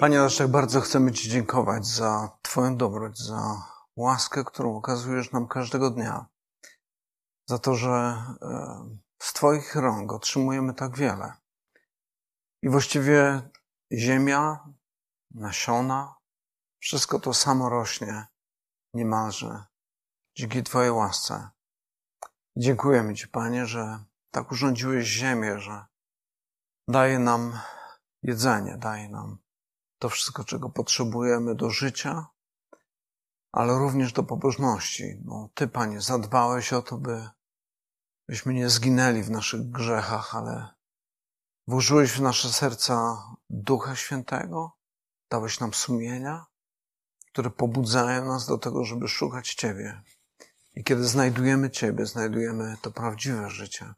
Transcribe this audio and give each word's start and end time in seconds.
Panie 0.00 0.22
tak 0.38 0.48
bardzo 0.48 0.80
chcemy 0.80 1.12
Ci 1.12 1.30
dziękować 1.30 1.86
za 1.86 2.38
Twoją 2.42 2.76
dobroć, 2.76 3.18
za 3.18 3.62
łaskę, 3.96 4.44
którą 4.44 4.76
okazujesz 4.76 5.32
nam 5.32 5.48
każdego 5.48 5.90
dnia. 5.90 6.26
Za 7.48 7.58
to, 7.58 7.74
że 7.74 7.88
e, 7.90 8.98
z 9.18 9.32
Twoich 9.32 9.74
rąk 9.74 10.12
otrzymujemy 10.12 10.74
tak 10.74 10.96
wiele. 10.96 11.32
I 12.62 12.68
właściwie 12.68 13.42
ziemia, 13.92 14.68
nasiona, 15.30 16.14
wszystko 16.80 17.18
to 17.20 17.34
samo 17.34 17.68
rośnie 17.68 18.26
niemalże 18.94 19.64
dzięki 20.36 20.62
Twojej 20.62 20.90
łasce. 20.90 21.50
Dziękujemy 22.56 23.14
Ci, 23.14 23.28
Panie, 23.28 23.66
że 23.66 24.04
tak 24.30 24.52
urządziłeś 24.52 25.06
ziemię, 25.06 25.58
że 25.58 25.86
daje 26.88 27.18
nam 27.18 27.58
jedzenie, 28.22 28.76
daje 28.76 29.08
nam 29.08 29.47
to 29.98 30.08
wszystko, 30.08 30.44
czego 30.44 30.70
potrzebujemy 30.70 31.54
do 31.54 31.70
życia, 31.70 32.26
ale 33.52 33.78
również 33.78 34.12
do 34.12 34.22
pobożności, 34.22 35.16
bo 35.20 35.48
Ty, 35.54 35.68
Panie, 35.68 36.00
zadbałeś 36.00 36.72
o 36.72 36.82
to, 36.82 36.98
by, 36.98 37.28
byśmy 38.28 38.54
nie 38.54 38.68
zginęli 38.68 39.22
w 39.22 39.30
naszych 39.30 39.70
grzechach, 39.70 40.34
ale 40.34 40.68
włożyłeś 41.66 42.12
w 42.12 42.20
nasze 42.20 42.48
serca 42.48 43.22
Ducha 43.50 43.96
Świętego, 43.96 44.72
dałeś 45.30 45.60
nam 45.60 45.74
sumienia, 45.74 46.46
które 47.32 47.50
pobudzają 47.50 48.24
nas 48.24 48.46
do 48.46 48.58
tego, 48.58 48.84
żeby 48.84 49.08
szukać 49.08 49.54
Ciebie. 49.54 50.02
I 50.74 50.84
kiedy 50.84 51.04
znajdujemy 51.04 51.70
Ciebie, 51.70 52.06
znajdujemy 52.06 52.76
to 52.82 52.90
prawdziwe 52.90 53.50
życie. 53.50 53.94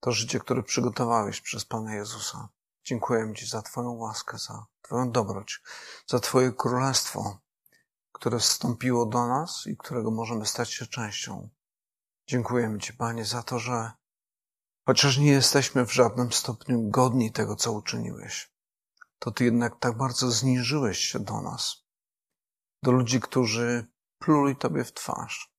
To 0.00 0.12
życie, 0.12 0.40
które 0.40 0.62
przygotowałeś 0.62 1.40
przez 1.40 1.64
Pana 1.64 1.94
Jezusa. 1.94 2.48
Dziękujemy 2.84 3.34
Ci 3.34 3.46
za 3.46 3.62
Twoją 3.62 3.90
łaskę, 3.90 4.38
za 4.38 4.66
Twoją 4.88 5.10
dobroć, 5.10 5.62
za 6.06 6.20
Twoje 6.20 6.52
królestwo, 6.52 7.38
które 8.12 8.38
wstąpiło 8.38 9.06
do 9.06 9.26
nas 9.26 9.66
i 9.66 9.76
którego 9.76 10.10
możemy 10.10 10.46
stać 10.46 10.72
się 10.72 10.86
częścią. 10.86 11.48
Dziękujemy 12.26 12.78
Ci, 12.78 12.92
Panie, 12.92 13.24
za 13.24 13.42
to, 13.42 13.58
że 13.58 13.92
chociaż 14.86 15.18
nie 15.18 15.30
jesteśmy 15.30 15.86
w 15.86 15.92
żadnym 15.92 16.32
stopniu 16.32 16.90
godni 16.90 17.32
tego, 17.32 17.56
co 17.56 17.72
uczyniłeś, 17.72 18.52
to 19.18 19.30
Ty 19.30 19.44
jednak 19.44 19.78
tak 19.80 19.96
bardzo 19.96 20.30
zniżyłeś 20.30 20.98
się 20.98 21.18
do 21.18 21.40
nas, 21.40 21.84
do 22.82 22.92
ludzi, 22.92 23.20
którzy 23.20 23.86
pluli 24.18 24.56
Tobie 24.56 24.84
w 24.84 24.92
twarz, 24.92 25.52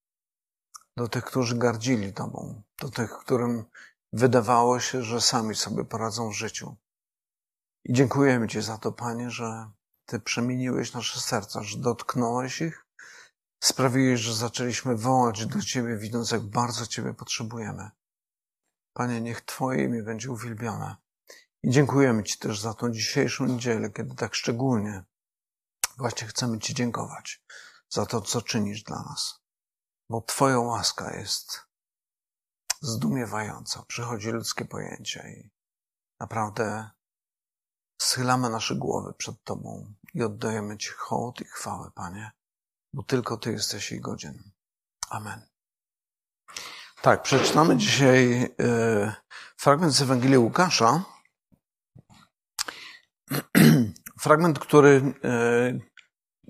do 0.97 1.08
tych, 1.08 1.25
którzy 1.25 1.55
gardzili 1.58 2.14
Tobą, 2.14 2.64
do 2.81 2.89
tych, 2.89 3.11
którym 3.11 3.66
wydawało 4.14 4.80
się, 4.80 5.03
że 5.03 5.21
sami 5.21 5.55
sobie 5.55 5.86
poradzą 5.86 6.30
w 6.30 6.33
życiu. 6.33 6.77
I 7.89 7.93
dziękujemy 7.93 8.47
Ci 8.47 8.61
za 8.61 8.77
to, 8.77 8.91
Panie, 8.91 9.29
że 9.29 9.71
Ty 10.05 10.19
przemieniłeś 10.19 10.93
nasze 10.93 11.19
serca, 11.19 11.63
że 11.63 11.77
dotknąłeś 11.77 12.61
ich, 12.61 12.85
sprawiłeś, 13.63 14.19
że 14.19 14.35
zaczęliśmy 14.35 14.95
wołać 14.95 15.45
do 15.45 15.61
Ciebie, 15.61 15.97
widząc, 15.97 16.31
jak 16.31 16.41
bardzo 16.41 16.87
Ciebie 16.87 17.13
potrzebujemy. 17.13 17.89
Panie, 18.93 19.21
niech 19.21 19.41
Twoje 19.41 19.83
imię 19.83 20.03
będzie 20.03 20.31
uwielbione. 20.31 20.95
I 21.63 21.69
dziękujemy 21.69 22.23
Ci 22.23 22.37
też 22.37 22.59
za 22.59 22.73
tą 22.73 22.91
dzisiejszą 22.91 23.45
niedzielę, 23.45 23.89
kiedy 23.89 24.15
tak 24.15 24.35
szczególnie 24.35 25.03
właśnie 25.97 26.27
chcemy 26.27 26.59
Ci 26.59 26.73
dziękować 26.73 27.43
za 27.89 28.05
to, 28.05 28.21
co 28.21 28.41
czynisz 28.41 28.83
dla 28.83 29.03
nas. 29.03 29.39
Bo 30.09 30.21
Twoja 30.21 30.59
łaska 30.59 31.17
jest 31.17 31.61
zdumiewająca. 32.81 33.83
Przychodzi 33.87 34.31
ludzkie 34.31 34.65
pojęcie 34.65 35.29
i 35.29 35.51
naprawdę 36.19 36.89
schylamy 38.02 38.50
nasze 38.50 38.75
głowy 38.75 39.14
przed 39.14 39.44
Tobą 39.44 39.94
i 40.14 40.23
oddajemy 40.23 40.78
Ci 40.78 40.89
hołd 40.89 41.42
i 41.42 41.45
chwałę, 41.45 41.92
Panie, 41.95 42.31
bo 42.94 43.03
tylko 43.03 43.38
Ty 43.38 43.52
jesteś 43.52 43.92
jej 43.92 44.02
godzien. 44.02 44.52
Amen. 45.09 45.42
Tak, 47.02 47.22
przeczytamy 47.22 47.77
dzisiaj 47.77 48.55
e, 48.59 49.14
fragment 49.58 49.93
z 49.93 50.02
Ewangelii 50.02 50.38
Łukasza. 50.38 51.04
fragment, 54.23 54.59
który 54.59 55.14
e, 55.23 55.89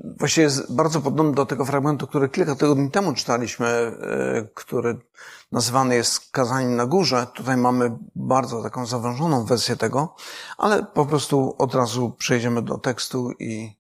właściwie 0.04 0.44
jest 0.44 0.76
bardzo 0.76 1.02
podobny 1.02 1.34
do 1.34 1.46
tego 1.46 1.66
fragmentu, 1.66 2.08
który 2.08 2.30
kilka 2.30 2.56
tygodni 2.56 2.92
temu 2.92 3.14
czytaliśmy, 3.14 3.68
e, 3.68 4.48
który 4.54 4.98
nazywany 5.52 5.96
jest 5.96 6.32
kazaniem 6.32 6.76
na 6.76 6.86
górze. 6.86 7.28
Tutaj 7.34 7.58
mamy 7.58 7.98
bardzo 8.16 8.64
taką 8.64 8.86
zawężoną 8.86 9.46
wersję 9.46 9.76
tego, 9.76 10.16
ale 10.58 10.86
po 10.86 11.06
prostu 11.06 11.56
od 11.58 11.76
razu 11.76 12.16
przejdziemy 12.18 12.62
do 12.62 12.78
tekstu 12.78 13.32
i 13.40 13.80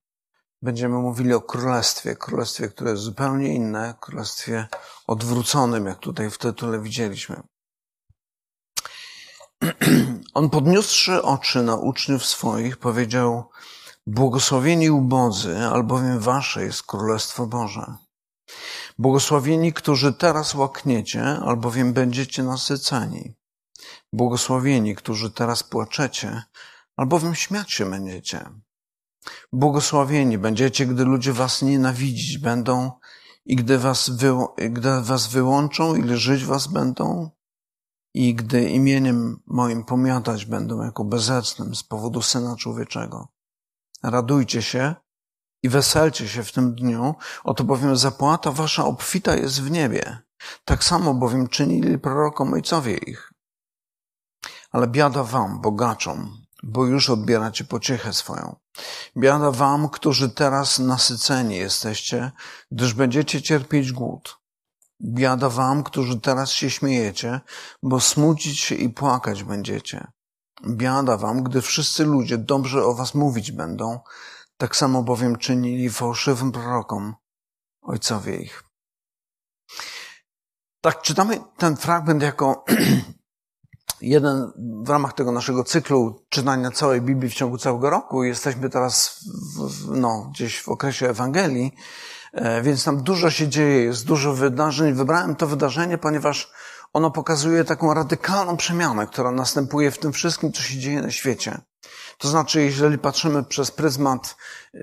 będziemy 0.61 0.97
mówili 0.97 1.33
o 1.33 1.41
królestwie. 1.41 2.15
Królestwie, 2.15 2.69
które 2.69 2.91
jest 2.91 3.03
zupełnie 3.03 3.55
inne, 3.55 3.93
królestwie 3.99 4.67
odwróconym, 5.07 5.85
jak 5.85 5.99
tutaj 5.99 6.29
w 6.29 6.37
tytule 6.37 6.79
widzieliśmy. 6.79 7.41
On 10.33 10.49
podniósłszy 10.49 11.21
oczy 11.21 11.63
na 11.63 11.75
uczniów 11.75 12.25
swoich, 12.25 12.77
powiedział, 12.77 13.49
Błogosławieni 14.11 14.89
ubodzy, 14.89 15.57
albowiem 15.57 16.19
wasze 16.19 16.63
jest 16.63 16.83
Królestwo 16.83 17.47
Boże. 17.47 17.95
Błogosławieni, 18.99 19.73
którzy 19.73 20.13
teraz 20.13 20.53
łakniecie, 20.53 21.23
albowiem 21.23 21.93
będziecie 21.93 22.43
nasyceni. 22.43 23.33
Błogosławieni, 24.13 24.95
którzy 24.95 25.31
teraz 25.31 25.63
płaczecie, 25.63 26.43
albowiem 26.97 27.35
śmiać 27.35 27.71
się 27.71 27.89
będziecie. 27.89 28.49
Błogosławieni 29.53 30.37
będziecie, 30.37 30.85
gdy 30.85 31.05
ludzie 31.05 31.33
was 31.33 31.61
nienawidzić 31.61 32.37
będą 32.37 32.91
i 33.45 33.55
gdy 33.55 33.77
was, 33.77 34.09
wy, 34.09 34.33
gdy 34.57 35.01
was 35.01 35.27
wyłączą 35.27 35.95
i 35.95 36.17
żyć 36.17 36.45
was 36.45 36.67
będą 36.67 37.29
i 38.13 38.35
gdy 38.35 38.69
imieniem 38.69 39.39
moim 39.47 39.83
pomiatać 39.83 40.45
będą 40.45 40.83
jako 40.83 41.03
bezecnym 41.03 41.75
z 41.75 41.83
powodu 41.83 42.21
Syna 42.21 42.55
Człowieczego. 42.55 43.38
Radujcie 44.03 44.61
się 44.61 44.95
i 45.63 45.69
weselcie 45.69 46.27
się 46.27 46.43
w 46.43 46.51
tym 46.51 46.75
dniu, 46.75 47.15
oto 47.43 47.63
bowiem 47.63 47.97
zapłata 47.97 48.51
wasza 48.51 48.85
obfita 48.85 49.35
jest 49.35 49.61
w 49.61 49.71
niebie. 49.71 50.17
Tak 50.65 50.83
samo 50.83 51.13
bowiem 51.13 51.47
czynili 51.47 51.99
prorokom 51.99 52.53
ojcowie 52.53 52.97
ich. 52.97 53.33
Ale 54.71 54.87
biada 54.87 55.23
wam, 55.23 55.61
bogaczom, 55.61 56.45
bo 56.63 56.85
już 56.85 57.09
odbieracie 57.09 57.63
pociechę 57.63 58.13
swoją. 58.13 58.55
Biada 59.17 59.51
wam, 59.51 59.89
którzy 59.89 60.29
teraz 60.29 60.79
nasyceni 60.79 61.55
jesteście, 61.55 62.31
gdyż 62.71 62.93
będziecie 62.93 63.41
cierpieć 63.41 63.91
głód. 63.91 64.39
Biada 65.01 65.49
wam, 65.49 65.83
którzy 65.83 66.19
teraz 66.19 66.51
się 66.51 66.69
śmiejecie, 66.69 67.41
bo 67.83 67.99
smucić 67.99 68.59
się 68.59 68.75
i 68.75 68.89
płakać 68.89 69.43
będziecie. 69.43 70.07
Biada 70.67 71.17
wam, 71.17 71.43
gdy 71.43 71.61
wszyscy 71.61 72.05
ludzie 72.05 72.37
dobrze 72.37 72.85
o 72.85 72.93
was 72.93 73.15
mówić 73.15 73.51
będą, 73.51 73.99
tak 74.57 74.75
samo 74.75 75.03
bowiem 75.03 75.35
czynili 75.35 75.89
fałszywym 75.89 76.51
prorokom, 76.51 77.15
ojcowie 77.81 78.37
ich. 78.37 78.63
Tak, 80.81 81.01
czytamy 81.01 81.39
ten 81.57 81.77
fragment 81.77 82.23
jako 82.23 82.65
jeden 84.01 84.51
w 84.83 84.89
ramach 84.89 85.13
tego 85.13 85.31
naszego 85.31 85.63
cyklu 85.63 86.25
czytania 86.29 86.71
całej 86.71 87.01
Biblii 87.01 87.29
w 87.29 87.33
ciągu 87.33 87.57
całego 87.57 87.89
roku. 87.89 88.23
Jesteśmy 88.23 88.69
teraz 88.69 89.19
w, 89.55 89.89
no, 89.89 90.29
gdzieś 90.33 90.61
w 90.61 90.69
okresie 90.69 91.09
Ewangelii, 91.09 91.75
e, 92.33 92.61
więc 92.61 92.83
tam 92.83 93.03
dużo 93.03 93.29
się 93.29 93.47
dzieje, 93.47 93.83
jest 93.83 94.05
dużo 94.05 94.33
wydarzeń. 94.33 94.93
Wybrałem 94.93 95.35
to 95.35 95.47
wydarzenie, 95.47 95.97
ponieważ 95.97 96.51
ono 96.93 97.11
pokazuje 97.11 97.63
taką 97.63 97.93
radykalną 97.93 98.57
przemianę, 98.57 99.07
która 99.07 99.31
następuje 99.31 99.91
w 99.91 99.97
tym 99.97 100.13
wszystkim, 100.13 100.51
co 100.51 100.61
się 100.61 100.79
dzieje 100.79 101.01
na 101.01 101.11
świecie. 101.11 101.61
To 102.17 102.27
znaczy, 102.27 102.61
jeżeli 102.61 102.97
patrzymy 102.97 103.43
przez 103.43 103.71
pryzmat 103.71 104.35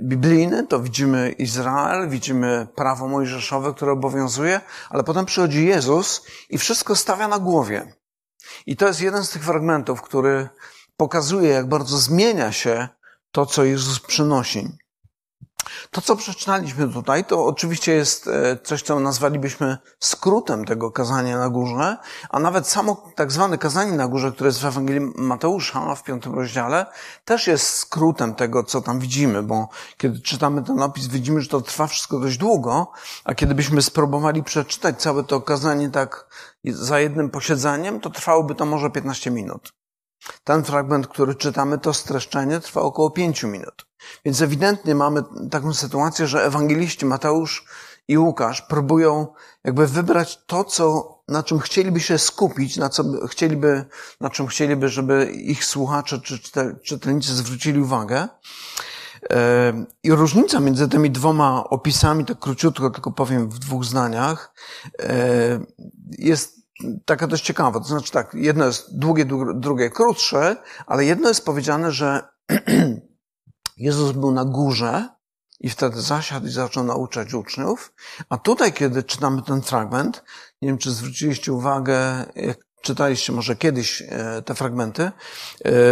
biblijny, 0.02 0.66
to 0.66 0.80
widzimy 0.80 1.30
Izrael, 1.30 2.08
widzimy 2.08 2.66
prawo 2.74 3.08
mojżeszowe, 3.08 3.74
które 3.74 3.92
obowiązuje, 3.92 4.60
ale 4.90 5.04
potem 5.04 5.26
przychodzi 5.26 5.66
Jezus 5.66 6.26
i 6.50 6.58
wszystko 6.58 6.96
stawia 6.96 7.28
na 7.28 7.38
głowie. 7.38 7.92
I 8.66 8.76
to 8.76 8.86
jest 8.86 9.00
jeden 9.00 9.24
z 9.24 9.30
tych 9.30 9.44
fragmentów, 9.44 10.02
który 10.02 10.48
pokazuje, 10.96 11.50
jak 11.50 11.68
bardzo 11.68 11.98
zmienia 11.98 12.52
się 12.52 12.88
to, 13.32 13.46
co 13.46 13.64
Jezus 13.64 14.00
przynosi. 14.00 14.68
To, 15.90 16.00
co 16.00 16.16
przeczytaliśmy 16.16 16.88
tutaj, 16.88 17.24
to 17.24 17.46
oczywiście 17.46 17.92
jest 17.92 18.28
e, 18.28 18.58
coś, 18.64 18.82
co 18.82 19.00
nazwalibyśmy 19.00 19.78
skrótem 20.00 20.64
tego 20.64 20.90
kazania 20.90 21.38
na 21.38 21.48
górze, 21.48 21.96
a 22.30 22.38
nawet 22.38 22.68
samo 22.68 23.12
tak 23.14 23.32
zwane 23.32 23.58
kazanie 23.58 23.92
na 23.92 24.08
górze, 24.08 24.32
które 24.32 24.48
jest 24.48 24.60
w 24.60 24.64
Ewangelii 24.64 25.12
Mateusza 25.16 25.94
w 25.94 26.02
piątym 26.02 26.34
rozdziale, 26.34 26.86
też 27.24 27.46
jest 27.46 27.66
skrótem 27.66 28.34
tego, 28.34 28.64
co 28.64 28.82
tam 28.82 29.00
widzimy, 29.00 29.42
bo 29.42 29.68
kiedy 29.96 30.20
czytamy 30.20 30.62
ten 30.62 30.82
opis, 30.82 31.06
widzimy, 31.06 31.40
że 31.40 31.48
to 31.48 31.60
trwa 31.60 31.86
wszystko 31.86 32.20
dość 32.20 32.38
długo, 32.38 32.92
a 33.24 33.34
kiedy 33.34 33.54
byśmy 33.54 33.82
spróbowali 33.82 34.42
przeczytać 34.42 35.02
całe 35.02 35.24
to 35.24 35.40
kazanie 35.40 35.90
tak 35.90 36.26
za 36.64 37.00
jednym 37.00 37.30
posiedzeniem, 37.30 38.00
to 38.00 38.10
trwałoby 38.10 38.54
to 38.54 38.66
może 38.66 38.90
15 38.90 39.30
minut. 39.30 39.72
Ten 40.44 40.64
fragment, 40.64 41.06
który 41.06 41.34
czytamy, 41.34 41.78
to 41.78 41.94
streszczenie 41.94 42.60
trwa 42.60 42.80
około 42.80 43.10
pięciu 43.10 43.48
minut. 43.48 43.86
Więc 44.24 44.42
ewidentnie 44.42 44.94
mamy 44.94 45.22
taką 45.50 45.74
sytuację, 45.74 46.26
że 46.26 46.44
ewangeliści 46.44 47.06
Mateusz 47.06 47.64
i 48.08 48.18
Łukasz 48.18 48.62
próbują 48.62 49.26
jakby 49.64 49.86
wybrać 49.86 50.38
to, 50.46 50.64
co, 50.64 51.16
na 51.28 51.42
czym 51.42 51.58
chcieliby 51.58 52.00
się 52.00 52.18
skupić, 52.18 52.76
na 52.76 52.88
co 52.88 53.04
chcieliby, 53.26 53.84
na 54.20 54.30
czym 54.30 54.46
chcieliby, 54.46 54.88
żeby 54.88 55.32
ich 55.32 55.64
słuchacze 55.64 56.20
czy 56.20 56.38
czytelnicy 56.84 57.34
zwrócili 57.34 57.80
uwagę. 57.80 58.28
I 60.02 60.12
różnica 60.12 60.60
między 60.60 60.88
tymi 60.88 61.10
dwoma 61.10 61.64
opisami, 61.64 62.24
tak 62.24 62.38
króciutko 62.38 62.90
tylko 62.90 63.12
powiem 63.12 63.48
w 63.50 63.58
dwóch 63.58 63.84
zdaniach, 63.84 64.54
jest 66.18 66.55
taka 67.04 67.26
dość 67.26 67.44
ciekawa. 67.44 67.80
To 67.80 67.86
znaczy 67.86 68.12
tak, 68.12 68.34
jedno 68.34 68.66
jest 68.66 68.98
długie, 68.98 69.26
drugie 69.54 69.90
krótsze, 69.90 70.56
ale 70.86 71.04
jedno 71.04 71.28
jest 71.28 71.44
powiedziane, 71.44 71.92
że 71.92 72.28
Jezus 73.76 74.12
był 74.12 74.32
na 74.32 74.44
górze 74.44 75.08
i 75.60 75.70
wtedy 75.70 76.00
zasiadł 76.00 76.46
i 76.46 76.50
zaczął 76.50 76.84
nauczać 76.84 77.34
uczniów. 77.34 77.92
A 78.28 78.38
tutaj, 78.38 78.72
kiedy 78.72 79.02
czytamy 79.02 79.42
ten 79.42 79.62
fragment, 79.62 80.24
nie 80.62 80.68
wiem, 80.68 80.78
czy 80.78 80.90
zwróciliście 80.90 81.52
uwagę, 81.52 82.26
jak 82.34 82.58
czytaliście 82.82 83.32
może 83.32 83.56
kiedyś 83.56 84.02
e, 84.02 84.42
te 84.42 84.54
fragmenty, 84.54 85.02
e, 85.02 85.12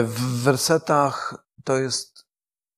w 0.03 0.43
wersetach 0.43 1.35
to 1.65 1.79
jest 1.79 2.14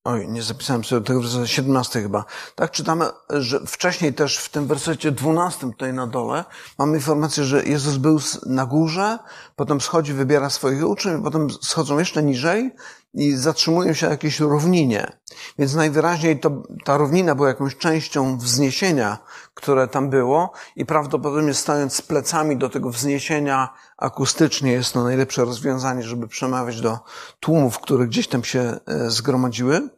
Oj, 0.06 0.28
nie 0.28 0.42
zapisałem 0.42 0.84
sobie 0.84 1.06
tego 1.06 1.20
wersetu 1.20 1.46
17 1.46 2.02
chyba. 2.02 2.24
Tak 2.54 2.70
czytamy, 2.70 3.04
że 3.30 3.60
wcześniej 3.66 4.14
też 4.14 4.38
w 4.38 4.48
tym 4.48 4.66
wersecie 4.66 5.12
12 5.12 5.60
tutaj 5.60 5.92
na 5.92 6.06
dole 6.06 6.44
mamy 6.78 6.96
informację, 6.96 7.44
że 7.44 7.64
Jezus 7.64 7.96
był 7.96 8.18
na 8.46 8.66
górze, 8.66 9.18
potem 9.56 9.80
schodzi, 9.80 10.12
wybiera 10.12 10.50
swoich 10.50 10.88
uczniów, 10.88 11.22
potem 11.24 11.50
schodzą 11.50 11.98
jeszcze 11.98 12.22
niżej 12.22 12.70
i 13.14 13.36
zatrzymują 13.36 13.92
się 13.94 14.06
na 14.06 14.12
jakiejś 14.12 14.40
równinie. 14.40 15.12
Więc 15.58 15.74
najwyraźniej 15.74 16.40
to, 16.40 16.62
ta 16.84 16.96
równina 16.96 17.34
była 17.34 17.48
jakąś 17.48 17.76
częścią 17.76 18.38
wzniesienia, 18.38 19.18
które 19.54 19.88
tam 19.88 20.10
było 20.10 20.52
i 20.76 20.86
prawdopodobnie 20.86 21.54
stając 21.54 21.94
z 21.94 22.02
plecami 22.02 22.56
do 22.56 22.68
tego 22.68 22.90
wzniesienia 22.90 23.68
akustycznie 23.96 24.72
jest 24.72 24.92
to 24.92 25.04
najlepsze 25.04 25.44
rozwiązanie, 25.44 26.02
żeby 26.02 26.28
przemawiać 26.28 26.80
do 26.80 26.98
tłumów, 27.40 27.78
które 27.78 28.06
gdzieś 28.06 28.28
tam 28.28 28.44
się 28.44 28.60
e, 28.60 29.10
zgromadziły. 29.10 29.95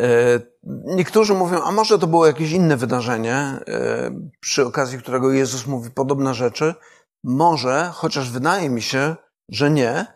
E, 0.00 0.40
niektórzy 0.84 1.34
mówią, 1.34 1.62
a 1.62 1.72
może 1.72 1.98
to 1.98 2.06
było 2.06 2.26
jakieś 2.26 2.50
inne 2.50 2.76
wydarzenie, 2.76 3.34
e, 3.34 3.60
przy 4.40 4.66
okazji 4.66 4.98
którego 4.98 5.32
Jezus 5.32 5.66
mówi 5.66 5.90
podobne 5.90 6.34
rzeczy. 6.34 6.74
Może, 7.24 7.90
chociaż 7.94 8.30
wydaje 8.30 8.70
mi 8.70 8.82
się, 8.82 9.16
że 9.48 9.70
nie. 9.70 10.06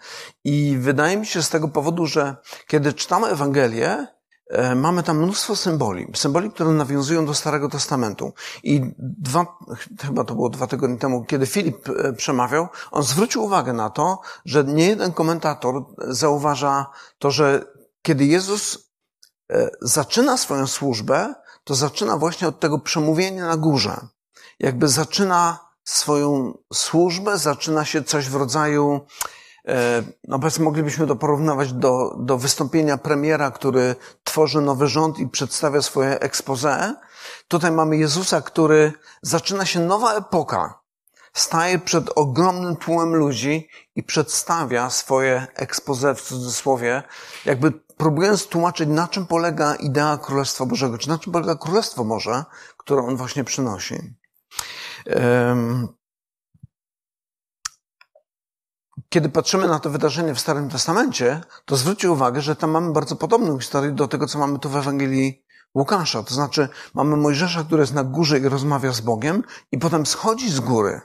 I 0.44 0.76
wydaje 0.80 1.16
mi 1.16 1.26
się 1.26 1.42
z 1.42 1.50
tego 1.50 1.68
powodu, 1.68 2.06
że 2.06 2.36
kiedy 2.66 2.92
czytamy 2.92 3.26
Ewangelię, 3.26 4.06
e, 4.50 4.74
mamy 4.74 5.02
tam 5.02 5.22
mnóstwo 5.22 5.56
symboli. 5.56 6.06
Symboli, 6.14 6.50
które 6.50 6.70
nawiązują 6.70 7.26
do 7.26 7.34
Starego 7.34 7.68
Testamentu. 7.68 8.32
I 8.62 8.82
dwa, 8.98 9.46
chyba 10.00 10.24
to 10.24 10.34
było 10.34 10.48
dwa 10.48 10.66
tygodnie 10.66 10.98
temu, 10.98 11.24
kiedy 11.24 11.46
Filip 11.46 11.88
przemawiał, 12.16 12.68
on 12.90 13.02
zwrócił 13.02 13.44
uwagę 13.44 13.72
na 13.72 13.90
to, 13.90 14.20
że 14.44 14.64
nie 14.64 14.86
jeden 14.86 15.12
komentator 15.12 15.84
zauważa 15.98 16.86
to, 17.18 17.30
że 17.30 17.64
kiedy 18.02 18.24
Jezus 18.24 18.89
zaczyna 19.80 20.36
swoją 20.36 20.66
służbę, 20.66 21.34
to 21.64 21.74
zaczyna 21.74 22.16
właśnie 22.16 22.48
od 22.48 22.60
tego 22.60 22.78
przemówienia 22.78 23.46
na 23.46 23.56
górze. 23.56 24.00
Jakby 24.60 24.88
zaczyna 24.88 25.58
swoją 25.84 26.58
służbę, 26.72 27.38
zaczyna 27.38 27.84
się 27.84 28.04
coś 28.04 28.28
w 28.28 28.34
rodzaju, 28.34 29.00
e, 29.68 30.02
no 30.28 30.38
powiedzmy, 30.38 30.64
moglibyśmy 30.64 31.06
to 31.06 31.16
porównywać 31.16 31.72
do, 31.72 32.16
do 32.18 32.38
wystąpienia 32.38 32.98
premiera, 32.98 33.50
który 33.50 33.96
tworzy 34.24 34.60
nowy 34.60 34.88
rząd 34.88 35.18
i 35.18 35.28
przedstawia 35.28 35.82
swoje 35.82 36.20
expose. 36.20 36.94
Tutaj 37.48 37.72
mamy 37.72 37.96
Jezusa, 37.96 38.40
który 38.40 38.92
zaczyna 39.22 39.64
się 39.66 39.80
nowa 39.80 40.14
epoka. 40.14 40.79
Staje 41.32 41.78
przed 41.78 42.10
ogromnym 42.16 42.76
tłumem 42.76 43.14
ludzi 43.14 43.68
i 43.94 44.02
przedstawia 44.02 44.90
swoje 44.90 45.46
expose 45.54 46.14
w 46.14 46.22
cudzysłowie, 46.22 47.02
jakby 47.44 47.72
próbując 47.72 48.46
tłumaczyć, 48.46 48.88
na 48.88 49.08
czym 49.08 49.26
polega 49.26 49.74
idea 49.74 50.18
Królestwa 50.18 50.66
Bożego, 50.66 50.98
czy 50.98 51.08
na 51.08 51.18
czym 51.18 51.32
polega 51.32 51.54
Królestwo 51.54 52.04
Boże, 52.04 52.44
które 52.76 53.02
on 53.02 53.16
właśnie 53.16 53.44
przynosi. 53.44 54.14
Kiedy 59.08 59.28
patrzymy 59.28 59.68
na 59.68 59.78
to 59.78 59.90
wydarzenie 59.90 60.34
w 60.34 60.40
Starym 60.40 60.68
Testamencie, 60.68 61.40
to 61.64 61.76
zwróćcie 61.76 62.10
uwagę, 62.10 62.40
że 62.40 62.56
tam 62.56 62.70
mamy 62.70 62.92
bardzo 62.92 63.16
podobną 63.16 63.58
historię 63.58 63.90
do 63.90 64.08
tego, 64.08 64.26
co 64.26 64.38
mamy 64.38 64.58
tu 64.58 64.68
w 64.68 64.76
Ewangelii 64.76 65.44
Łukasza. 65.74 66.22
To 66.22 66.34
znaczy, 66.34 66.68
mamy 66.94 67.16
Mojżesza, 67.16 67.64
który 67.64 67.80
jest 67.80 67.94
na 67.94 68.04
górze 68.04 68.38
i 68.38 68.48
rozmawia 68.48 68.92
z 68.92 69.00
Bogiem, 69.00 69.42
i 69.72 69.78
potem 69.78 70.06
schodzi 70.06 70.50
z 70.50 70.60
góry, 70.60 71.00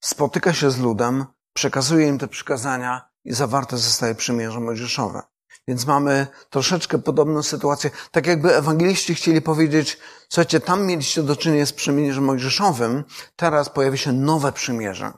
spotyka 0.00 0.52
się 0.52 0.70
z 0.70 0.78
ludem, 0.78 1.26
przekazuje 1.52 2.08
im 2.08 2.18
te 2.18 2.28
przykazania 2.28 3.10
i 3.24 3.32
zawarte 3.32 3.76
zostaje 3.78 4.14
przymierze 4.14 4.60
mojżeszowe. 4.60 5.22
Więc 5.68 5.86
mamy 5.86 6.26
troszeczkę 6.50 6.98
podobną 6.98 7.42
sytuację. 7.42 7.90
Tak 8.10 8.26
jakby 8.26 8.56
ewangeliści 8.56 9.14
chcieli 9.14 9.42
powiedzieć, 9.42 9.98
słuchajcie, 10.28 10.60
tam 10.60 10.86
mieliście 10.86 11.22
do 11.22 11.36
czynienia 11.36 11.66
z 11.66 11.72
przymierzem 11.72 12.24
mojżeszowym, 12.24 13.04
teraz 13.36 13.68
pojawia 13.68 13.96
się 13.96 14.12
nowe 14.12 14.52
przymierze. 14.52 15.12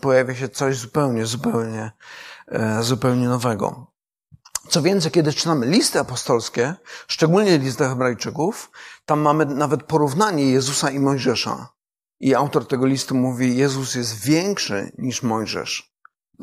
Pojawia 0.00 0.34
się 0.34 0.48
coś 0.48 0.76
zupełnie, 0.76 1.26
zupełnie, 1.26 1.92
e, 2.48 2.82
zupełnie 2.82 3.28
nowego. 3.28 3.86
Co 4.68 4.82
więcej, 4.82 5.10
kiedy 5.10 5.32
czytamy 5.32 5.66
listy 5.66 6.00
apostolskie, 6.00 6.74
szczególnie 7.08 7.58
listy 7.58 7.84
hebrajczyków, 7.84 8.70
tam 9.06 9.20
mamy 9.20 9.46
nawet 9.46 9.82
porównanie 9.82 10.50
Jezusa 10.50 10.90
i 10.90 10.98
Mojżesza. 10.98 11.68
I 12.20 12.34
autor 12.34 12.66
tego 12.66 12.86
listu 12.86 13.14
mówi, 13.14 13.56
Jezus 13.56 13.94
jest 13.94 14.20
większy 14.20 14.92
niż 14.98 15.22
Mojżesz. 15.22 15.94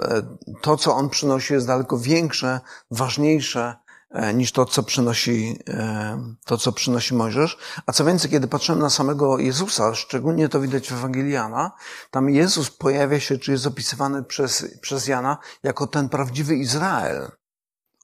E, 0.01 0.37
to, 0.61 0.77
co 0.77 0.95
on 0.95 1.09
przynosi, 1.09 1.53
jest 1.53 1.67
daleko 1.67 1.97
większe, 1.97 2.59
ważniejsze 2.91 3.75
e, 4.09 4.33
niż 4.33 4.51
to, 4.51 4.65
co 4.65 4.83
przynosi, 4.83 5.59
e, 5.69 6.35
to, 6.45 6.57
co 6.57 6.71
przynosi 6.71 7.13
Mojżesz. 7.13 7.57
A 7.85 7.91
co 7.91 8.05
więcej, 8.05 8.31
kiedy 8.31 8.47
patrzymy 8.47 8.81
na 8.81 8.89
samego 8.89 9.39
Jezusa, 9.39 9.95
szczególnie 9.95 10.49
to 10.49 10.59
widać 10.59 10.89
w 10.89 10.93
Ewangelii 10.93 11.33
Jana, 11.33 11.71
tam 12.11 12.29
Jezus 12.29 12.69
pojawia 12.69 13.19
się, 13.19 13.37
czy 13.37 13.51
jest 13.51 13.67
opisywany 13.67 14.23
przez, 14.23 14.65
przez 14.81 15.07
Jana 15.07 15.37
jako 15.63 15.87
ten 15.87 16.09
prawdziwy 16.09 16.55
Izrael. 16.55 17.31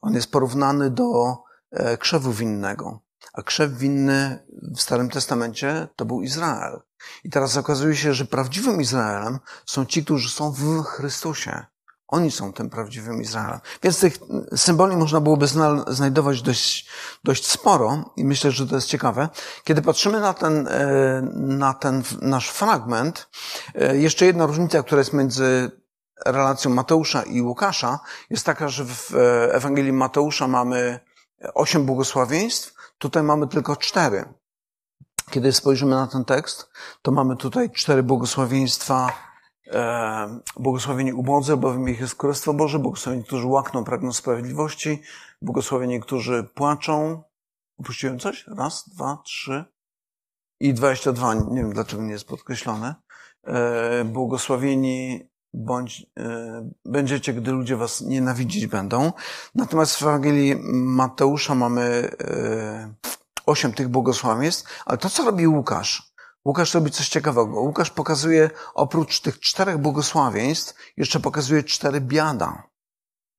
On 0.02 0.14
jest 0.14 0.32
porównany 0.32 0.90
do 0.90 1.36
krzewu 1.98 2.32
winnego. 2.32 3.00
A 3.32 3.42
krzew 3.42 3.72
winny 3.72 4.46
w 4.76 4.80
Starym 4.80 5.08
Testamencie 5.10 5.88
to 5.96 6.04
był 6.04 6.22
Izrael. 6.22 6.80
I 7.24 7.30
teraz 7.30 7.56
okazuje 7.56 7.96
się, 7.96 8.14
że 8.14 8.24
prawdziwym 8.24 8.80
Izraelem 8.80 9.38
są 9.66 9.86
ci, 9.86 10.04
którzy 10.04 10.28
są 10.28 10.52
w 10.52 10.82
Chrystusie. 10.84 11.66
Oni 12.12 12.30
są 12.30 12.52
tym 12.52 12.70
prawdziwym 12.70 13.22
Izraelem. 13.22 13.60
Więc 13.82 14.00
tych 14.00 14.18
symboli 14.56 14.96
można 14.96 15.20
byłoby 15.20 15.46
znajdować 15.88 16.42
dość, 16.42 16.88
dość 17.24 17.46
sporo 17.46 18.12
i 18.16 18.24
myślę, 18.24 18.50
że 18.50 18.66
to 18.66 18.74
jest 18.74 18.86
ciekawe. 18.86 19.28
Kiedy 19.64 19.82
patrzymy 19.82 20.20
na 20.20 20.34
ten, 20.34 20.68
e, 20.68 21.22
na 21.34 21.74
ten 21.74 22.02
nasz 22.22 22.48
fragment, 22.48 23.28
e, 23.74 23.96
jeszcze 23.96 24.26
jedna 24.26 24.46
różnica, 24.46 24.82
która 24.82 24.98
jest 24.98 25.12
między 25.12 25.70
relacją 26.26 26.70
Mateusza 26.70 27.22
i 27.22 27.42
Łukasza, 27.42 28.00
jest 28.30 28.46
taka, 28.46 28.68
że 28.68 28.84
w 28.84 29.14
e, 29.14 29.54
Ewangelii 29.54 29.92
Mateusza 29.92 30.48
mamy 30.48 31.00
osiem 31.54 31.86
błogosławieństw, 31.86 32.74
tutaj 32.98 33.22
mamy 33.22 33.48
tylko 33.48 33.76
cztery. 33.76 34.24
Kiedy 35.30 35.52
spojrzymy 35.52 35.90
na 35.90 36.06
ten 36.06 36.24
tekst, 36.24 36.70
to 37.02 37.12
mamy 37.12 37.36
tutaj 37.36 37.70
cztery 37.70 38.02
błogosławieństwa 38.02 39.12
E, 39.72 40.40
błogosławieni 40.56 41.12
ubodzy, 41.12 41.56
bowiem 41.56 41.88
ich 41.88 42.00
jest 42.00 42.14
Królestwo 42.14 42.54
Boże, 42.54 42.78
błogosławieni, 42.78 43.24
którzy 43.24 43.46
łakną, 43.46 43.84
pragną 43.84 44.12
sprawiedliwości, 44.12 45.02
błogosławieni, 45.42 46.00
którzy 46.00 46.44
płaczą. 46.54 47.22
Upuściłem 47.78 48.18
coś? 48.18 48.46
Raz, 48.56 48.88
dwa, 48.88 49.18
trzy 49.24 49.64
i 50.60 50.74
dwadzieścia 50.74 51.12
dwa. 51.12 51.34
Nie 51.34 51.62
wiem, 51.62 51.72
dlaczego 51.72 52.02
nie 52.02 52.12
jest 52.12 52.28
podkreślone. 52.28 52.94
E, 53.44 54.04
błogosławieni 54.04 55.28
bądź 55.54 56.06
e, 56.18 56.70
będziecie, 56.84 57.34
gdy 57.34 57.52
ludzie 57.52 57.76
was 57.76 58.00
nienawidzić 58.00 58.66
będą. 58.66 59.12
Natomiast 59.54 59.96
w 59.96 60.02
Ewangelii 60.02 60.56
Mateusza 60.72 61.54
mamy 61.54 62.10
osiem 63.46 63.72
tych 63.72 63.88
błogosławieństw, 63.88 64.82
ale 64.86 64.98
to, 64.98 65.10
co 65.10 65.24
robi 65.24 65.46
Łukasz, 65.46 66.12
Łukasz 66.44 66.74
robi 66.74 66.90
coś 66.90 67.08
ciekawego. 67.08 67.60
Łukasz 67.60 67.90
pokazuje, 67.90 68.50
oprócz 68.74 69.20
tych 69.20 69.40
czterech 69.40 69.78
błogosławieństw, 69.78 70.74
jeszcze 70.96 71.20
pokazuje 71.20 71.62
cztery 71.64 72.00
biada. 72.00 72.62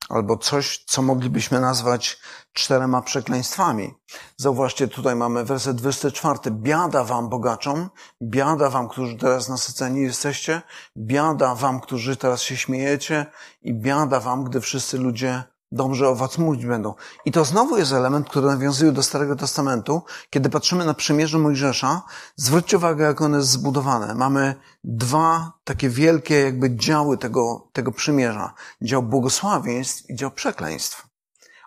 albo 0.10 0.38
coś, 0.38 0.83
co 0.88 1.01
moglibyśmy 1.01 1.60
nazwać 1.60 2.22
czterema 2.53 3.01
przekleństwami. 3.01 3.93
Zauważcie, 4.38 4.88
tutaj 4.88 5.15
mamy 5.15 5.45
werset 5.45 5.77
24. 5.77 6.39
Biada 6.51 7.03
wam 7.03 7.29
bogaczom, 7.29 7.89
biada 8.22 8.69
wam, 8.69 8.89
którzy 8.89 9.17
teraz 9.17 9.50
nasyceni 9.50 10.01
jesteście, 10.01 10.62
biada 10.98 11.55
wam, 11.55 11.79
którzy 11.79 12.17
teraz 12.17 12.41
się 12.41 12.57
śmiejecie 12.57 13.25
i 13.62 13.74
biada 13.74 14.19
wam, 14.19 14.43
gdy 14.43 14.62
wszyscy 14.62 14.98
ludzie 14.98 15.43
dobrze 15.74 16.10
o 16.10 16.15
was 16.15 16.38
mówić 16.38 16.65
będą. 16.65 16.94
I 17.25 17.32
to 17.32 17.46
znowu 17.46 17.77
jest 17.77 17.94
element, 17.94 18.30
który 18.30 18.48
nawiązuje 18.48 18.92
do 18.92 19.03
Starego 19.03 19.36
Testamentu. 19.36 20.01
Kiedy 20.30 20.50
patrzymy 20.50 20.86
na 20.86 20.94
przymierze 20.94 21.38
Mojżesza, 21.38 22.01
zwróćcie 22.36 22.77
uwagę, 22.77 23.06
jak 23.06 23.22
one 23.22 23.38
jest 23.38 23.50
zbudowane. 23.50 24.15
Mamy 24.15 24.56
dwa 24.84 25.51
takie 25.63 25.89
wielkie 25.89 26.39
jakby 26.39 26.75
działy 26.75 27.18
tego, 27.18 27.68
tego 27.74 27.92
przymierza. 27.92 28.53
Dział 28.82 29.03
błogosławieństw 29.03 30.10
i 30.10 30.15
dział 30.15 30.32
przekleństw. 30.32 31.08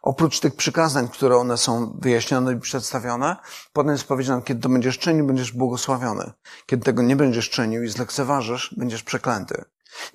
Oprócz 0.03 0.41
tych 0.41 0.57
przykazań, 0.57 1.09
które 1.09 1.37
one 1.37 1.57
są 1.57 1.99
wyjaśnione 1.99 2.53
i 2.53 2.61
przedstawione, 2.61 3.37
potem 3.73 3.93
jest 3.93 4.05
powiedziane, 4.05 4.43
kiedy 4.43 4.61
to 4.61 4.69
będziesz 4.69 4.99
czynił, 4.99 5.27
będziesz 5.27 5.53
błogosławiony. 5.53 6.33
Kiedy 6.67 6.85
tego 6.85 7.03
nie 7.03 7.17
będziesz 7.17 7.51
czynił 7.51 7.83
i 7.83 7.89
zlekceważysz, 7.89 8.75
będziesz 8.79 9.03
przeklęty. 9.03 9.65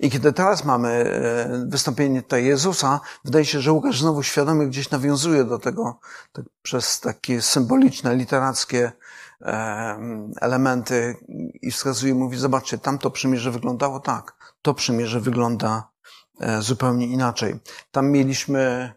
I 0.00 0.10
kiedy 0.10 0.32
teraz 0.32 0.64
mamy 0.64 0.88
e, 0.88 1.66
wystąpienie 1.68 2.22
tutaj 2.22 2.44
Jezusa, 2.44 3.00
wydaje 3.24 3.44
się, 3.44 3.60
że 3.60 3.72
Łukasz 3.72 4.00
znowu 4.00 4.22
świadomie 4.22 4.66
gdzieś 4.66 4.90
nawiązuje 4.90 5.44
do 5.44 5.58
tego 5.58 5.98
tak, 6.32 6.44
przez 6.62 7.00
takie 7.00 7.42
symboliczne, 7.42 8.16
literackie 8.16 8.92
e, 9.40 9.98
elementy 10.40 11.16
i 11.62 11.70
wskazuje, 11.70 12.14
mówi, 12.14 12.38
zobaczcie, 12.38 12.78
tamto 12.78 13.10
przymierze 13.10 13.50
wyglądało 13.50 14.00
tak, 14.00 14.54
to 14.62 14.74
przymierze 14.74 15.20
wygląda 15.20 15.88
e, 16.40 16.62
zupełnie 16.62 17.06
inaczej. 17.06 17.54
Tam 17.90 18.10
mieliśmy, 18.10 18.92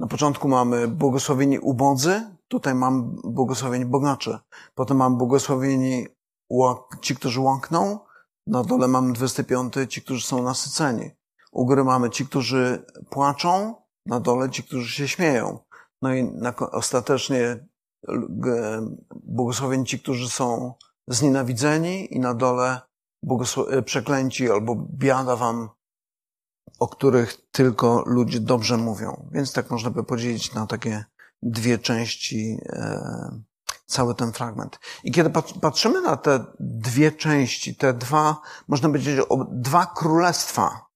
na 0.00 0.06
początku 0.06 0.48
mamy 0.48 0.88
błogosławieni 0.88 1.58
ubodzy, 1.58 2.22
tutaj 2.48 2.74
mam 2.74 3.16
błogosławieni 3.24 3.84
bogacze, 3.86 4.38
potem 4.74 4.96
mam 4.96 5.18
błogosławieni 5.18 6.06
ci, 7.00 7.16
którzy 7.16 7.40
łakną, 7.40 7.98
na 8.46 8.62
dole 8.62 8.88
mamy 8.88 9.12
25, 9.12 9.74
ci, 9.88 10.02
którzy 10.02 10.26
są 10.26 10.42
nasyceni. 10.42 11.10
U 11.52 11.66
góry 11.66 11.84
mamy 11.84 12.10
ci, 12.10 12.26
którzy 12.26 12.84
płaczą, 13.10 13.74
na 14.06 14.20
dole 14.20 14.50
ci, 14.50 14.62
którzy 14.62 14.92
się 14.92 15.08
śmieją. 15.08 15.58
No 16.02 16.14
i 16.14 16.24
na, 16.24 16.56
ostatecznie 16.56 17.66
błogosławieni 19.24 19.84
ci, 19.84 20.00
którzy 20.00 20.30
są 20.30 20.74
znienawidzeni 21.08 22.14
i 22.14 22.20
na 22.20 22.34
dole 22.34 22.80
e, 23.70 23.82
przeklęci 23.82 24.50
albo 24.50 24.76
biada 24.76 25.36
wam, 25.36 25.68
o 26.78 26.88
których 26.88 27.50
tylko 27.50 28.04
ludzie 28.06 28.40
dobrze 28.40 28.76
mówią. 28.76 29.28
Więc 29.32 29.52
tak 29.52 29.70
można 29.70 29.90
by 29.90 30.04
podzielić 30.04 30.54
na 30.54 30.66
takie 30.66 31.04
dwie 31.42 31.78
części 31.78 32.58
e, 32.66 33.42
cały 33.90 34.14
ten 34.14 34.32
fragment. 34.32 34.78
I 35.04 35.12
kiedy 35.12 35.30
patrzymy 35.60 36.00
na 36.00 36.16
te 36.16 36.44
dwie 36.60 37.12
części, 37.12 37.76
te 37.76 37.94
dwa, 37.94 38.40
można 38.68 38.88
powiedzieć, 38.88 39.20
dwa 39.50 39.86
królestwa, 39.86 40.86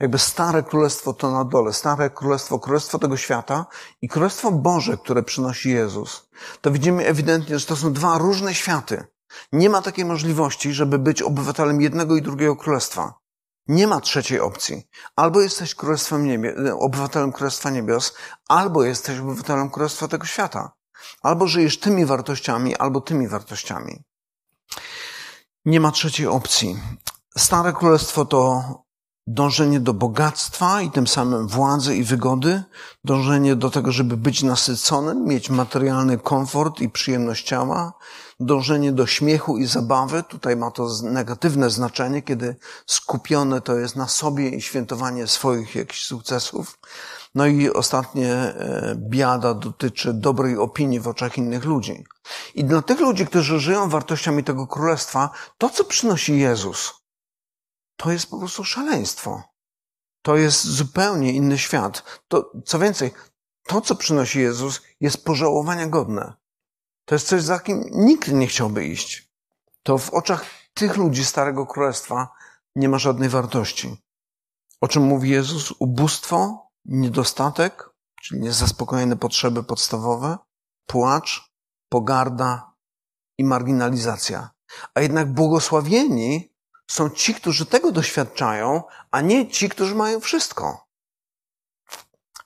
jakby 0.00 0.18
stare 0.18 0.62
królestwo 0.62 1.12
to 1.12 1.30
na 1.30 1.44
dole, 1.44 1.72
stare 1.72 2.10
królestwo, 2.10 2.58
królestwo 2.58 2.98
tego 2.98 3.16
świata 3.16 3.66
i 4.02 4.08
królestwo 4.08 4.52
Boże, 4.52 4.96
które 4.96 5.22
przynosi 5.22 5.70
Jezus, 5.70 6.28
to 6.60 6.70
widzimy 6.70 7.06
ewidentnie, 7.06 7.58
że 7.58 7.66
to 7.66 7.76
są 7.76 7.92
dwa 7.92 8.18
różne 8.18 8.54
światy. 8.54 9.04
Nie 9.52 9.70
ma 9.70 9.82
takiej 9.82 10.04
możliwości, 10.04 10.72
żeby 10.72 10.98
być 10.98 11.22
obywatelem 11.22 11.80
jednego 11.80 12.16
i 12.16 12.22
drugiego 12.22 12.56
królestwa. 12.56 13.14
Nie 13.68 13.86
ma 13.86 14.00
trzeciej 14.00 14.40
opcji. 14.40 14.88
Albo 15.16 15.40
jesteś 15.40 15.74
królestwem 15.74 16.24
niebie, 16.24 16.54
obywatelem 16.78 17.32
Królestwa 17.32 17.70
Niebios, 17.70 18.14
albo 18.48 18.84
jesteś 18.84 19.18
obywatelem 19.18 19.70
Królestwa 19.70 20.08
tego 20.08 20.26
świata. 20.26 20.72
Albo 21.22 21.46
żyjesz 21.46 21.80
tymi 21.80 22.06
wartościami, 22.06 22.76
albo 22.76 23.00
tymi 23.00 23.28
wartościami. 23.28 24.02
Nie 25.64 25.80
ma 25.80 25.90
trzeciej 25.90 26.26
opcji. 26.26 26.78
Stare 27.38 27.72
królestwo 27.72 28.24
to 28.24 28.64
dążenie 29.26 29.80
do 29.80 29.94
bogactwa 29.94 30.82
i 30.82 30.90
tym 30.90 31.06
samym 31.06 31.48
władzy 31.48 31.96
i 31.96 32.04
wygody, 32.04 32.62
dążenie 33.04 33.56
do 33.56 33.70
tego, 33.70 33.92
żeby 33.92 34.16
być 34.16 34.42
nasyconym, 34.42 35.24
mieć 35.24 35.50
materialny 35.50 36.18
komfort 36.18 36.80
i 36.80 36.88
przyjemność 36.88 37.46
ciała, 37.46 37.92
dążenie 38.40 38.92
do 38.92 39.06
śmiechu 39.06 39.58
i 39.58 39.66
zabawy. 39.66 40.22
Tutaj 40.22 40.56
ma 40.56 40.70
to 40.70 40.88
negatywne 41.02 41.70
znaczenie, 41.70 42.22
kiedy 42.22 42.56
skupione 42.86 43.60
to 43.60 43.76
jest 43.76 43.96
na 43.96 44.08
sobie 44.08 44.48
i 44.48 44.62
świętowanie 44.62 45.26
swoich 45.26 45.74
jakichś 45.74 46.04
sukcesów. 46.04 46.78
No 47.34 47.46
i 47.46 47.70
ostatnie 47.70 48.32
e, 48.32 48.94
biada 48.98 49.54
dotyczy 49.54 50.14
dobrej 50.14 50.58
opinii 50.58 51.00
w 51.00 51.08
oczach 51.08 51.38
innych 51.38 51.64
ludzi. 51.64 52.04
I 52.54 52.64
dla 52.64 52.82
tych 52.82 53.00
ludzi, 53.00 53.26
którzy 53.26 53.60
żyją 53.60 53.88
wartościami 53.88 54.44
tego 54.44 54.66
królestwa, 54.66 55.30
to 55.58 55.70
co 55.70 55.84
przynosi 55.84 56.38
Jezus, 56.38 56.92
to 57.96 58.12
jest 58.12 58.30
po 58.30 58.38
prostu 58.38 58.64
szaleństwo. 58.64 59.42
To 60.22 60.36
jest 60.36 60.64
zupełnie 60.64 61.32
inny 61.32 61.58
świat. 61.58 62.20
To, 62.28 62.52
co 62.64 62.78
więcej, 62.78 63.12
to 63.66 63.80
co 63.80 63.96
przynosi 63.96 64.40
Jezus 64.40 64.82
jest 65.00 65.24
pożałowania 65.24 65.86
godne. 65.86 66.34
To 67.04 67.14
jest 67.14 67.28
coś, 67.28 67.42
za 67.42 67.58
kim 67.58 67.84
nikt 67.92 68.28
nie 68.28 68.46
chciałby 68.46 68.86
iść. 68.86 69.32
To 69.82 69.98
w 69.98 70.10
oczach 70.10 70.44
tych 70.74 70.96
ludzi 70.96 71.24
Starego 71.24 71.66
Królestwa 71.66 72.28
nie 72.76 72.88
ma 72.88 72.98
żadnej 72.98 73.28
wartości. 73.28 73.96
O 74.80 74.88
czym 74.88 75.02
mówi 75.02 75.30
Jezus? 75.30 75.74
Ubóstwo, 75.78 76.63
niedostatek, 76.84 77.90
czyli 78.22 78.40
niezaspokojone 78.40 79.16
potrzeby 79.16 79.62
podstawowe, 79.62 80.38
płacz, 80.86 81.50
pogarda 81.88 82.72
i 83.38 83.44
marginalizacja. 83.44 84.50
A 84.94 85.00
jednak 85.00 85.32
błogosławieni 85.32 86.52
są 86.90 87.10
ci, 87.10 87.34
którzy 87.34 87.66
tego 87.66 87.92
doświadczają, 87.92 88.82
a 89.10 89.20
nie 89.20 89.48
ci, 89.48 89.68
którzy 89.68 89.94
mają 89.94 90.20
wszystko. 90.20 90.86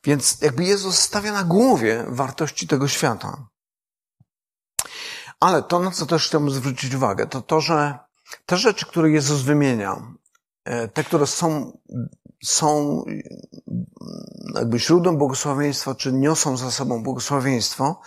Więc 0.04 0.40
jakby 0.40 0.64
Jezus 0.64 0.99
stawia 0.99 1.33
na 1.33 1.45
głowie 1.45 2.04
wartości 2.09 2.66
tego 2.66 2.88
świata. 2.88 3.49
Ale 5.40 5.62
to, 5.62 5.80
na 5.80 5.90
co 5.90 6.07
też 6.07 6.28
chciałbym 6.28 6.50
zwrócić 6.50 6.95
uwagę, 6.95 7.26
to 7.26 7.42
to, 7.42 7.61
że 7.61 7.99
te 8.47 8.57
rzeczy, 8.57 8.87
które 8.87 9.11
Jezus 9.11 9.40
wymienia, 9.40 10.02
e, 10.64 10.88
te, 10.88 11.04
które 11.04 11.26
są, 11.26 11.78
są 12.45 13.04
jakby 14.54 14.78
źródłem 14.78 15.18
błogosławieństwa, 15.18 15.95
czy 15.95 16.12
niosą 16.12 16.57
za 16.57 16.71
sobą 16.71 17.02
błogosławieństwo, 17.02 18.00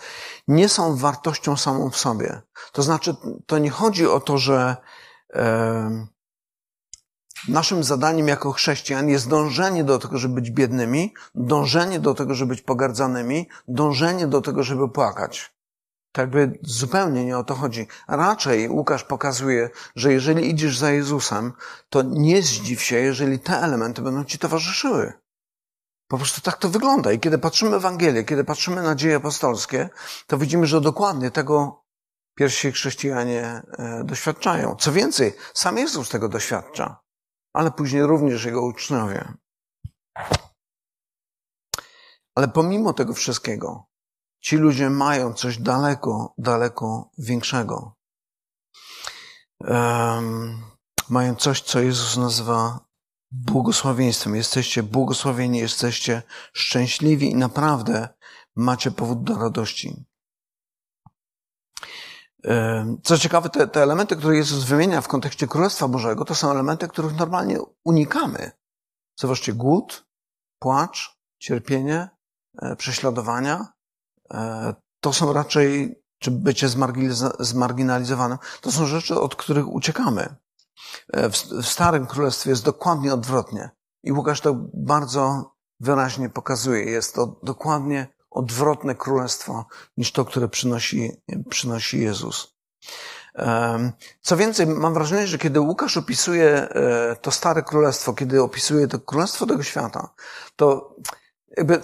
nie 0.48 0.68
są 0.68 0.96
wartością 0.96 1.56
samą 1.56 1.90
w 1.90 1.96
sobie. 1.96 2.42
To 2.72 2.82
znaczy, 2.82 3.16
to 3.46 3.58
nie 3.58 3.70
chodzi 3.70 4.06
o 4.06 4.20
to, 4.20 4.38
że 4.38 4.76
e, 5.34 6.06
naszym 7.48 7.84
zadaniem 7.84 8.28
jako 8.28 8.52
chrześcijan 8.52 9.08
jest 9.08 9.28
dążenie 9.28 9.84
do 9.84 9.98
tego, 9.98 10.18
żeby 10.18 10.34
być 10.34 10.50
biednymi, 10.50 11.14
dążenie 11.34 12.00
do 12.00 12.14
tego, 12.14 12.34
żeby 12.34 12.48
być 12.48 12.62
pogardzanymi, 12.62 13.48
dążenie 13.68 14.26
do 14.26 14.40
tego, 14.40 14.62
żeby 14.62 14.88
płakać. 14.88 15.54
Tak 16.12 16.30
by 16.30 16.58
zupełnie 16.62 17.24
nie 17.24 17.38
o 17.38 17.44
to 17.44 17.54
chodzi. 17.54 17.86
Raczej 18.08 18.68
Łukasz 18.68 19.04
pokazuje, 19.04 19.70
że 19.96 20.12
jeżeli 20.12 20.50
idziesz 20.50 20.78
za 20.78 20.90
Jezusem, 20.90 21.52
to 21.88 22.02
nie 22.02 22.42
zdziw 22.42 22.82
się, 22.82 22.96
jeżeli 22.96 23.38
te 23.38 23.58
elementy 23.58 24.02
będą 24.02 24.24
ci 24.24 24.38
towarzyszyły. 24.38 25.12
Po 26.08 26.16
prostu 26.16 26.40
tak 26.40 26.56
to 26.56 26.68
wygląda. 26.68 27.12
I 27.12 27.20
kiedy 27.20 27.38
patrzymy 27.38 27.70
w 27.70 27.74
Ewangelię, 27.74 28.24
kiedy 28.24 28.44
patrzymy 28.44 28.82
na 28.82 28.94
dzieje 28.94 29.16
apostolskie, 29.16 29.88
to 30.26 30.38
widzimy, 30.38 30.66
że 30.66 30.80
dokładnie 30.80 31.30
tego 31.30 31.84
pierwsi 32.34 32.72
chrześcijanie 32.72 33.62
e, 33.78 34.04
doświadczają. 34.04 34.76
Co 34.76 34.92
więcej, 34.92 35.34
sam 35.54 35.78
Jezus 35.78 36.08
tego 36.08 36.28
doświadcza, 36.28 37.00
ale 37.52 37.70
później 37.70 38.02
również 38.02 38.44
jego 38.44 38.62
uczniowie. 38.62 39.32
Ale 42.34 42.48
pomimo 42.48 42.92
tego 42.92 43.14
wszystkiego, 43.14 43.86
ci 44.42 44.56
ludzie 44.56 44.90
mają 44.90 45.32
coś 45.32 45.58
daleko, 45.58 46.34
daleko 46.38 47.10
większego. 47.18 47.96
Um, 49.60 50.62
mają 51.08 51.34
coś, 51.34 51.60
co 51.60 51.80
Jezus 51.80 52.16
nazywa 52.16 52.80
błogosławieństwem. 53.30 54.36
Jesteście 54.36 54.82
błogosławieni, 54.82 55.58
jesteście 55.58 56.22
szczęśliwi 56.52 57.30
i 57.30 57.36
naprawdę 57.36 58.08
macie 58.56 58.90
powód 58.90 59.22
do 59.22 59.34
radości. 59.34 60.04
Co 63.02 63.18
ciekawe, 63.18 63.48
te, 63.48 63.68
te 63.68 63.82
elementy, 63.82 64.16
które 64.16 64.36
Jezus 64.36 64.64
wymienia 64.64 65.00
w 65.00 65.08
kontekście 65.08 65.48
Królestwa 65.48 65.88
Bożego, 65.88 66.24
to 66.24 66.34
są 66.34 66.50
elementy, 66.50 66.88
których 66.88 67.16
normalnie 67.16 67.58
unikamy. 67.84 68.50
Zobaczcie, 69.16 69.52
głód, 69.52 70.06
płacz, 70.58 71.18
cierpienie, 71.38 72.08
e, 72.62 72.76
prześladowania. 72.76 73.72
E, 74.32 74.74
to 75.00 75.12
są 75.12 75.32
raczej, 75.32 76.02
czy 76.18 76.30
bycie 76.30 76.68
zmarginalizowanym, 77.40 78.38
to 78.60 78.72
są 78.72 78.86
rzeczy, 78.86 79.20
od 79.20 79.36
których 79.36 79.68
uciekamy. 79.68 80.36
E, 81.12 81.30
w, 81.30 81.36
Starym 81.62 82.06
Królestwie 82.06 82.50
jest 82.50 82.64
dokładnie 82.64 83.14
odwrotnie. 83.14 83.70
I 84.02 84.12
Łukasz 84.12 84.40
to 84.40 84.54
bardzo 84.74 85.54
wyraźnie 85.80 86.28
pokazuje. 86.28 86.84
Jest 86.84 87.14
to 87.14 87.40
dokładnie 87.42 88.06
odwrotne 88.30 88.94
królestwo 88.94 89.66
niż 89.96 90.12
to, 90.12 90.24
które 90.24 90.48
przynosi, 90.48 91.10
przynosi 91.50 92.00
Jezus. 92.00 92.52
Co 94.20 94.36
więcej, 94.36 94.66
mam 94.66 94.94
wrażenie, 94.94 95.26
że 95.26 95.38
kiedy 95.38 95.60
Łukasz 95.60 95.96
opisuje 95.96 96.48
e, 96.48 97.16
to 97.16 97.30
stare 97.30 97.62
królestwo, 97.62 98.12
kiedy 98.12 98.42
opisuje 98.42 98.88
to 98.88 98.98
królestwo 98.98 99.46
tego 99.46 99.62
świata, 99.62 100.14
to 100.56 100.96
jakby 101.56 101.82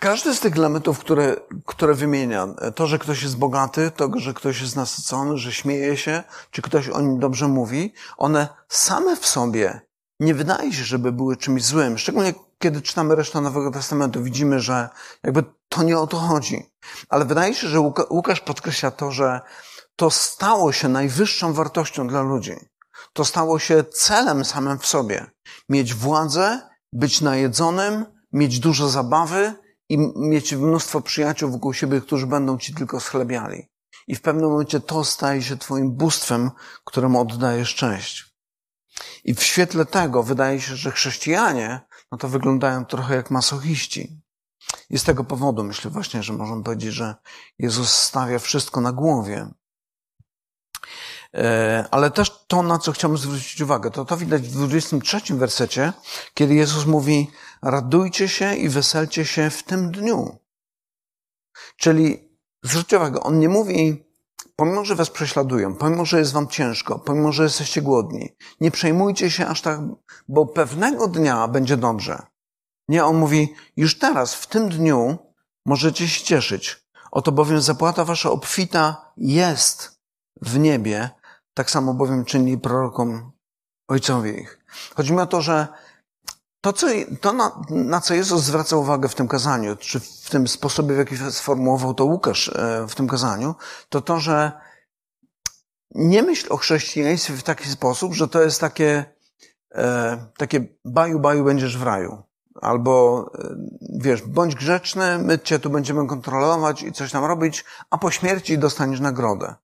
każdy 0.00 0.34
z 0.34 0.40
tych 0.40 0.56
elementów, 0.56 0.98
które, 0.98 1.36
które 1.66 1.94
wymienia, 1.94 2.48
to, 2.74 2.86
że 2.86 2.98
ktoś 2.98 3.22
jest 3.22 3.36
bogaty, 3.38 3.90
to, 3.96 4.10
że 4.16 4.34
ktoś 4.34 4.60
jest 4.60 4.76
nasycony, 4.76 5.38
że 5.38 5.52
śmieje 5.52 5.96
się, 5.96 6.22
czy 6.50 6.62
ktoś 6.62 6.88
o 6.88 7.00
nim 7.00 7.18
dobrze 7.18 7.48
mówi, 7.48 7.92
one 8.16 8.48
same 8.68 9.16
w 9.16 9.26
sobie 9.26 9.80
nie 10.20 10.34
wydaje 10.34 10.72
się, 10.72 10.84
żeby 10.84 11.12
były 11.12 11.36
czymś 11.36 11.64
złym. 11.64 11.98
Szczególnie 11.98 12.34
kiedy 12.58 12.82
czytamy 12.82 13.14
resztę 13.14 13.40
Nowego 13.40 13.70
Testamentu, 13.70 14.22
widzimy, 14.22 14.60
że 14.60 14.88
jakby 15.22 15.44
to 15.68 15.82
nie 15.82 15.98
o 15.98 16.06
to 16.06 16.16
chodzi. 16.16 16.72
Ale 17.08 17.24
wydaje 17.24 17.54
się, 17.54 17.68
że 17.68 17.80
Łukasz 18.10 18.40
podkreśla 18.40 18.90
to, 18.90 19.10
że 19.10 19.40
to 19.96 20.10
stało 20.10 20.72
się 20.72 20.88
najwyższą 20.88 21.52
wartością 21.52 22.08
dla 22.08 22.22
ludzi. 22.22 22.54
To 23.12 23.24
stało 23.24 23.58
się 23.58 23.84
celem 23.84 24.44
samym 24.44 24.78
w 24.78 24.86
sobie. 24.86 25.26
Mieć 25.68 25.94
władzę, 25.94 26.60
być 26.92 27.20
najedzonym, 27.20 28.06
mieć 28.32 28.60
dużo 28.60 28.88
zabawy 28.88 29.54
i 29.88 29.98
mieć 30.16 30.52
mnóstwo 30.52 31.00
przyjaciół 31.00 31.50
wokół 31.50 31.72
siebie, 31.72 32.00
którzy 32.00 32.26
będą 32.26 32.58
ci 32.58 32.74
tylko 32.74 33.00
schlebiali. 33.00 33.68
I 34.06 34.14
w 34.14 34.20
pewnym 34.20 34.50
momencie 34.50 34.80
to 34.80 35.04
staje 35.04 35.42
się 35.42 35.56
twoim 35.56 35.92
bóstwem, 35.92 36.50
któremu 36.84 37.20
oddajesz 37.20 37.74
cześć. 37.74 38.36
I 39.24 39.34
w 39.34 39.42
świetle 39.42 39.86
tego 39.86 40.22
wydaje 40.22 40.60
się, 40.60 40.76
że 40.76 40.90
chrześcijanie, 40.90 41.80
no 42.12 42.18
to 42.18 42.28
wyglądają 42.28 42.84
trochę 42.84 43.14
jak 43.14 43.30
masochiści. 43.30 44.22
I 44.90 44.98
z 44.98 45.04
tego 45.04 45.24
powodu 45.24 45.64
myślę 45.64 45.90
właśnie, 45.90 46.22
że 46.22 46.32
możemy 46.32 46.62
powiedzieć, 46.62 46.92
że 46.92 47.14
Jezus 47.58 47.90
stawia 47.90 48.38
wszystko 48.38 48.80
na 48.80 48.92
głowie. 48.92 49.50
E, 51.36 51.84
ale 51.90 52.10
też 52.10 52.44
to, 52.46 52.62
na 52.62 52.78
co 52.78 52.92
chciałbym 52.92 53.18
zwrócić 53.18 53.60
uwagę, 53.60 53.90
to 53.90 54.04
to 54.04 54.16
widać 54.16 54.42
w 54.42 54.52
23 54.52 55.34
wersecie, 55.34 55.92
kiedy 56.34 56.54
Jezus 56.54 56.86
mówi, 56.86 57.30
radujcie 57.62 58.28
się 58.28 58.54
i 58.54 58.68
weselcie 58.68 59.24
się 59.24 59.50
w 59.50 59.62
tym 59.62 59.90
dniu. 59.90 60.38
Czyli, 61.76 62.30
zwróćcie 62.62 62.96
uwagę, 62.96 63.20
On 63.20 63.38
nie 63.38 63.48
mówi, 63.48 64.04
pomimo, 64.56 64.84
że 64.84 64.94
was 64.94 65.10
prześladują, 65.10 65.74
pomimo, 65.74 66.04
że 66.04 66.18
jest 66.18 66.32
wam 66.32 66.48
ciężko, 66.48 66.98
pomimo, 66.98 67.32
że 67.32 67.42
jesteście 67.42 67.82
głodni, 67.82 68.36
nie 68.60 68.70
przejmujcie 68.70 69.30
się 69.30 69.46
aż 69.46 69.60
tak, 69.60 69.80
bo 70.28 70.46
pewnego 70.46 71.08
dnia 71.08 71.48
będzie 71.48 71.76
dobrze. 71.76 72.22
Nie, 72.88 73.04
On 73.04 73.16
mówi, 73.16 73.54
już 73.76 73.98
teraz, 73.98 74.34
w 74.34 74.46
tym 74.46 74.68
dniu 74.68 75.18
możecie 75.66 76.08
się 76.08 76.24
cieszyć. 76.24 76.86
Oto 77.10 77.32
bowiem 77.32 77.60
zapłata 77.60 78.04
wasza 78.04 78.30
obfita 78.30 79.12
jest 79.16 80.00
w 80.42 80.58
niebie, 80.58 81.10
tak 81.56 81.70
samo 81.70 81.94
bowiem 81.94 82.24
czynili 82.24 82.58
prorokom 82.58 83.32
ojcowie 83.88 84.32
ich. 84.32 84.58
Chodzi 84.94 85.12
mi 85.12 85.20
o 85.20 85.26
to, 85.26 85.42
że 85.42 85.68
to, 86.60 86.72
co, 86.72 86.86
to 87.20 87.32
na, 87.32 87.62
na, 87.70 88.00
co 88.00 88.14
Jezus 88.14 88.42
zwraca 88.42 88.76
uwagę 88.76 89.08
w 89.08 89.14
tym 89.14 89.28
kazaniu, 89.28 89.76
czy 89.76 90.00
w 90.00 90.30
tym 90.30 90.48
sposobie, 90.48 90.94
w 90.94 90.98
jaki 90.98 91.16
sformułował 91.16 91.94
to 91.94 92.04
Łukasz 92.04 92.48
e, 92.48 92.86
w 92.88 92.94
tym 92.94 93.08
kazaniu, 93.08 93.54
to 93.88 94.00
to, 94.00 94.20
że 94.20 94.52
nie 95.94 96.22
myśl 96.22 96.46
o 96.52 96.56
chrześcijaństwie 96.56 97.34
w 97.34 97.42
taki 97.42 97.68
sposób, 97.68 98.14
że 98.14 98.28
to 98.28 98.42
jest 98.42 98.60
takie, 98.60 99.04
e, 99.74 100.26
takie 100.36 100.66
baju, 100.84 101.20
baju 101.20 101.44
będziesz 101.44 101.78
w 101.78 101.82
raju. 101.82 102.22
Albo, 102.62 103.26
e, 103.38 103.56
wiesz, 103.98 104.22
bądź 104.22 104.54
grzeczny, 104.54 105.18
my 105.18 105.38
cię 105.38 105.58
tu 105.58 105.70
będziemy 105.70 106.06
kontrolować 106.06 106.82
i 106.82 106.92
coś 106.92 107.12
tam 107.12 107.24
robić, 107.24 107.64
a 107.90 107.98
po 107.98 108.10
śmierci 108.10 108.58
dostaniesz 108.58 109.00
nagrodę 109.00 109.54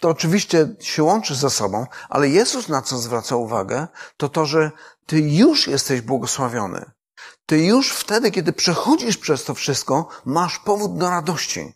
to 0.00 0.08
oczywiście 0.08 0.68
się 0.80 1.02
łączy 1.02 1.34
ze 1.34 1.50
sobą, 1.50 1.86
ale 2.08 2.28
Jezus 2.28 2.68
na 2.68 2.82
co 2.82 2.98
zwraca 2.98 3.36
uwagę, 3.36 3.88
to 4.16 4.28
to, 4.28 4.46
że 4.46 4.70
Ty 5.06 5.20
już 5.20 5.66
jesteś 5.66 6.00
błogosławiony. 6.00 6.90
Ty 7.46 7.64
już 7.64 7.92
wtedy, 7.92 8.30
kiedy 8.30 8.52
przechodzisz 8.52 9.16
przez 9.16 9.44
to 9.44 9.54
wszystko, 9.54 10.08
masz 10.24 10.58
powód 10.58 10.98
do 10.98 11.10
radości. 11.10 11.74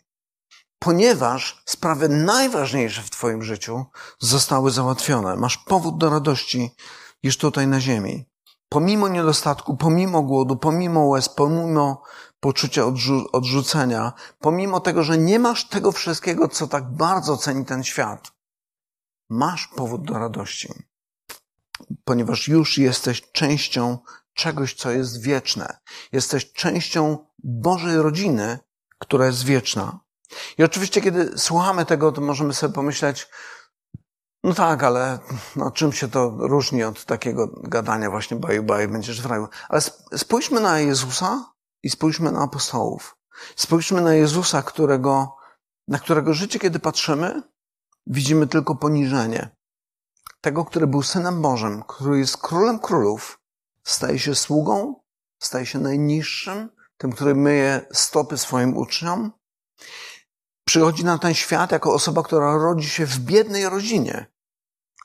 Ponieważ 0.79 1.63
sprawy 1.65 2.09
najważniejsze 2.09 3.01
w 3.01 3.09
Twoim 3.09 3.43
życiu 3.43 3.85
zostały 4.19 4.71
załatwione. 4.71 5.35
Masz 5.35 5.57
powód 5.57 5.97
do 5.97 6.09
radości 6.09 6.75
już 7.23 7.37
tutaj 7.37 7.67
na 7.67 7.81
ziemi. 7.81 8.25
Pomimo 8.69 9.07
niedostatku, 9.07 9.77
pomimo 9.77 10.21
głodu, 10.21 10.55
pomimo 10.55 11.05
łez, 11.05 11.29
pomimo 11.29 12.03
poczucia 12.43 12.81
odrzu- 12.81 13.25
odrzucenia, 13.31 14.13
pomimo 14.39 14.79
tego, 14.79 15.03
że 15.03 15.17
nie 15.17 15.39
masz 15.39 15.69
tego 15.69 15.91
wszystkiego, 15.91 16.47
co 16.47 16.67
tak 16.67 16.91
bardzo 16.91 17.37
ceni 17.37 17.65
ten 17.65 17.83
świat, 17.83 18.31
masz 19.29 19.67
powód 19.67 20.03
do 20.03 20.13
radości, 20.19 20.73
ponieważ 22.03 22.47
już 22.47 22.77
jesteś 22.77 23.31
częścią 23.31 23.97
czegoś, 24.33 24.73
co 24.73 24.91
jest 24.91 25.21
wieczne. 25.21 25.77
Jesteś 26.11 26.53
częścią 26.53 27.25
Bożej 27.43 27.97
rodziny, 27.97 28.59
która 28.99 29.25
jest 29.25 29.43
wieczna. 29.43 29.99
I 30.57 30.63
oczywiście, 30.63 31.01
kiedy 31.01 31.37
słuchamy 31.37 31.85
tego, 31.85 32.11
to 32.11 32.21
możemy 32.21 32.53
sobie 32.53 32.73
pomyśleć, 32.73 33.27
no 34.43 34.53
tak, 34.53 34.83
ale 34.83 35.19
no, 35.55 35.71
czym 35.71 35.93
się 35.93 36.07
to 36.07 36.29
różni 36.39 36.83
od 36.83 37.05
takiego 37.05 37.47
gadania 37.47 38.09
właśnie 38.09 38.37
baju, 38.37 38.63
baju, 38.63 38.89
będziesz 38.89 39.21
w 39.21 39.25
raju. 39.25 39.47
Ale 39.69 39.81
spójrzmy 40.17 40.59
na 40.59 40.79
Jezusa, 40.79 41.52
i 41.83 41.89
spójrzmy 41.89 42.31
na 42.31 42.41
apostołów. 42.41 43.17
Spójrzmy 43.55 44.01
na 44.01 44.13
Jezusa, 44.13 44.61
którego, 44.61 45.35
na 45.87 45.99
którego 45.99 46.33
życie, 46.33 46.59
kiedy 46.59 46.79
patrzymy, 46.79 47.43
widzimy 48.07 48.47
tylko 48.47 48.75
poniżenie. 48.75 49.49
Tego, 50.41 50.65
który 50.65 50.87
był 50.87 51.03
Synem 51.03 51.41
Bożym, 51.41 51.83
który 51.87 52.19
jest 52.19 52.37
Królem 52.37 52.79
Królów, 52.79 53.39
staje 53.83 54.19
się 54.19 54.35
sługą, 54.35 54.95
staje 55.39 55.65
się 55.65 55.79
najniższym, 55.79 56.69
tym, 56.97 57.11
który 57.11 57.35
myje 57.35 57.85
stopy 57.91 58.37
swoim 58.37 58.77
uczniom. 58.77 59.31
Przychodzi 60.65 61.05
na 61.05 61.17
ten 61.17 61.33
świat 61.33 61.71
jako 61.71 61.93
osoba, 61.93 62.23
która 62.23 62.57
rodzi 62.57 62.89
się 62.89 63.05
w 63.05 63.19
biednej 63.19 63.69
rodzinie. 63.69 64.33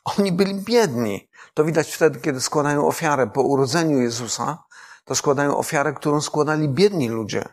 Oni 0.05 0.33
byli 0.33 0.55
biedni. 0.55 1.29
To 1.55 1.65
widać 1.65 1.95
wtedy, 1.95 2.21
kiedy 2.21 2.41
składają 2.41 2.87
ofiarę 2.87 3.27
po 3.27 3.43
urodzeniu 3.43 3.99
Jezusa, 3.99 4.65
to 5.09 5.15
składają 5.15 5.57
ofiarę, 5.57 5.93
którą 5.93 6.21
składali 6.21 6.69
biedni 6.69 7.09
ludzie. 7.09 7.45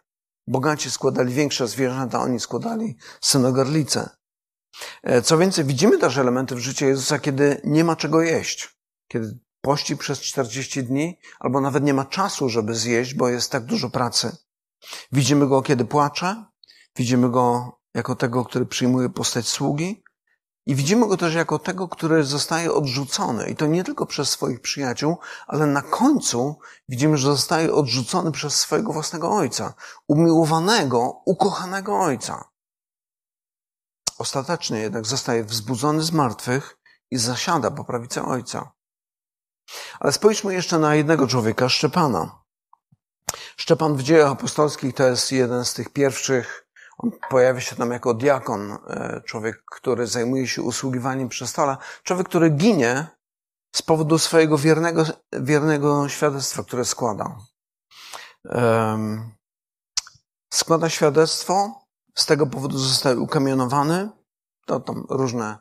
Bogaci 0.47 0.91
składali 0.91 1.33
większe 1.33 1.67
zwierzęta, 1.67 2.21
oni 2.21 2.39
składali 2.39 2.97
synogarlice. 3.21 4.09
E, 5.03 5.21
co 5.21 5.37
więcej, 5.37 5.65
widzimy 5.65 5.97
też 5.97 6.17
elementy 6.17 6.55
w 6.55 6.59
życiu 6.59 6.85
Jezusa, 6.85 7.19
kiedy 7.19 7.61
nie 7.63 7.83
ma 7.83 7.95
czego 7.95 8.21
jeść. 8.21 8.77
Kiedy 9.07 9.39
pości 9.61 9.97
przez 9.97 10.19
40 10.19 10.83
dni, 10.83 11.19
albo 11.39 11.61
nawet 11.61 11.83
nie 11.83 11.93
ma 11.93 12.05
czasu, 12.05 12.49
żeby 12.49 12.75
zjeść, 12.75 13.13
bo 13.13 13.29
jest 13.29 13.51
tak 13.51 13.65
dużo 13.65 13.89
pracy. 13.89 14.37
Widzimy 15.11 15.47
go, 15.47 15.61
kiedy 15.61 15.85
płacze. 15.85 16.45
Widzimy 16.95 17.29
go 17.29 17.77
jako 17.93 18.15
tego, 18.15 18.45
który 18.45 18.65
przyjmuje 18.65 19.09
postać 19.09 19.47
sługi. 19.47 20.03
I 20.67 20.75
widzimy 20.75 21.07
go 21.07 21.17
też 21.17 21.33
jako 21.33 21.59
tego, 21.59 21.87
który 21.87 22.23
zostaje 22.23 22.73
odrzucony. 22.73 23.49
I 23.49 23.55
to 23.55 23.65
nie 23.65 23.83
tylko 23.83 24.05
przez 24.05 24.29
swoich 24.29 24.61
przyjaciół, 24.61 25.17
ale 25.47 25.65
na 25.65 25.81
końcu 25.81 26.59
widzimy, 26.89 27.17
że 27.17 27.27
zostaje 27.27 27.73
odrzucony 27.73 28.31
przez 28.31 28.55
swojego 28.55 28.93
własnego 28.93 29.31
ojca. 29.31 29.73
Umiłowanego, 30.07 31.21
ukochanego 31.25 31.99
ojca. 31.99 32.49
Ostatecznie 34.17 34.79
jednak 34.79 35.05
zostaje 35.05 35.43
wzbudzony 35.43 36.03
z 36.03 36.11
martwych 36.11 36.77
i 37.11 37.17
zasiada 37.17 37.71
po 37.71 37.83
prawicy 37.83 38.21
ojca. 38.21 38.71
Ale 39.99 40.11
spójrzmy 40.11 40.53
jeszcze 40.53 40.79
na 40.79 40.95
jednego 40.95 41.27
człowieka, 41.27 41.69
Szczepana. 41.69 42.43
Szczepan 43.57 43.95
w 43.95 44.03
dziejach 44.03 44.31
apostolskich 44.31 44.95
to 44.95 45.03
jest 45.03 45.31
jeden 45.31 45.65
z 45.65 45.73
tych 45.73 45.89
pierwszych 45.89 46.64
on 46.97 47.11
pojawia 47.29 47.61
się 47.61 47.75
tam 47.75 47.91
jako 47.91 48.13
diakon, 48.13 48.71
e, 48.71 49.21
człowiek, 49.25 49.63
który 49.71 50.07
zajmuje 50.07 50.47
się 50.47 50.61
usługiwaniem 50.61 51.29
przy 51.29 51.47
stole, 51.47 51.77
człowiek, 52.03 52.29
który 52.29 52.49
ginie 52.49 53.07
z 53.75 53.81
powodu 53.81 54.17
swojego 54.17 54.57
wiernego, 54.57 55.03
wiernego 55.33 56.09
świadectwa, 56.09 56.63
które 56.63 56.85
składa. 56.85 57.37
Składa 60.53 60.89
świadectwo, 60.89 61.85
z 62.15 62.25
tego 62.25 62.47
powodu 62.47 62.77
zostaje 62.77 63.19
ukamienowany. 63.19 64.09
To 64.65 64.79
tam 64.79 65.05
różne 65.09 65.57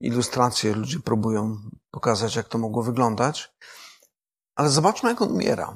ilustracje 0.00 0.74
ludzie 0.74 1.00
próbują 1.00 1.56
pokazać, 1.90 2.36
jak 2.36 2.48
to 2.48 2.58
mogło 2.58 2.82
wyglądać. 2.82 3.54
Ale 4.54 4.68
zobaczmy, 4.68 5.10
jak 5.10 5.22
on 5.22 5.32
umiera. 5.32 5.74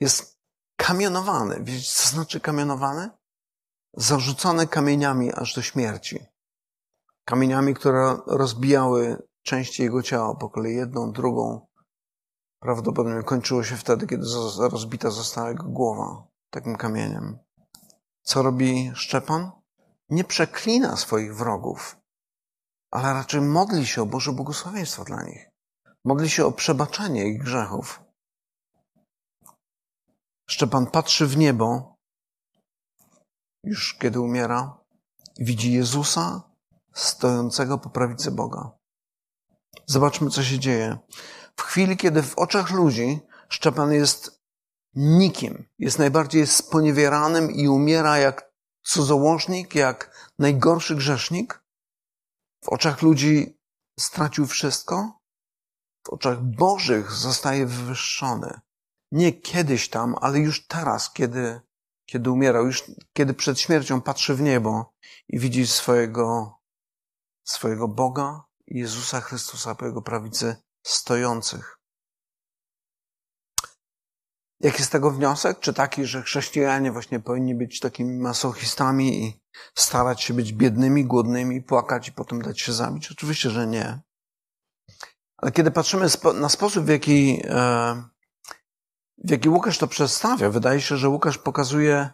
Jest 0.00 0.38
kamionowany. 0.76 1.60
Wiecie, 1.64 1.90
co 1.92 2.08
znaczy 2.08 2.40
kamionowany? 2.40 3.10
Zarzucony 3.96 4.66
kamieniami 4.66 5.32
aż 5.32 5.54
do 5.54 5.62
śmierci. 5.62 6.26
Kamieniami, 7.24 7.74
które 7.74 8.16
rozbijały 8.26 9.28
części 9.42 9.82
jego 9.82 10.02
ciała 10.02 10.34
po 10.34 10.50
kolei 10.50 10.76
jedną, 10.76 11.12
drugą. 11.12 11.66
Prawdopodobnie 12.60 13.22
kończyło 13.22 13.64
się 13.64 13.76
wtedy, 13.76 14.06
kiedy 14.06 14.26
rozbita 14.58 15.10
została 15.10 15.48
jego 15.48 15.64
głowa 15.64 16.26
takim 16.50 16.76
kamieniem. 16.76 17.38
Co 18.22 18.42
robi 18.42 18.92
Szczepan? 18.94 19.50
Nie 20.08 20.24
przeklina 20.24 20.96
swoich 20.96 21.36
wrogów, 21.36 21.96
ale 22.90 23.12
raczej 23.12 23.40
modli 23.40 23.86
się 23.86 24.02
o 24.02 24.06
Boże 24.06 24.32
błogosławieństwo 24.32 25.04
dla 25.04 25.22
nich. 25.22 25.50
Modli 26.04 26.30
się 26.30 26.46
o 26.46 26.52
przebaczenie 26.52 27.26
ich 27.28 27.42
grzechów. 27.42 28.00
Szczepan 30.50 30.86
patrzy 30.86 31.26
w 31.26 31.36
niebo, 31.36 31.97
już 33.64 33.94
kiedy 33.94 34.20
umiera, 34.20 34.80
widzi 35.38 35.72
Jezusa 35.72 36.42
stojącego 36.92 37.78
po 37.78 37.90
prawicy 37.90 38.30
Boga. 38.30 38.70
Zobaczmy, 39.86 40.30
co 40.30 40.42
się 40.42 40.58
dzieje. 40.58 40.98
W 41.56 41.62
chwili, 41.62 41.96
kiedy 41.96 42.22
w 42.22 42.38
oczach 42.38 42.70
ludzi 42.70 43.20
Szczepan 43.48 43.92
jest 43.92 44.42
nikim, 44.94 45.68
jest 45.78 45.98
najbardziej 45.98 46.46
sponiewieranym 46.46 47.50
i 47.50 47.68
umiera 47.68 48.18
jak 48.18 48.52
cudzołożnik, 48.82 49.74
jak 49.74 50.30
najgorszy 50.38 50.96
grzesznik, 50.96 51.62
w 52.64 52.68
oczach 52.68 53.02
ludzi 53.02 53.58
stracił 54.00 54.46
wszystko, 54.46 55.18
w 56.06 56.10
oczach 56.10 56.42
Bożych 56.42 57.12
zostaje 57.12 57.66
wywyższony. 57.66 58.60
Nie 59.12 59.32
kiedyś 59.32 59.88
tam, 59.88 60.14
ale 60.20 60.38
już 60.38 60.66
teraz, 60.66 61.12
kiedy, 61.12 61.60
kiedy 62.10 62.30
umierał, 62.30 62.66
już 62.66 62.84
kiedy 63.12 63.34
przed 63.34 63.60
śmiercią 63.60 64.00
patrzy 64.00 64.34
w 64.34 64.40
niebo 64.40 64.94
i 65.28 65.38
widzi 65.38 65.66
swojego, 65.66 66.58
swojego 67.44 67.88
Boga, 67.88 68.44
Jezusa 68.66 69.20
Chrystusa 69.20 69.74
po 69.74 69.86
jego 69.86 70.02
prawicy 70.02 70.56
stojących. 70.82 71.78
Jaki 74.60 74.78
jest 74.78 74.92
tego 74.92 75.10
wniosek? 75.10 75.60
Czy 75.60 75.74
taki, 75.74 76.04
że 76.04 76.22
chrześcijanie 76.22 76.92
właśnie 76.92 77.20
powinni 77.20 77.54
być 77.54 77.80
takimi 77.80 78.18
masochistami 78.18 79.24
i 79.24 79.40
starać 79.74 80.22
się 80.22 80.34
być 80.34 80.52
biednymi, 80.52 81.04
głodnymi, 81.04 81.62
płakać 81.62 82.08
i 82.08 82.12
potem 82.12 82.42
dać 82.42 82.60
się 82.60 82.72
zabić? 82.72 83.12
Oczywiście, 83.12 83.50
że 83.50 83.66
nie. 83.66 84.00
Ale 85.36 85.52
kiedy 85.52 85.70
patrzymy 85.70 86.06
na 86.34 86.48
sposób, 86.48 86.84
w 86.84 86.88
jaki, 86.88 87.42
e, 87.44 88.02
w 89.24 89.30
jaki 89.30 89.48
Łukasz 89.48 89.78
to 89.78 89.86
przedstawia, 89.86 90.50
wydaje 90.50 90.80
się, 90.80 90.96
że 90.96 91.08
Łukasz 91.08 91.38
pokazuje, 91.38 92.10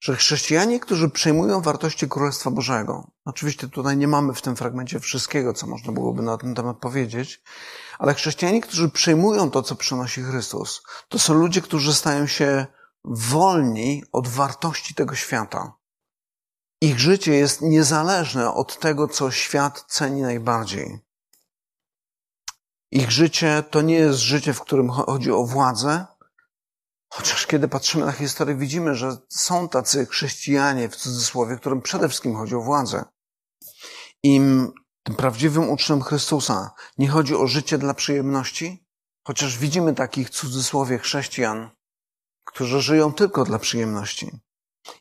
że 0.00 0.16
chrześcijanie, 0.16 0.80
którzy 0.80 1.10
przejmują 1.10 1.60
wartości 1.60 2.08
Królestwa 2.08 2.50
Bożego, 2.50 3.10
oczywiście 3.24 3.68
tutaj 3.68 3.96
nie 3.96 4.08
mamy 4.08 4.34
w 4.34 4.42
tym 4.42 4.56
fragmencie 4.56 5.00
wszystkiego, 5.00 5.52
co 5.52 5.66
można 5.66 5.92
byłoby 5.92 6.22
na 6.22 6.38
ten 6.38 6.54
temat 6.54 6.78
powiedzieć, 6.78 7.42
ale 7.98 8.14
chrześcijanie, 8.14 8.60
którzy 8.60 8.88
przejmują 8.88 9.50
to, 9.50 9.62
co 9.62 9.74
przynosi 9.74 10.22
Chrystus, 10.22 10.82
to 11.08 11.18
są 11.18 11.34
ludzie, 11.34 11.60
którzy 11.60 11.94
stają 11.94 12.26
się 12.26 12.66
wolni 13.04 14.04
od 14.12 14.28
wartości 14.28 14.94
tego 14.94 15.14
świata. 15.14 15.72
Ich 16.80 16.98
życie 16.98 17.34
jest 17.34 17.62
niezależne 17.62 18.54
od 18.54 18.78
tego, 18.78 19.08
co 19.08 19.30
świat 19.30 19.84
ceni 19.88 20.22
najbardziej. 20.22 20.98
Ich 22.90 23.10
życie 23.10 23.64
to 23.70 23.82
nie 23.82 23.94
jest 23.94 24.18
życie, 24.18 24.52
w 24.52 24.60
którym 24.60 24.90
chodzi 24.90 25.32
o 25.32 25.44
władzę, 25.44 26.06
chociaż 27.08 27.46
kiedy 27.46 27.68
patrzymy 27.68 28.06
na 28.06 28.12
historię, 28.12 28.54
widzimy, 28.54 28.94
że 28.94 29.16
są 29.28 29.68
tacy 29.68 30.06
chrześcijanie, 30.06 30.88
w 30.88 30.96
cudzysłowie, 30.96 31.56
którym 31.56 31.82
przede 31.82 32.08
wszystkim 32.08 32.36
chodzi 32.36 32.54
o 32.54 32.60
władzę. 32.60 33.04
Im 34.22 34.72
tym 35.02 35.16
prawdziwym 35.16 35.70
uczniem 35.70 36.02
Chrystusa 36.02 36.70
nie 36.98 37.08
chodzi 37.08 37.34
o 37.34 37.46
życie 37.46 37.78
dla 37.78 37.94
przyjemności, 37.94 38.86
chociaż 39.26 39.58
widzimy 39.58 39.94
takich 39.94 40.28
w 40.28 40.30
cudzysłowie 40.30 40.98
chrześcijan, 40.98 41.70
którzy 42.44 42.82
żyją 42.82 43.12
tylko 43.12 43.44
dla 43.44 43.58
przyjemności. 43.58 44.40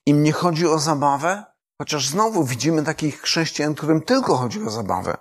Im 0.06 0.24
nie 0.24 0.32
chodzi 0.32 0.67
o 0.67 0.80
zabawę, 0.80 1.46
chociaż 1.82 2.08
znowu 2.08 2.43
widzimy 2.43 2.84
takich 2.84 3.22
chrześcijan, 3.22 3.76
którym 3.76 4.02
tylko 4.02 4.38
chodzi 4.38 4.63
o 4.63 4.70
zabawę. 4.70 5.17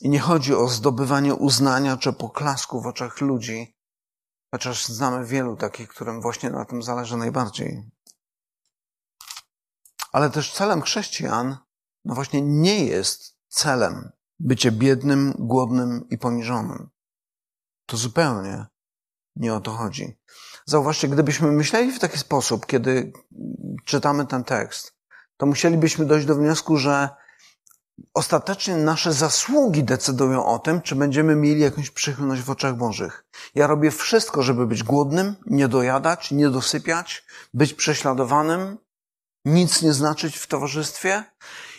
I 0.00 0.08
nie 0.08 0.20
chodzi 0.20 0.54
o 0.54 0.68
zdobywanie 0.68 1.34
uznania 1.34 1.96
czy 1.96 2.12
poklasku 2.12 2.80
w 2.80 2.86
oczach 2.86 3.20
ludzi, 3.20 3.74
chociaż 4.54 4.86
znamy 4.86 5.26
wielu 5.26 5.56
takich, 5.56 5.88
którym 5.88 6.20
właśnie 6.20 6.50
na 6.50 6.64
tym 6.64 6.82
zależy 6.82 7.16
najbardziej. 7.16 7.90
Ale 10.12 10.30
też 10.30 10.52
celem 10.52 10.82
chrześcijan, 10.82 11.56
no 12.04 12.14
właśnie 12.14 12.42
nie 12.42 12.84
jest 12.84 13.36
celem 13.48 14.12
bycie 14.40 14.72
biednym, 14.72 15.34
głodnym 15.38 16.08
i 16.10 16.18
poniżonym. 16.18 16.90
To 17.86 17.96
zupełnie 17.96 18.66
nie 19.36 19.54
o 19.54 19.60
to 19.60 19.70
chodzi. 19.70 20.18
Zauważcie, 20.66 21.08
gdybyśmy 21.08 21.52
myśleli 21.52 21.92
w 21.92 21.98
taki 21.98 22.18
sposób, 22.18 22.66
kiedy 22.66 23.12
czytamy 23.84 24.26
ten 24.26 24.44
tekst, 24.44 24.96
to 25.36 25.46
musielibyśmy 25.46 26.06
dojść 26.06 26.26
do 26.26 26.34
wniosku, 26.34 26.76
że 26.76 27.08
ostatecznie 28.14 28.76
nasze 28.76 29.12
zasługi 29.12 29.84
decydują 29.84 30.46
o 30.46 30.58
tym, 30.58 30.82
czy 30.82 30.96
będziemy 30.96 31.36
mieli 31.36 31.60
jakąś 31.60 31.90
przychylność 31.90 32.42
w 32.42 32.50
oczach 32.50 32.76
Bożych. 32.76 33.24
Ja 33.54 33.66
robię 33.66 33.90
wszystko, 33.90 34.42
żeby 34.42 34.66
być 34.66 34.82
głodnym, 34.82 35.36
nie 35.46 35.68
dojadać, 35.68 36.30
nie 36.30 36.48
dosypiać, 36.48 37.24
być 37.54 37.74
prześladowanym, 37.74 38.78
nic 39.44 39.82
nie 39.82 39.92
znaczyć 39.92 40.36
w 40.36 40.46
towarzystwie 40.46 41.24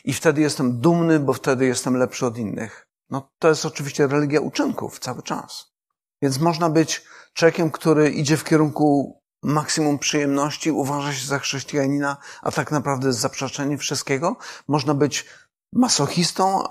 i 0.04 0.14
wtedy 0.14 0.42
jestem 0.42 0.80
dumny, 0.80 1.20
bo 1.20 1.34
wtedy 1.34 1.66
jestem 1.66 1.98
lepszy 1.98 2.26
od 2.26 2.38
innych. 2.38 2.88
No 3.10 3.32
to 3.40 3.50
jest 3.50 3.66
oczywiście 3.66 4.08
religia 4.08 4.42
uczynków 4.42 5.00
cały 5.00 5.24
czas. 5.24 5.74
Więc 6.22 6.40
można 6.40 6.70
być 6.70 7.06
człowiekiem, 7.34 7.72
który 7.72 8.10
idzie 8.10 8.38
w 8.38 8.44
kierunku 8.44 9.20
maksimum 9.44 10.00
przyjemności, 10.00 10.72
uważa 10.72 11.14
się 11.14 11.28
za 11.28 11.40
chrześcijanina, 11.40 12.18
a 12.42 12.52
tak 12.52 12.72
naprawdę 12.72 13.08
jest 13.08 13.20
zaprzeczeniem 13.20 13.78
wszystkiego. 13.78 14.38
Można 14.68 14.94
być 14.94 15.26
masochistą 15.76 16.64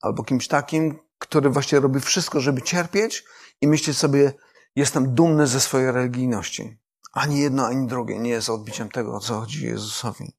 albo 0.00 0.24
kimś 0.24 0.48
takim, 0.48 0.98
który 1.18 1.50
właśnie 1.50 1.80
robi 1.80 2.00
wszystko, 2.00 2.40
żeby 2.40 2.62
cierpieć 2.62 3.24
i 3.60 3.68
myśleć 3.68 3.98
sobie, 3.98 4.32
jestem 4.76 5.14
dumny 5.14 5.46
ze 5.46 5.60
swojej 5.60 5.92
religijności. 5.92 6.78
Ani 7.12 7.40
jedno, 7.40 7.66
ani 7.66 7.86
drugie 7.86 8.18
nie 8.18 8.30
jest 8.30 8.50
odbiciem 8.50 8.88
tego, 8.88 9.14
o 9.14 9.20
co 9.20 9.40
chodzi 9.40 9.66
Jezusowi. 9.66 10.32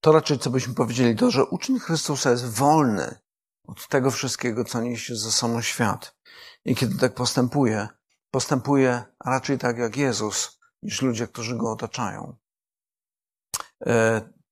To 0.00 0.12
raczej, 0.12 0.38
co 0.38 0.50
byśmy 0.50 0.74
powiedzieli, 0.74 1.16
to, 1.16 1.30
że 1.30 1.44
uczeń 1.44 1.78
Chrystusa 1.78 2.30
jest 2.30 2.50
wolny 2.50 3.18
od 3.66 3.88
tego 3.88 4.10
wszystkiego, 4.10 4.64
co 4.64 4.80
niesie 4.80 5.16
ze 5.16 5.32
sobą 5.32 5.62
świat. 5.62 6.16
I 6.64 6.74
kiedy 6.74 6.98
tak 6.98 7.14
postępuje, 7.14 7.88
postępuje 8.30 9.02
raczej 9.24 9.58
tak 9.58 9.78
jak 9.78 9.96
Jezus, 9.96 10.60
niż 10.82 11.02
ludzie, 11.02 11.26
którzy 11.26 11.56
go 11.56 11.72
otaczają. 11.72 12.36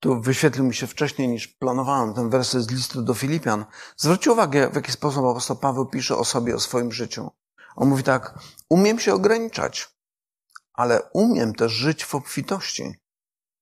Tu 0.01 0.21
wyświetlił 0.21 0.65
mi 0.65 0.75
się 0.75 0.87
wcześniej 0.87 1.29
niż 1.29 1.49
planowałem 1.49 2.15
ten 2.15 2.31
werset 2.31 2.63
z 2.63 2.71
listu 2.71 3.03
do 3.03 3.15
Filipian. 3.15 3.65
Zwróćcie 3.97 4.33
uwagę, 4.33 4.71
w 4.71 4.75
jaki 4.75 4.93
sposób 4.93 5.25
apostoł 5.25 5.57
Paweł 5.57 5.87
pisze 5.87 6.17
o 6.17 6.25
sobie, 6.25 6.55
o 6.55 6.61
swoim 6.61 6.93
życiu. 6.93 7.31
On 7.77 7.89
mówi 7.89 8.03
tak, 8.03 8.39
umiem 8.69 8.99
się 8.99 9.15
ograniczać, 9.15 9.89
ale 10.73 11.03
umiem 11.13 11.55
też 11.55 11.73
żyć 11.73 12.05
w 12.05 12.15
obfitości. 12.15 12.95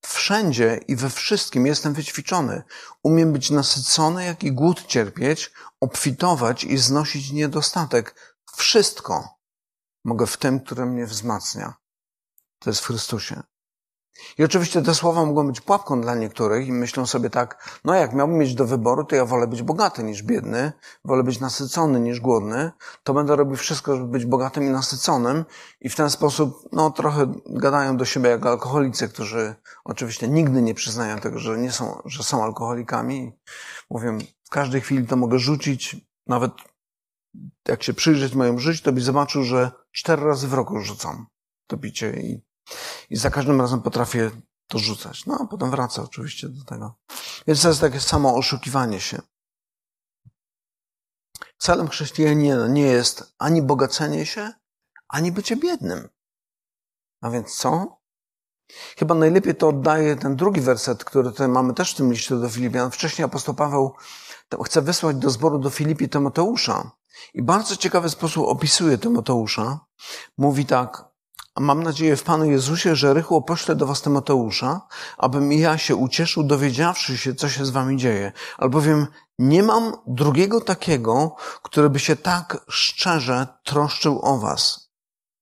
Wszędzie 0.07 0.81
i 0.88 0.96
we 0.96 1.11
wszystkim 1.11 1.66
jestem 1.66 1.94
wyćwiczony. 1.94 2.62
Umiem 3.03 3.33
być 3.33 3.51
nasycony, 3.51 4.25
jak 4.25 4.44
i 4.44 4.53
głód 4.53 4.87
cierpieć, 4.87 5.53
obfitować 5.81 6.64
i 6.64 6.79
znosić 6.79 7.33
niedostatek. 7.33 8.14
Wszystko 8.57 9.29
mogę 10.05 10.27
w 10.27 10.37
tym, 10.37 10.61
który 10.61 10.87
mnie 10.87 11.07
wzmacnia. 11.07 11.75
To 12.59 12.70
jest 12.70 12.81
w 12.81 12.87
Chrystusie. 12.87 13.42
I 14.39 14.45
oczywiście 14.45 14.83
te 14.83 14.95
słowa 14.95 15.25
mogą 15.25 15.47
być 15.47 15.61
pułapką 15.61 16.01
dla 16.01 16.15
niektórych 16.15 16.67
i 16.67 16.73
myślą 16.73 17.07
sobie 17.07 17.31
tak, 17.31 17.79
no 17.85 17.95
jak 17.95 18.15
miałbym 18.15 18.39
mieć 18.39 18.55
do 18.55 18.67
wyboru, 18.67 19.05
to 19.05 19.17
ja 19.17 19.25
wolę 19.25 19.47
być 19.47 19.63
bogaty 19.63 20.05
niż 20.05 20.23
biedny, 20.23 20.73
wolę 21.05 21.23
być 21.23 21.41
nasycony 21.41 22.01
niż 22.01 22.21
głodny, 22.21 22.71
to 23.05 23.15
będę 23.15 23.37
robił 23.37 23.57
wszystko, 23.57 23.97
żeby 23.97 24.09
być 24.09 24.27
bogatym 24.27 24.65
i 24.65 24.71
nasyconym. 24.71 25.45
I 25.81 25.89
w 25.89 25.97
ten 25.97 26.11
sposób, 26.11 26.69
no 26.73 26.91
trochę 26.91 27.33
gadają 27.47 27.97
do 27.97 28.05
siebie 28.05 28.31
jak 28.31 28.47
alkoholicy, 28.47 29.09
którzy 29.09 29.55
oczywiście 29.85 30.29
nigdy 30.29 30.63
nie 30.63 30.75
przyznają 30.75 31.19
tego, 31.19 31.39
że 31.39 31.59
nie 31.59 31.73
są, 31.73 32.03
że 32.05 32.23
są 32.23 32.45
alkoholikami. 32.45 33.33
Mówię, 33.91 34.19
w 34.45 34.51
każdej 34.51 34.81
chwili 34.81 35.07
to 35.07 35.17
mogę 35.17 35.39
rzucić, 35.39 35.97
nawet 36.27 36.53
jak 37.69 37.83
się 37.83 37.95
przyjrzeć 37.95 38.35
mojemu 38.35 38.59
życiu, 38.59 38.85
to 38.85 38.93
byś 38.93 39.05
zobaczył, 39.05 39.43
że 39.43 39.71
cztery 39.93 40.25
razy 40.25 40.49
w 40.49 40.55
roku 40.55 40.81
rzucam 40.81 41.27
to 41.67 41.77
picie 41.77 42.11
i 42.11 42.43
i 43.11 43.17
za 43.17 43.31
każdym 43.31 43.61
razem 43.61 43.83
potrafię 43.83 44.31
to 44.67 44.79
rzucać. 44.79 45.27
No, 45.27 45.39
a 45.41 45.47
potem 45.47 45.71
wraca 45.71 46.03
oczywiście 46.03 46.49
do 46.49 46.65
tego. 46.65 46.95
Więc 47.47 47.63
to 47.63 47.69
jest 47.69 47.81
takie 47.81 48.01
samo 48.01 48.35
oszukiwanie 48.35 49.01
się. 49.01 49.23
Celem 51.59 51.89
chrześcijanina 51.89 52.69
nie 52.69 52.83
jest 52.83 53.35
ani 53.39 53.63
bogacenie 53.63 54.27
się, 54.27 54.53
ani 55.09 55.33
bycie 55.33 55.57
biednym. 55.57 56.09
A 57.21 57.31
więc 57.31 57.57
co? 57.57 58.01
Chyba 58.99 59.15
najlepiej 59.15 59.55
to 59.55 59.69
oddaje 59.69 60.17
ten 60.17 60.37
drugi 60.37 60.61
werset, 60.61 61.05
który 61.05 61.31
tutaj 61.31 61.49
mamy 61.49 61.75
też 61.75 61.93
w 61.93 61.97
tym 61.97 62.13
liście 62.13 62.37
do 62.37 62.49
Filipian. 62.49 62.91
Wcześniej 62.91 63.25
apostoł 63.25 63.55
Paweł 63.55 63.95
chce 64.65 64.83
wysłać 64.83 65.17
do 65.17 65.31
zboru 65.31 65.59
do 65.59 65.71
Filipi 65.71 66.09
Tymoteusza. 66.09 66.91
I 67.35 67.43
bardzo 67.43 67.77
ciekawy 67.77 68.11
sposób 68.11 68.47
opisuje 68.47 68.99
Tymoteusza. 68.99 69.81
Mówi 70.39 70.67
tak, 70.67 71.05
mam 71.61 71.83
nadzieję 71.83 72.16
w 72.16 72.23
Panu 72.23 72.45
Jezusie, 72.45 72.97
że 72.97 73.14
rychło 73.14 73.42
poślę 73.42 73.77
do 73.77 73.87
was 73.87 74.03
Tymoteusza, 74.03 74.81
abym 75.19 75.53
ja 75.53 75.79
się 75.79 75.97
ucieszył, 75.97 76.45
dowiedziawszy 76.45 77.19
się, 77.19 77.35
co 77.35 77.49
się 77.49 77.66
z 77.66 77.71
wami 77.71 77.97
dzieje. 77.97 78.33
Albowiem 78.59 79.07
nie 79.38 79.62
mam 79.62 79.92
drugiego 80.07 80.61
takiego, 80.61 81.37
który 81.62 81.90
by 81.90 81.99
się 81.99 82.16
tak 82.16 82.64
szczerze 82.69 83.47
troszczył 83.64 84.21
o 84.23 84.38
was. 84.38 84.90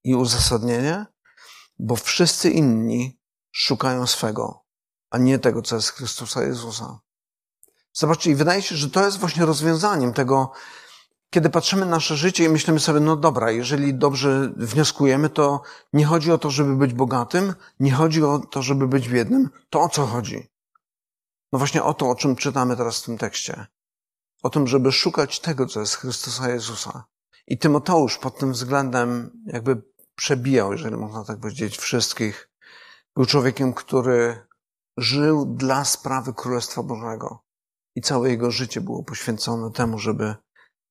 I 0.05 0.15
uzasadnienie? 0.15 1.07
Bo 1.79 1.97
wszyscy 1.97 2.51
inni 2.51 3.21
szukają 3.53 4.07
swego, 4.07 4.65
a 5.11 5.19
nie 5.19 5.39
tego, 5.39 5.63
co 5.63 5.77
jest 5.77 5.89
Chrystusa 5.89 6.43
Jezusa. 6.43 6.99
Zobaczcie, 7.93 8.31
i 8.31 8.35
wydaje 8.35 8.63
się, 8.63 8.77
że 8.77 8.91
to 8.91 9.05
jest 9.05 9.19
właśnie 9.19 9.47
rozwiązaniem 9.47 10.13
tego, 10.13 10.53
kiedy 11.35 11.51
patrzymy 11.51 11.85
na 11.85 11.91
nasze 11.91 12.17
życie 12.17 12.45
i 12.45 12.49
myślimy 12.49 12.81
sobie, 12.81 13.01
no 13.01 13.17
dobra, 13.17 13.51
jeżeli 13.51 13.95
dobrze 13.95 14.53
wnioskujemy, 14.57 15.31
to 15.31 15.63
nie 15.93 16.05
chodzi 16.05 16.33
o 16.33 16.39
to, 16.39 16.51
żeby 16.51 16.77
być 16.77 16.93
bogatym, 16.93 17.55
nie 17.81 17.93
chodzi 17.93 18.25
o 18.25 18.39
to, 18.39 18.63
żeby 18.63 18.89
być 18.89 19.09
biednym, 19.09 19.51
to 19.71 19.81
o 19.81 19.89
co 19.89 20.07
chodzi? 20.07 20.49
No 21.53 21.59
właśnie 21.59 21.83
o 21.83 21.95
to, 21.95 22.11
o 22.11 22.15
czym 22.15 22.37
czytamy 22.37 22.77
teraz 22.77 23.03
w 23.03 23.05
tym 23.05 23.19
tekście. 23.19 23.67
O 24.43 24.51
tym, 24.51 24.67
żeby 24.67 24.93
szukać 24.93 25.41
tego, 25.41 25.67
co 25.67 25.81
jest 25.81 25.95
Chrystusa 25.95 26.49
Jezusa. 26.49 27.05
I 27.47 27.59
Tymoteusz 27.59 28.19
pod 28.19 28.39
tym 28.39 28.53
względem 28.53 29.31
jakby 29.47 29.83
przebijał, 30.15 30.73
jeżeli 30.73 30.97
można 30.97 31.25
tak 31.25 31.41
powiedzieć, 31.41 31.79
wszystkich. 31.79 32.51
Był 33.17 33.27
człowiekiem, 33.27 33.75
który 33.75 34.47
żył 34.97 35.47
dla 35.47 35.85
sprawy 35.85 36.35
Królestwa 36.35 36.83
Bożego. 36.83 37.45
I 37.95 38.01
całe 38.01 38.31
jego 38.31 38.51
życie 38.51 38.81
było 38.81 39.05
poświęcone 39.05 39.71
temu, 39.73 39.99
żeby 39.99 40.35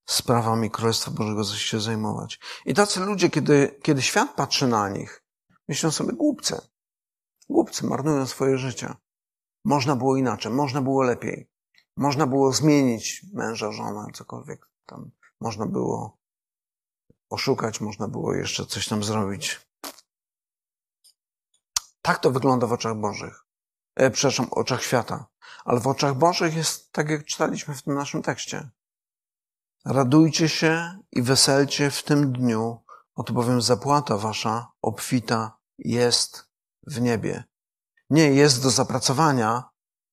sprawami 0.06 0.72
Królestwa 0.72 1.12
Bożego 1.12 1.44
się 1.44 1.80
zajmować. 1.80 2.40
I 2.66 2.74
tacy 2.74 3.00
ludzie, 3.00 3.30
kiedy, 3.30 3.80
kiedy 3.84 4.02
świat 4.02 4.36
patrzy 4.36 4.68
na 4.68 4.90
nich, 4.90 5.24
myślą 5.68 5.92
sobie 5.92 6.14
głupcy. 6.14 6.62
Głupcy 7.50 7.86
marnują 7.86 8.26
swoje 8.26 8.58
życie. 8.58 8.94
Można 9.66 9.96
było 9.96 10.18
inaczej, 10.18 10.52
można 10.52 10.82
było 10.82 11.04
lepiej. 11.04 11.50
Można 11.98 12.28
było 12.28 12.54
zmienić 12.54 13.26
męża, 13.34 13.72
żonę, 13.72 14.08
cokolwiek 14.14 14.70
tam. 14.86 15.12
Można 15.42 15.66
było 15.66 16.18
oszukać, 17.30 17.82
można 17.82 18.08
było 18.08 18.34
jeszcze 18.34 18.66
coś 18.66 18.88
tam 18.88 19.04
zrobić. 19.04 19.62
Tak 22.02 22.20
to 22.20 22.32
wygląda 22.32 22.68
w 22.68 22.74
oczach 22.74 22.96
Bożych. 22.96 23.46
E, 23.96 24.12
przepraszam, 24.12 24.46
w 24.46 24.54
oczach 24.54 24.84
świata. 24.84 25.26
Ale 25.66 25.80
w 25.80 25.88
oczach 25.88 26.16
Bożych 26.16 26.56
jest 26.56 26.92
tak, 26.92 27.10
jak 27.10 27.26
czytaliśmy 27.26 27.76
w 27.76 27.82
tym 27.82 27.94
naszym 27.94 28.22
tekście. 28.22 28.70
Radujcie 29.86 30.50
się 30.50 31.00
i 31.12 31.22
weselcie 31.22 31.92
w 31.92 32.04
tym 32.04 32.34
dniu, 32.34 32.84
oto 33.16 33.34
bowiem 33.34 33.62
zapłata 33.62 34.18
wasza 34.18 34.72
obfita 34.82 35.58
jest 35.78 36.50
w 36.88 37.02
niebie. 37.02 37.44
Nie 38.10 38.34
jest 38.34 38.64
do 38.64 38.70
zapracowania, 38.70 39.64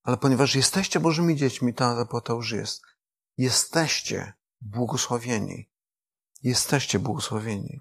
ale 0.02 0.16
ponieważ 0.16 0.54
jesteście 0.54 1.00
Bożymi 1.00 1.36
dziećmi, 1.36 1.74
ta 1.74 1.96
zapłata 1.96 2.32
już 2.32 2.52
jest. 2.52 2.82
Jesteście 3.38 4.32
błogosławieni. 4.60 5.70
Jesteście 6.42 6.98
błogosławieni. 6.98 7.78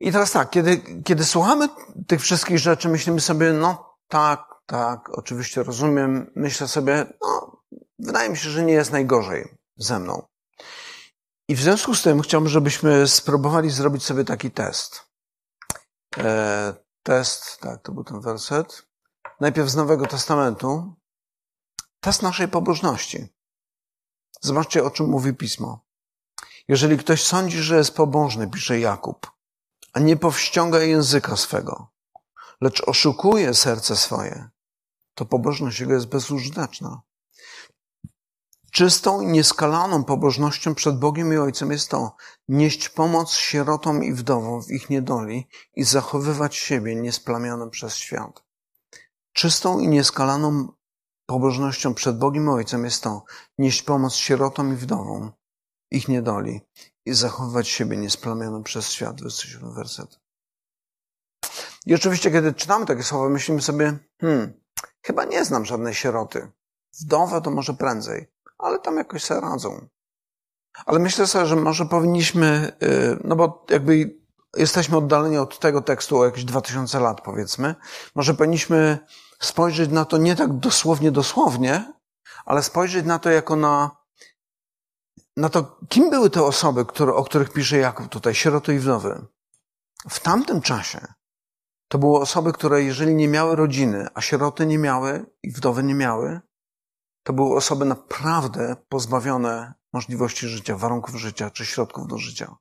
I 0.00 0.12
teraz 0.12 0.32
tak, 0.32 0.50
kiedy, 0.50 1.02
kiedy 1.04 1.24
słuchamy 1.24 1.68
tych 2.06 2.20
wszystkich 2.20 2.58
rzeczy, 2.58 2.88
myślimy 2.88 3.20
sobie, 3.20 3.52
no 3.52 3.96
tak, 4.08 4.54
tak, 4.66 5.18
oczywiście 5.18 5.62
rozumiem, 5.62 6.30
myślę 6.36 6.68
sobie, 6.68 7.06
no 7.22 7.59
wydaje 8.00 8.30
mi 8.30 8.36
się, 8.36 8.50
że 8.50 8.64
nie 8.64 8.72
jest 8.72 8.92
najgorzej 8.92 9.58
ze 9.76 9.98
mną. 9.98 10.22
I 11.48 11.54
w 11.54 11.60
związku 11.60 11.94
z 11.94 12.02
tym 12.02 12.22
chciałbym, 12.22 12.48
żebyśmy 12.48 13.08
spróbowali 13.08 13.70
zrobić 13.70 14.04
sobie 14.04 14.24
taki 14.24 14.50
test. 14.50 15.04
E, 16.18 16.74
test, 17.02 17.58
tak, 17.60 17.82
to 17.82 17.92
był 17.92 18.04
ten 18.04 18.20
werset. 18.20 18.82
Najpierw 19.40 19.68
z 19.68 19.76
Nowego 19.76 20.06
Testamentu. 20.06 20.94
Test 22.00 22.22
naszej 22.22 22.48
pobożności. 22.48 23.28
Zobaczcie, 24.40 24.84
o 24.84 24.90
czym 24.90 25.06
mówi 25.06 25.34
pismo. 25.34 25.84
Jeżeli 26.68 26.98
ktoś 26.98 27.24
sądzi, 27.24 27.58
że 27.58 27.76
jest 27.76 27.94
pobożny, 27.94 28.50
pisze 28.50 28.80
Jakub, 28.80 29.30
a 29.92 30.00
nie 30.00 30.16
powściąga 30.16 30.78
języka 30.78 31.36
swego, 31.36 31.92
lecz 32.60 32.82
oszukuje 32.88 33.54
serce 33.54 33.96
swoje, 33.96 34.48
to 35.14 35.24
pobożność 35.24 35.80
jego 35.80 35.92
jest 35.92 36.06
bezużyteczna. 36.06 37.02
Czystą 38.72 39.20
i 39.20 39.26
nieskalaną 39.26 40.04
pobożnością 40.04 40.74
przed 40.74 40.98
Bogiem 40.98 41.32
i 41.32 41.36
Ojcem 41.36 41.70
jest 41.70 41.90
to 41.90 42.16
nieść 42.48 42.88
pomoc 42.88 43.32
sierotom 43.32 44.04
i 44.04 44.12
wdowom 44.12 44.62
w 44.62 44.70
ich 44.70 44.90
niedoli 44.90 45.48
i 45.74 45.84
zachowywać 45.84 46.56
siebie 46.56 46.96
niesplamionym 46.96 47.70
przez 47.70 47.94
świat. 47.94 48.44
Czystą 49.32 49.78
i 49.78 49.88
nieskalaną 49.88 50.68
pobożnością 51.26 51.94
przed 51.94 52.18
Bogiem 52.18 52.46
i 52.46 52.48
Ojcem 52.48 52.84
jest 52.84 53.02
to 53.02 53.24
nieść 53.58 53.82
pomoc 53.82 54.14
sierotom 54.14 54.72
i 54.72 54.76
wdowom 54.76 55.32
ich 55.90 56.08
niedoli 56.08 56.60
i 57.06 57.14
zachowywać 57.14 57.68
siebie 57.68 57.96
niesplamionym 57.96 58.62
przez 58.62 58.90
świat. 58.90 59.16
27 59.16 59.74
werset. 59.74 60.20
I 61.86 61.94
oczywiście, 61.94 62.30
kiedy 62.30 62.54
czytamy 62.54 62.86
takie 62.86 63.02
słowa, 63.02 63.28
myślimy 63.28 63.62
sobie, 63.62 63.98
hmm, 64.20 64.52
chyba 65.02 65.24
nie 65.24 65.44
znam 65.44 65.64
żadnej 65.64 65.94
sieroty. 65.94 66.50
Wdowę 67.00 67.40
to 67.40 67.50
może 67.50 67.74
prędzej, 67.74 68.26
ale 68.62 68.78
tam 68.78 68.96
jakoś 68.96 69.24
sobie 69.24 69.40
radzą. 69.40 69.88
Ale 70.86 70.98
myślę 70.98 71.26
sobie, 71.26 71.46
że 71.46 71.56
może 71.56 71.86
powinniśmy, 71.86 72.72
y, 72.82 73.18
no 73.24 73.36
bo 73.36 73.66
jakby 73.70 74.20
jesteśmy 74.56 74.96
oddaleni 74.96 75.38
od 75.38 75.58
tego 75.58 75.80
tekstu 75.80 76.18
o 76.18 76.24
jakieś 76.24 76.44
2000 76.44 77.00
lat, 77.00 77.20
powiedzmy, 77.20 77.74
może 78.14 78.34
powinniśmy 78.34 78.98
spojrzeć 79.40 79.90
na 79.90 80.04
to 80.04 80.18
nie 80.18 80.36
tak 80.36 80.52
dosłownie, 80.52 81.12
dosłownie, 81.12 81.92
ale 82.44 82.62
spojrzeć 82.62 83.06
na 83.06 83.18
to 83.18 83.30
jako 83.30 83.56
na, 83.56 83.90
na 85.36 85.48
to, 85.48 85.78
kim 85.88 86.10
były 86.10 86.30
te 86.30 86.42
osoby, 86.42 86.86
które, 86.86 87.14
o 87.14 87.24
których 87.24 87.52
pisze 87.52 87.78
Jakub 87.78 88.08
tutaj, 88.08 88.34
sieroty 88.34 88.74
i 88.74 88.78
wdowy. 88.78 89.26
W 90.08 90.20
tamtym 90.20 90.60
czasie 90.60 91.14
to 91.88 91.98
były 91.98 92.20
osoby, 92.20 92.52
które 92.52 92.82
jeżeli 92.82 93.14
nie 93.14 93.28
miały 93.28 93.56
rodziny, 93.56 94.06
a 94.14 94.20
sieroty 94.20 94.66
nie 94.66 94.78
miały 94.78 95.26
i 95.42 95.50
wdowy 95.50 95.82
nie 95.82 95.94
miały, 95.94 96.40
to 97.22 97.32
były 97.32 97.56
osoby 97.56 97.84
naprawdę 97.84 98.76
pozbawione 98.88 99.74
możliwości 99.92 100.48
życia, 100.48 100.76
warunków 100.76 101.16
życia 101.16 101.50
czy 101.50 101.66
środków 101.66 102.06
do 102.06 102.18
życia. 102.18 102.56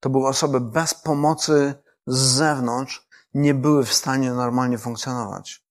To 0.00 0.10
były 0.10 0.28
osoby 0.28 0.60
bez 0.60 0.94
pomocy 0.94 1.74
z 2.06 2.18
zewnątrz, 2.18 3.08
nie 3.34 3.54
były 3.54 3.84
w 3.84 3.94
stanie 3.94 4.32
normalnie 4.32 4.78
funkcjonować. 4.78 5.64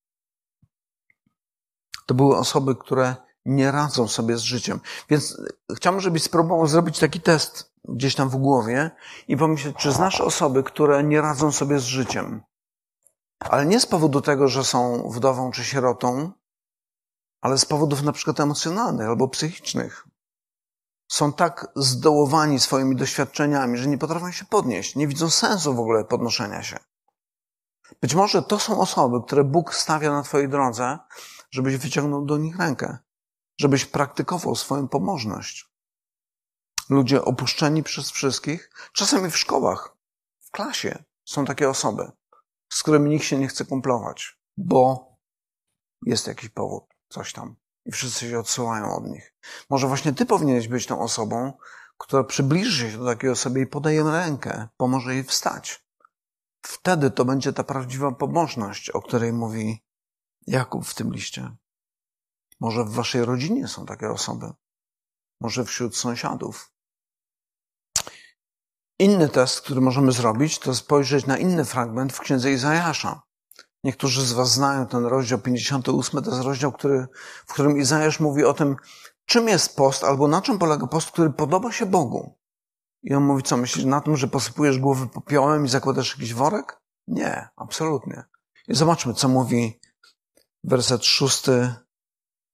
To 2.06 2.14
były 2.14 2.38
osoby, 2.38 2.76
które 2.76 3.16
nie 3.46 3.72
radzą 3.72 4.08
sobie 4.08 4.38
z 4.38 4.42
życiem. 4.42 4.80
Więc 5.10 5.38
chciałbym, 5.76 6.02
żebyś 6.02 6.24
spróbował 6.24 6.68
zrobić 6.68 7.00
taki 7.00 7.22
test 7.22 7.74
gdzieś 7.84 8.16
tam 8.16 8.30
w 8.30 8.36
głowie 8.36 8.92
i 9.28 9.38
pomyśleć, 9.38 9.76
czy 9.78 9.92
znasz 9.92 10.22
osoby, 10.22 10.64
które 10.64 11.04
nie 11.04 11.22
radzą 11.22 11.52
sobie 11.52 11.80
z 11.80 11.84
życiem. 11.84 12.42
Ale 13.40 13.66
nie 13.66 13.80
z 13.80 13.86
powodu 13.86 14.22
tego, 14.22 14.48
że 14.48 14.64
są 14.64 15.10
wdową 15.10 15.52
czy 15.52 15.64
sierotą, 15.64 16.32
ale 17.46 17.58
z 17.58 17.66
powodów 17.66 18.02
na 18.02 18.12
przykład 18.12 18.40
emocjonalnych 18.40 19.08
albo 19.08 19.28
psychicznych. 19.28 20.08
Są 21.12 21.34
tak 21.34 21.68
zdołowani 21.76 22.60
swoimi 22.60 22.96
doświadczeniami, 22.96 23.78
że 23.78 23.88
nie 23.88 23.98
potrafią 23.98 24.32
się 24.32 24.46
podnieść, 24.46 24.96
nie 24.96 25.08
widzą 25.08 25.30
sensu 25.30 25.76
w 25.76 25.80
ogóle 25.80 26.06
podnoszenia 26.06 26.64
się. 26.64 26.78
Być 28.02 28.16
może 28.16 28.44
to 28.44 28.60
są 28.60 28.80
osoby, 28.80 29.18
które 29.26 29.44
Bóg 29.44 29.76
stawia 29.76 30.12
na 30.12 30.24
Twojej 30.24 30.50
drodze, 30.50 31.00
żebyś 31.52 31.78
wyciągnął 31.78 32.26
do 32.26 32.38
nich 32.38 32.58
rękę, 32.58 32.98
żebyś 33.58 33.86
praktykował 33.86 34.56
swoją 34.56 34.88
pomożność. 34.88 35.70
Ludzie 36.90 37.26
opuszczeni 37.26 37.84
przez 37.84 38.12
wszystkich, 38.12 38.90
czasami 38.94 39.32
w 39.32 39.38
szkołach, 39.38 39.98
w 40.40 40.52
klasie 40.52 41.04
są 41.26 41.46
takie 41.46 41.70
osoby, 41.70 42.12
z 42.70 42.84
którymi 42.84 43.10
nikt 43.10 43.26
się 43.26 43.38
nie 43.38 43.48
chce 43.48 43.66
kumplować, 43.66 44.40
bo 44.58 45.12
jest 46.06 46.28
jakiś 46.28 46.50
powód, 46.50 46.95
coś 47.10 47.34
tam. 47.34 47.56
I 47.86 47.92
wszyscy 47.92 48.30
się 48.30 48.40
odsyłają 48.40 48.96
od 48.96 49.06
nich. 49.06 49.34
Może 49.70 49.88
właśnie 49.88 50.14
ty 50.14 50.26
powinieneś 50.26 50.68
być 50.68 50.86
tą 50.86 51.02
osobą, 51.02 51.54
która 51.98 52.24
przybliży 52.24 52.92
się 52.92 52.98
do 52.98 53.06
takiej 53.06 53.30
osoby 53.30 53.62
i 53.62 53.68
podaje 53.68 54.04
rękę, 54.04 54.68
pomoże 54.78 55.14
jej 55.14 55.24
wstać. 55.24 55.86
Wtedy 56.62 57.12
to 57.12 57.26
będzie 57.26 57.54
ta 57.54 57.64
prawdziwa 57.64 58.12
pobożność, 58.12 58.90
o 58.90 59.02
której 59.02 59.34
mówi 59.34 59.84
Jakub 60.48 60.86
w 60.86 60.94
tym 60.94 61.14
liście. 61.14 61.56
Może 62.60 62.84
w 62.84 62.90
waszej 62.90 63.26
rodzinie 63.26 63.68
są 63.68 63.86
takie 63.86 64.10
osoby. 64.10 64.54
Może 65.42 65.66
wśród 65.66 65.98
sąsiadów. 65.98 66.72
Inny 69.00 69.30
test, 69.30 69.62
który 69.62 69.82
możemy 69.82 70.12
zrobić, 70.12 70.60
to 70.60 70.76
spojrzeć 70.76 71.26
na 71.26 71.38
inny 71.38 71.66
fragment 71.66 72.14
w 72.14 72.20
księdze 72.20 72.52
Izajasza. 72.52 73.22
Niektórzy 73.86 74.26
z 74.26 74.34
was 74.34 74.52
znają 74.52 74.88
ten 74.88 75.06
rozdział 75.06 75.40
58, 75.40 76.24
to 76.24 76.32
jest 76.32 76.44
rozdział, 76.44 76.72
który, 76.72 77.08
w 77.46 77.54
którym 77.54 77.78
Izajasz 77.78 78.20
mówi 78.20 78.44
o 78.44 78.54
tym, 78.54 78.76
czym 79.26 79.48
jest 79.48 79.76
post, 79.76 80.04
albo 80.04 80.28
na 80.28 80.42
czym 80.42 80.60
polega 80.60 80.88
post, 80.88 81.12
który 81.12 81.30
podoba 81.30 81.72
się 81.72 81.86
Bogu. 81.86 82.38
I 83.04 83.14
on 83.14 83.24
mówi, 83.24 83.44
co 83.44 83.58
myślisz 83.58 83.86
na 83.86 84.02
tym, 84.02 84.18
że 84.18 84.28
posypujesz 84.28 84.80
głowy 84.80 85.08
popiołem 85.08 85.66
i 85.66 85.70
zakładasz 85.70 86.16
jakiś 86.18 86.34
worek? 86.34 86.82
Nie, 87.08 87.50
absolutnie. 87.56 88.24
I 88.68 88.76
zobaczmy, 88.76 89.14
co 89.14 89.28
mówi 89.28 89.80
werset 90.64 91.06
szósty 91.06 91.76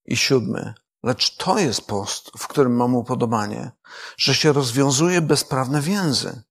i 0.05 0.17
siódmy. 0.17 0.73
Lecz 1.03 1.37
to 1.37 1.59
jest 1.59 1.87
post, 1.87 2.31
w 2.37 2.47
którym 2.47 2.75
mam 2.75 2.95
upodobanie, 2.95 3.71
że 4.17 4.35
się 4.35 4.53
rozwiązuje 4.53 5.21
bezprawne 5.21 5.81
więzy, 5.81 6.43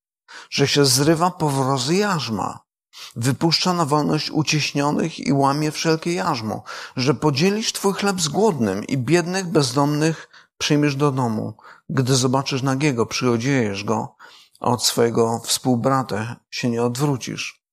że 0.49 0.67
się 0.67 0.85
zrywa 0.85 1.31
powrozy 1.31 1.95
jarzma, 1.95 2.70
wypuszcza 3.15 3.73
na 3.73 3.85
wolność 3.85 4.31
uciśnionych 4.31 5.19
i 5.19 5.33
łamie 5.33 5.71
wszelkie 5.71 6.13
jarzmo, 6.13 6.63
że 6.95 7.13
podzielisz 7.13 7.73
twój 7.73 7.93
chleb 7.93 8.21
z 8.21 8.27
głodnym 8.27 8.83
i 8.83 8.97
biednych, 8.97 9.47
bezdomnych 9.47 10.29
przyjmiesz 10.57 10.95
do 10.95 11.11
domu. 11.11 11.53
Gdy 11.89 12.15
zobaczysz 12.15 12.61
nagiego, 12.61 13.05
przyodziejesz 13.05 13.83
go, 13.83 14.15
a 14.59 14.65
od 14.65 14.85
swojego 14.85 15.39
współbrata 15.39 16.35
się 16.49 16.69
nie 16.69 16.83
odwrócisz. 16.83 17.63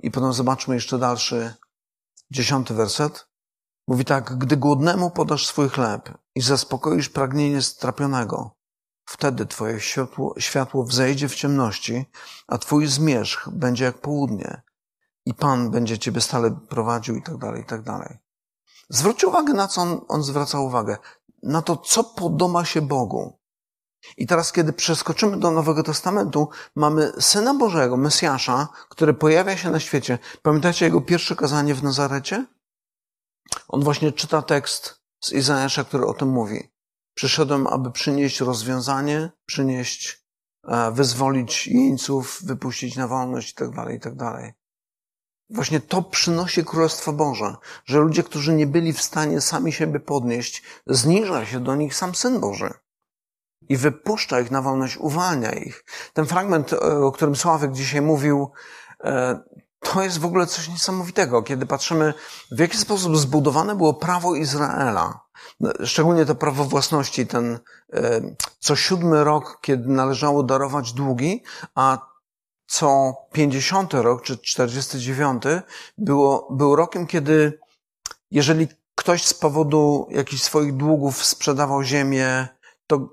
I 0.00 0.10
potem 0.10 0.32
zobaczmy 0.32 0.74
jeszcze 0.74 0.98
dalszy, 0.98 1.54
dziesiąty 2.30 2.74
werset. 2.74 3.26
Mówi 3.88 4.04
tak, 4.04 4.38
gdy 4.38 4.56
głodnemu 4.56 5.10
podasz 5.10 5.46
swój 5.46 5.68
chleb 5.68 6.18
i 6.34 6.40
zaspokoisz 6.40 7.08
pragnienie 7.08 7.62
strapionego, 7.62 8.59
wtedy 9.10 9.46
twoje 9.46 9.80
światło, 9.80 10.34
światło 10.38 10.84
wzejdzie 10.84 11.28
w 11.28 11.34
ciemności, 11.34 12.06
a 12.48 12.58
twój 12.58 12.86
zmierzch 12.86 13.48
będzie 13.52 13.84
jak 13.84 13.98
południe 13.98 14.62
i 15.26 15.34
Pan 15.34 15.70
będzie 15.70 15.98
ciebie 15.98 16.20
stale 16.20 16.58
prowadził 16.68 17.16
i 17.16 17.22
tak 17.22 17.36
dalej, 17.36 17.62
i 17.62 17.64
tak 17.64 17.82
dalej. 17.82 18.18
Zwróć 18.88 19.24
uwagę, 19.24 19.52
na 19.52 19.68
co 19.68 19.80
on, 19.82 20.00
on 20.08 20.22
zwraca 20.22 20.60
uwagę. 20.60 20.96
Na 21.42 21.62
to, 21.62 21.76
co 21.76 22.04
podoba 22.04 22.64
się 22.64 22.82
Bogu. 22.82 23.38
I 24.16 24.26
teraz, 24.26 24.52
kiedy 24.52 24.72
przeskoczymy 24.72 25.36
do 25.36 25.50
Nowego 25.50 25.82
Testamentu, 25.82 26.48
mamy 26.76 27.12
Syna 27.20 27.54
Bożego, 27.54 27.96
Mesjasza, 27.96 28.68
który 28.88 29.14
pojawia 29.14 29.56
się 29.56 29.70
na 29.70 29.80
świecie. 29.80 30.18
Pamiętacie 30.42 30.84
jego 30.84 31.00
pierwsze 31.00 31.36
kazanie 31.36 31.74
w 31.74 31.82
Nazarecie? 31.82 32.46
On 33.68 33.82
właśnie 33.84 34.12
czyta 34.12 34.42
tekst 34.42 35.00
z 35.20 35.32
Izajasza, 35.32 35.84
który 35.84 36.06
o 36.06 36.14
tym 36.14 36.28
mówi. 36.28 36.70
Przyszedłem, 37.20 37.66
aby 37.66 37.90
przynieść 37.90 38.40
rozwiązanie, 38.40 39.30
przynieść, 39.46 40.24
e, 40.68 40.92
wyzwolić 40.92 41.66
jeńców, 41.66 42.42
wypuścić 42.44 42.96
na 42.96 43.08
wolność 43.08 43.52
i 43.52 43.54
tak 43.54 43.70
dalej, 43.70 43.96
i 43.96 44.00
tak. 44.00 44.14
Właśnie 45.50 45.80
to 45.80 46.02
przynosi 46.02 46.64
Królestwo 46.64 47.12
Boże, 47.12 47.56
że 47.84 47.98
ludzie, 47.98 48.22
którzy 48.22 48.54
nie 48.54 48.66
byli 48.66 48.92
w 48.92 49.02
stanie 49.02 49.40
sami 49.40 49.72
siebie 49.72 50.00
podnieść, 50.00 50.62
zniża 50.86 51.46
się 51.46 51.60
do 51.60 51.76
nich 51.76 51.94
sam 51.94 52.14
Syn 52.14 52.40
Boży 52.40 52.74
i 53.68 53.76
wypuszcza 53.76 54.40
ich 54.40 54.50
na 54.50 54.62
wolność, 54.62 54.96
uwalnia 54.96 55.52
ich. 55.52 55.84
Ten 56.12 56.26
fragment, 56.26 56.72
e, 56.72 56.76
o 56.78 57.12
którym 57.12 57.36
Sławek 57.36 57.72
dzisiaj 57.72 58.02
mówił, 58.02 58.50
e, 59.04 59.40
to 59.80 60.02
jest 60.02 60.18
w 60.18 60.24
ogóle 60.24 60.46
coś 60.46 60.68
niesamowitego, 60.68 61.42
kiedy 61.42 61.66
patrzymy, 61.66 62.14
w 62.50 62.58
jaki 62.58 62.76
sposób 62.76 63.16
zbudowane 63.16 63.74
było 63.74 63.94
prawo 63.94 64.34
Izraela. 64.34 65.20
Szczególnie 65.84 66.26
to 66.26 66.34
prawo 66.34 66.64
własności, 66.64 67.26
ten 67.26 67.58
e, 67.92 68.20
co 68.58 68.76
siódmy 68.76 69.24
rok, 69.24 69.58
kiedy 69.60 69.88
należało 69.88 70.42
darować 70.42 70.92
długi, 70.92 71.42
a 71.74 72.10
co 72.66 73.14
50 73.32 73.94
rok, 73.94 74.22
czy 74.22 74.38
49, 74.38 75.42
było, 75.98 76.48
był 76.50 76.76
rokiem, 76.76 77.06
kiedy 77.06 77.58
jeżeli 78.30 78.68
ktoś 78.94 79.26
z 79.26 79.34
powodu 79.34 80.06
jakichś 80.10 80.42
swoich 80.42 80.76
długów 80.76 81.24
sprzedawał 81.24 81.82
ziemię, 81.82 82.48
to 82.90 83.08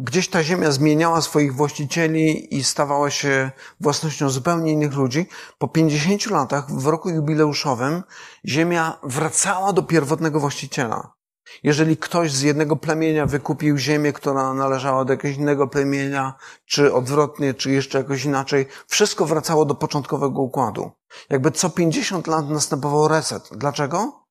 gdzieś 0.00 0.28
ta 0.28 0.42
ziemia 0.42 0.70
zmieniała 0.70 1.20
swoich 1.20 1.54
właścicieli 1.54 2.56
i 2.56 2.64
stawała 2.64 3.10
się 3.10 3.50
własnością 3.80 4.30
zupełnie 4.30 4.72
innych 4.72 4.94
ludzi. 4.94 5.26
Po 5.58 5.68
50 5.68 6.26
latach, 6.26 6.70
w 6.70 6.86
roku 6.86 7.10
jubileuszowym, 7.10 8.02
ziemia 8.46 8.98
wracała 9.02 9.72
do 9.72 9.82
pierwotnego 9.82 10.40
właściciela. 10.40 11.12
Jeżeli 11.62 11.96
ktoś 11.96 12.32
z 12.32 12.42
jednego 12.42 12.76
plemienia 12.76 13.26
wykupił 13.26 13.78
ziemię, 13.78 14.12
która 14.12 14.54
należała 14.54 15.04
do 15.04 15.12
jakiegoś 15.12 15.36
innego 15.36 15.68
plemienia, 15.68 16.34
czy 16.66 16.94
odwrotnie, 16.94 17.54
czy 17.54 17.70
jeszcze 17.70 17.98
jakoś 17.98 18.24
inaczej, 18.24 18.66
wszystko 18.86 19.26
wracało 19.26 19.64
do 19.64 19.74
początkowego 19.74 20.42
układu. 20.42 20.90
Jakby 21.30 21.50
co 21.50 21.70
50 21.70 22.26
lat 22.26 22.48
następował 22.48 23.08
reset. 23.08 23.48
Dlaczego? 23.52 24.26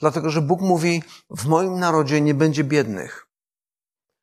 Dlatego, 0.00 0.30
że 0.30 0.40
Bóg 0.40 0.60
mówi, 0.60 1.02
w 1.30 1.46
moim 1.46 1.78
narodzie 1.78 2.20
nie 2.20 2.34
będzie 2.34 2.64
biednych. 2.64 3.31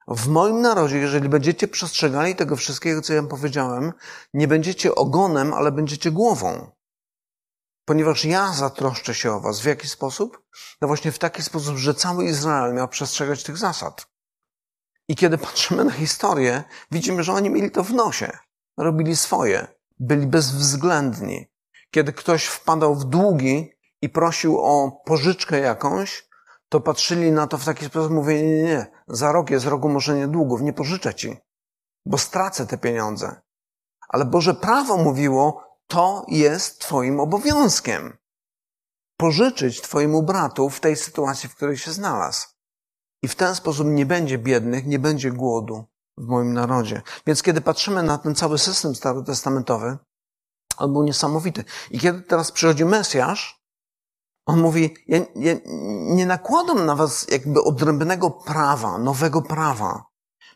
W 0.09 0.27
moim 0.27 0.61
narodzie, 0.61 0.97
jeżeli 0.97 1.29
będziecie 1.29 1.67
przestrzegali 1.67 2.35
tego 2.35 2.55
wszystkiego, 2.55 3.01
co 3.01 3.13
ja 3.13 3.23
powiedziałem, 3.23 3.93
nie 4.33 4.47
będziecie 4.47 4.95
ogonem, 4.95 5.53
ale 5.53 5.71
będziecie 5.71 6.11
głową 6.11 6.71
ponieważ 7.89 8.25
ja 8.25 8.53
zatroszczę 8.53 9.15
się 9.15 9.31
o 9.31 9.39
was. 9.39 9.61
W 9.61 9.65
jaki 9.65 9.87
sposób? 9.87 10.41
No 10.81 10.87
właśnie 10.87 11.11
w 11.11 11.19
taki 11.19 11.43
sposób, 11.43 11.77
że 11.77 11.93
cały 11.93 12.25
Izrael 12.25 12.73
miał 12.73 12.87
przestrzegać 12.87 13.43
tych 13.43 13.57
zasad. 13.57 14.07
I 15.07 15.15
kiedy 15.15 15.37
patrzymy 15.37 15.83
na 15.83 15.91
historię, 15.91 16.63
widzimy, 16.91 17.23
że 17.23 17.33
oni 17.33 17.49
mieli 17.49 17.71
to 17.71 17.83
w 17.83 17.93
nosie. 17.93 18.37
Robili 18.77 19.15
swoje. 19.15 19.67
Byli 19.99 20.27
bezwzględni. 20.27 21.47
Kiedy 21.91 22.13
ktoś 22.13 22.45
wpadał 22.45 22.95
w 22.95 23.05
długi 23.05 23.71
i 24.01 24.09
prosił 24.09 24.59
o 24.59 24.91
pożyczkę 25.05 25.59
jakąś, 25.59 26.28
to 26.69 26.79
patrzyli 26.79 27.31
na 27.31 27.47
to 27.47 27.57
w 27.57 27.65
taki 27.65 27.85
sposób, 27.85 28.11
mówię, 28.11 28.43
nie, 28.43 28.55
nie, 28.55 28.63
nie, 28.63 28.91
za 29.07 29.31
rok 29.31 29.49
jest 29.49 29.65
roku 29.65 29.89
nie 30.15 30.27
długów, 30.27 30.61
nie 30.61 30.73
pożyczę 30.73 31.15
ci, 31.15 31.37
bo 32.05 32.17
stracę 32.17 32.67
te 32.67 32.77
pieniądze. 32.77 33.41
Ale 34.09 34.25
Boże 34.25 34.53
prawo 34.53 34.97
mówiło, 34.97 35.63
to 35.87 36.25
jest 36.27 36.81
Twoim 36.81 37.19
obowiązkiem. 37.19 38.17
Pożyczyć 39.17 39.81
Twojemu 39.81 40.23
bratu 40.23 40.69
w 40.69 40.79
tej 40.79 40.95
sytuacji, 40.95 41.49
w 41.49 41.55
której 41.55 41.77
się 41.77 41.91
znalazł. 41.91 42.47
I 43.23 43.27
w 43.27 43.35
ten 43.35 43.55
sposób 43.55 43.87
nie 43.87 44.05
będzie 44.05 44.37
biednych, 44.37 44.85
nie 44.85 44.99
będzie 44.99 45.31
głodu 45.31 45.85
w 46.17 46.27
moim 46.27 46.53
narodzie. 46.53 47.01
Więc 47.27 47.43
kiedy 47.43 47.61
patrzymy 47.61 48.03
na 48.03 48.17
ten 48.17 48.35
cały 48.35 48.57
system 48.57 48.95
starotestamentowy, 48.95 49.97
on 50.77 50.93
był 50.93 51.03
niesamowity. 51.03 51.63
I 51.91 51.99
kiedy 51.99 52.21
teraz 52.21 52.51
przychodzi 52.51 52.85
Mesjasz, 52.85 53.58
on 54.49 54.61
mówi, 54.61 54.95
ja, 55.07 55.19
ja 55.35 55.53
nie 56.15 56.25
nakładam 56.25 56.85
na 56.85 56.95
was 56.95 57.27
jakby 57.31 57.63
odrębnego 57.63 58.31
prawa, 58.31 58.97
nowego 58.97 59.41
prawa. 59.41 60.03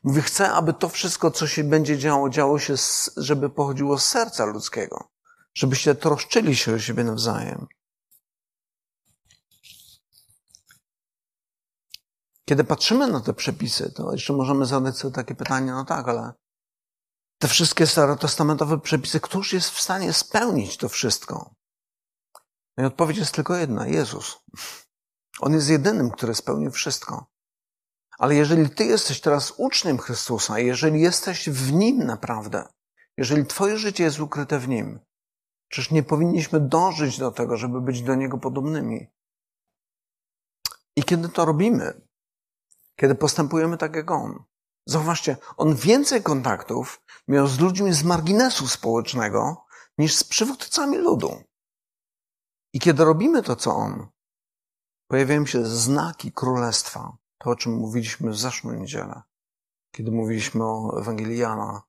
Mówi, 0.03 0.21
chcę, 0.21 0.51
aby 0.51 0.73
to 0.73 0.89
wszystko, 0.89 1.31
co 1.31 1.47
się 1.47 1.63
będzie 1.63 1.97
działo, 1.97 2.29
działo 2.29 2.59
się, 2.59 2.75
żeby 3.17 3.49
pochodziło 3.49 3.97
z 3.97 4.05
serca 4.05 4.45
ludzkiego 4.45 5.13
żebyście 5.53 5.95
troszczyli 5.95 6.55
się 6.55 6.73
o 6.73 6.79
siebie 6.79 7.03
nawzajem. 7.03 7.67
Kiedy 12.45 12.63
patrzymy 12.63 13.07
na 13.07 13.21
te 13.21 13.33
przepisy, 13.33 13.91
to 13.91 14.11
jeszcze 14.11 14.33
możemy 14.33 14.65
zadać 14.65 14.97
sobie 14.97 15.13
takie 15.13 15.35
pytanie, 15.35 15.71
no 15.71 15.85
tak, 15.85 16.07
ale 16.07 16.33
te 17.37 17.47
wszystkie 17.47 17.87
starotestamentowe 17.87 18.79
przepisy, 18.79 19.19
któż 19.19 19.53
jest 19.53 19.69
w 19.69 19.81
stanie 19.81 20.13
spełnić 20.13 20.77
to 20.77 20.89
wszystko? 20.89 21.55
No 22.77 22.83
i 22.83 22.87
odpowiedź 22.87 23.17
jest 23.17 23.35
tylko 23.35 23.55
jedna, 23.55 23.87
Jezus. 23.87 24.39
On 25.39 25.53
jest 25.53 25.69
jedynym, 25.69 26.11
który 26.11 26.35
spełnił 26.35 26.71
wszystko. 26.71 27.25
Ale 28.17 28.35
jeżeli 28.35 28.69
ty 28.69 28.85
jesteś 28.85 29.21
teraz 29.21 29.53
uczniem 29.57 29.97
Chrystusa, 29.97 30.59
jeżeli 30.59 31.01
jesteś 31.01 31.49
w 31.49 31.73
Nim 31.73 31.97
naprawdę, 31.97 32.67
jeżeli 33.17 33.45
twoje 33.45 33.77
życie 33.77 34.03
jest 34.03 34.19
ukryte 34.19 34.59
w 34.59 34.67
Nim, 34.67 34.99
Czyż 35.73 35.91
nie 35.91 36.03
powinniśmy 36.03 36.59
dążyć 36.59 37.17
do 37.17 37.31
tego, 37.31 37.57
żeby 37.57 37.81
być 37.81 38.01
do 38.01 38.15
Niego 38.15 38.37
podobnymi? 38.37 39.07
I 40.95 41.03
kiedy 41.03 41.29
to 41.29 41.45
robimy, 41.45 42.01
kiedy 42.95 43.15
postępujemy 43.15 43.77
tak 43.77 43.95
jak 43.95 44.11
On, 44.11 44.43
zauważcie, 44.85 45.37
On 45.57 45.75
więcej 45.75 46.23
kontaktów 46.23 47.01
miał 47.27 47.47
z 47.47 47.59
ludźmi 47.59 47.93
z 47.93 48.03
marginesu 48.03 48.67
społecznego 48.67 49.65
niż 49.97 50.15
z 50.15 50.23
przywódcami 50.23 50.97
ludu. 50.97 51.43
I 52.73 52.79
kiedy 52.79 53.05
robimy 53.05 53.43
to, 53.43 53.55
co 53.55 53.75
On, 53.75 54.07
pojawiają 55.07 55.45
się 55.45 55.65
znaki 55.65 56.31
królestwa. 56.31 57.17
To, 57.37 57.49
o 57.49 57.55
czym 57.55 57.73
mówiliśmy 57.73 58.31
w 58.31 58.37
zeszłą 58.37 58.71
niedzielę, 58.71 59.21
kiedy 59.95 60.11
mówiliśmy 60.11 60.63
o 60.63 60.99
Ewangelii 60.99 61.37
Jana, 61.37 61.81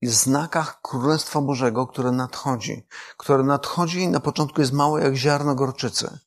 i 0.00 0.06
znakach 0.06 0.80
Królestwa 0.82 1.40
Bożego, 1.40 1.86
które 1.86 2.12
nadchodzi. 2.12 2.86
Które 3.16 3.42
nadchodzi 3.42 4.00
i 4.00 4.08
na 4.08 4.20
początku 4.20 4.60
jest 4.60 4.72
małe 4.72 5.02
jak 5.02 5.14
ziarno 5.14 5.54
gorczycy, 5.54 6.18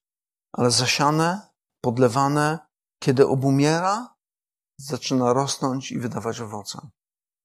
ale 0.53 0.71
zasiane, 0.71 1.49
podlewane, 1.81 2.59
kiedy 2.99 3.27
obumiera, 3.27 4.15
zaczyna 4.77 5.33
rosnąć 5.33 5.91
i 5.91 5.99
wydawać 5.99 6.41
owoce. 6.41 6.89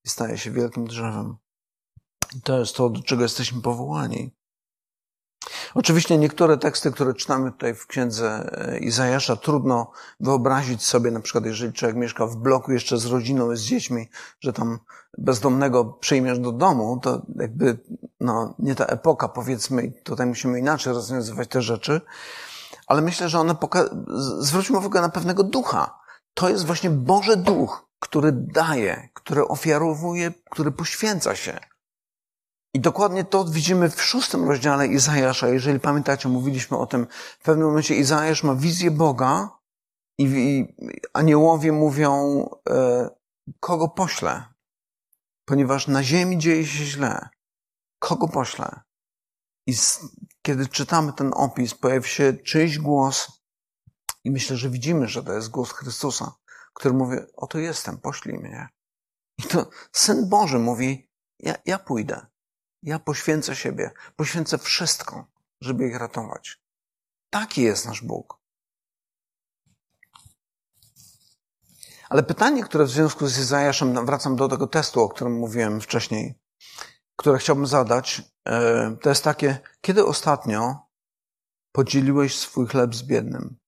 I 0.04 0.08
staje 0.08 0.38
się 0.38 0.50
wielkim 0.50 0.86
drzewem. 0.86 1.36
I 2.36 2.40
to 2.40 2.58
jest 2.58 2.76
to, 2.76 2.90
do 2.90 3.02
czego 3.02 3.22
jesteśmy 3.22 3.62
powołani. 3.62 4.36
Oczywiście 5.74 6.18
niektóre 6.18 6.58
teksty, 6.58 6.92
które 6.92 7.14
czytamy 7.14 7.52
tutaj 7.52 7.74
w 7.74 7.86
księdze 7.86 8.50
e, 8.52 8.78
Izajasza, 8.78 9.36
trudno 9.36 9.90
wyobrazić 10.20 10.84
sobie, 10.84 11.10
na 11.10 11.20
przykład 11.20 11.46
jeżeli 11.46 11.72
człowiek 11.72 11.96
mieszka 11.96 12.26
w 12.26 12.36
bloku 12.36 12.72
jeszcze 12.72 12.98
z 12.98 13.06
rodziną, 13.06 13.56
z 13.56 13.60
dziećmi, 13.60 14.08
że 14.40 14.52
tam 14.52 14.78
bezdomnego 15.18 15.84
przyjmiesz 15.84 16.38
do 16.38 16.52
domu, 16.52 17.00
to 17.02 17.22
jakby 17.36 17.78
no, 18.20 18.54
nie 18.58 18.74
ta 18.74 18.84
epoka, 18.84 19.28
powiedzmy, 19.28 19.82
i 19.82 20.02
tutaj 20.02 20.26
musimy 20.26 20.58
inaczej 20.58 20.92
rozwiązywać 20.92 21.48
te 21.48 21.62
rzeczy, 21.62 22.00
ale 22.86 23.02
myślę, 23.02 23.28
że 23.28 23.38
one 23.38 23.54
poka- 23.54 23.88
zwróćmy 24.38 24.78
uwagę 24.78 25.00
na 25.00 25.08
pewnego 25.08 25.42
ducha. 25.42 25.98
To 26.34 26.48
jest 26.48 26.66
właśnie 26.66 26.90
Boży 26.90 27.36
Duch, 27.36 27.86
który 27.98 28.32
daje, 28.32 29.08
który 29.14 29.48
ofiarowuje, 29.48 30.32
który 30.50 30.70
poświęca 30.70 31.36
się. 31.36 31.60
I 32.76 32.80
dokładnie 32.80 33.24
to 33.24 33.44
widzimy 33.44 33.90
w 33.90 34.02
szóstym 34.02 34.48
rozdziale 34.48 34.86
Izajasza. 34.86 35.48
Jeżeli 35.48 35.80
pamiętacie, 35.80 36.28
mówiliśmy 36.28 36.76
o 36.76 36.86
tym, 36.86 37.06
w 37.40 37.42
pewnym 37.42 37.66
momencie 37.66 37.94
Izajasz 37.94 38.42
ma 38.42 38.54
wizję 38.54 38.90
Boga 38.90 39.58
i, 40.18 40.64
aniołowie 41.12 41.72
mówią, 41.72 42.42
e, 42.68 43.08
kogo 43.60 43.88
poślę? 43.88 44.44
Ponieważ 45.44 45.88
na 45.88 46.02
ziemi 46.02 46.38
dzieje 46.38 46.66
się 46.66 46.84
źle. 46.84 47.28
Kogo 47.98 48.28
poślę? 48.28 48.80
I 49.66 49.74
kiedy 50.42 50.66
czytamy 50.66 51.12
ten 51.12 51.30
opis, 51.34 51.74
pojawi 51.74 52.08
się 52.08 52.32
czyjś 52.32 52.78
głos 52.78 53.42
i 54.24 54.30
myślę, 54.30 54.56
że 54.56 54.70
widzimy, 54.70 55.08
że 55.08 55.22
to 55.22 55.32
jest 55.32 55.50
głos 55.50 55.72
Chrystusa, 55.72 56.34
który 56.74 56.94
mówi, 56.94 57.16
oto 57.36 57.58
jestem, 57.58 57.98
poślij 57.98 58.38
mnie. 58.38 58.68
I 59.38 59.42
to 59.42 59.70
Syn 59.92 60.28
Boży 60.28 60.58
mówi, 60.58 61.10
ja, 61.38 61.54
ja 61.66 61.78
pójdę. 61.78 62.26
Ja 62.86 62.98
poświęcę 62.98 63.56
siebie, 63.56 63.90
poświęcę 64.16 64.58
wszystko, 64.58 65.26
żeby 65.60 65.88
ich 65.88 65.96
ratować. 65.96 66.60
Taki 67.30 67.62
jest 67.62 67.86
nasz 67.86 68.02
Bóg. 68.02 68.40
Ale 72.08 72.22
pytanie, 72.22 72.64
które 72.64 72.84
w 72.84 72.90
związku 72.90 73.26
z 73.26 73.38
Izajaszem, 73.38 74.06
wracam 74.06 74.36
do 74.36 74.48
tego 74.48 74.66
testu, 74.66 75.00
o 75.00 75.08
którym 75.08 75.32
mówiłem 75.32 75.80
wcześniej, 75.80 76.34
które 77.16 77.38
chciałbym 77.38 77.66
zadać, 77.66 78.22
e, 78.48 78.96
to 79.02 79.08
jest 79.08 79.24
takie, 79.24 79.58
kiedy 79.80 80.04
ostatnio 80.04 80.86
podzieliłeś 81.72 82.38
swój 82.38 82.66
chleb 82.66 82.94
z 82.94 83.02
biednym? 83.02 83.58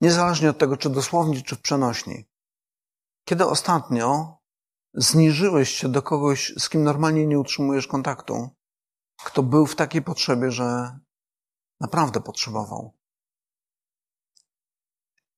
Niezależnie 0.00 0.50
od 0.50 0.58
tego, 0.58 0.76
czy 0.76 0.90
dosłownie, 0.90 1.42
czy 1.42 1.56
w 1.56 1.60
przenośni. 1.60 2.28
Kiedy 3.24 3.46
ostatnio 3.46 4.38
zniżyłeś 4.96 5.70
się 5.70 5.88
do 5.88 6.02
kogoś, 6.02 6.52
z 6.58 6.68
kim 6.68 6.82
normalnie 6.82 7.26
nie 7.26 7.38
utrzymujesz 7.38 7.86
kontaktu, 7.86 8.50
kto 9.24 9.42
był 9.42 9.66
w 9.66 9.76
takiej 9.76 10.02
potrzebie, 10.02 10.50
że 10.50 10.98
naprawdę 11.80 12.20
potrzebował. 12.20 12.92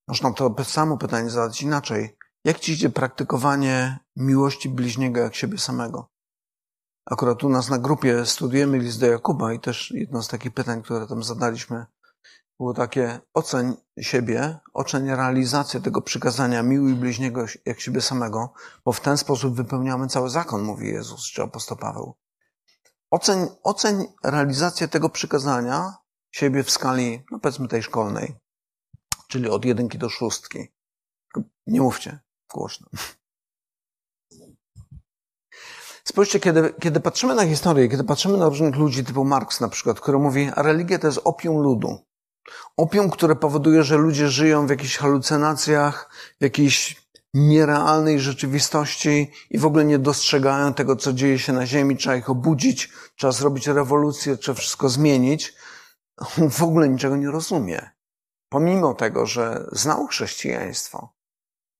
Można 0.08 0.32
to 0.32 0.64
samo 0.64 0.98
pytanie 0.98 1.30
zadać 1.30 1.62
inaczej. 1.62 2.16
Jak 2.44 2.60
ci 2.60 2.72
idzie 2.72 2.90
praktykowanie 2.90 3.98
miłości 4.16 4.68
bliźniego 4.68 5.20
jak 5.20 5.34
siebie 5.34 5.58
samego? 5.58 6.10
Akurat 7.06 7.44
u 7.44 7.48
nas 7.48 7.68
na 7.68 7.78
grupie 7.78 8.26
studiujemy 8.26 8.78
list 8.78 9.00
do 9.00 9.06
Jakuba 9.06 9.52
i 9.52 9.60
też 9.60 9.90
jedno 9.90 10.22
z 10.22 10.28
takich 10.28 10.54
pytań, 10.54 10.82
które 10.82 11.06
tam 11.06 11.22
zadaliśmy, 11.22 11.86
było 12.58 12.74
takie 12.74 13.20
oceń 13.34 13.74
siebie, 14.00 14.58
oceń 14.74 15.10
realizację 15.10 15.80
tego 15.80 16.02
przykazania 16.02 16.62
miłuj 16.62 16.94
bliźniego 16.94 17.44
jak 17.66 17.80
siebie 17.80 18.00
samego, 18.00 18.52
bo 18.84 18.92
w 18.92 19.00
ten 19.00 19.18
sposób 19.18 19.54
wypełniamy 19.54 20.08
cały 20.08 20.30
zakon, 20.30 20.62
mówi 20.62 20.88
Jezus 20.88 21.24
czy 21.32 21.42
apostoł 21.42 21.78
Paweł. 21.78 22.14
Oceń, 23.10 23.46
oceń 23.62 24.06
realizację 24.24 24.88
tego 24.88 25.08
przykazania 25.08 25.94
siebie 26.30 26.62
w 26.62 26.70
skali, 26.70 27.24
no 27.30 27.38
powiedzmy 27.38 27.68
tej 27.68 27.82
szkolnej, 27.82 28.34
czyli 29.28 29.48
od 29.48 29.64
jedynki 29.64 29.98
do 29.98 30.08
szóstki. 30.08 30.68
Nie 31.66 31.80
mówcie 31.80 32.20
głośno. 32.54 32.88
Spójrzcie, 36.04 36.40
kiedy, 36.40 36.74
kiedy 36.80 37.00
patrzymy 37.00 37.34
na 37.34 37.46
historię, 37.46 37.88
kiedy 37.88 38.04
patrzymy 38.04 38.38
na 38.38 38.48
różnych 38.48 38.76
ludzi 38.76 39.04
typu 39.04 39.24
Marx 39.24 39.60
na 39.60 39.68
przykład, 39.68 40.00
który 40.00 40.18
mówi, 40.18 40.50
religia 40.56 40.98
to 40.98 41.06
jest 41.06 41.20
opium 41.24 41.58
ludu. 41.58 41.98
Opium, 42.76 43.10
które 43.10 43.36
powoduje, 43.36 43.82
że 43.82 43.96
ludzie 43.96 44.28
żyją 44.28 44.66
w 44.66 44.70
jakichś 44.70 44.96
halucynacjach, 44.96 46.10
w 46.40 46.42
jakiejś 46.42 47.08
nierealnej 47.34 48.20
rzeczywistości 48.20 49.32
i 49.50 49.58
w 49.58 49.66
ogóle 49.66 49.84
nie 49.84 49.98
dostrzegają 49.98 50.74
tego, 50.74 50.96
co 50.96 51.12
dzieje 51.12 51.38
się 51.38 51.52
na 51.52 51.66
Ziemi. 51.66 51.96
Trzeba 51.96 52.16
ich 52.16 52.30
obudzić, 52.30 52.92
trzeba 53.16 53.32
zrobić 53.32 53.66
rewolucję, 53.66 54.36
trzeba 54.36 54.58
wszystko 54.58 54.88
zmienić. 54.88 55.54
On 56.16 56.50
w 56.60 56.62
ogóle 56.62 56.88
niczego 56.88 57.16
nie 57.16 57.30
rozumie. 57.30 57.90
Pomimo 58.48 58.94
tego, 58.94 59.26
że 59.26 59.66
znał 59.72 60.06
chrześcijaństwo, 60.06 61.14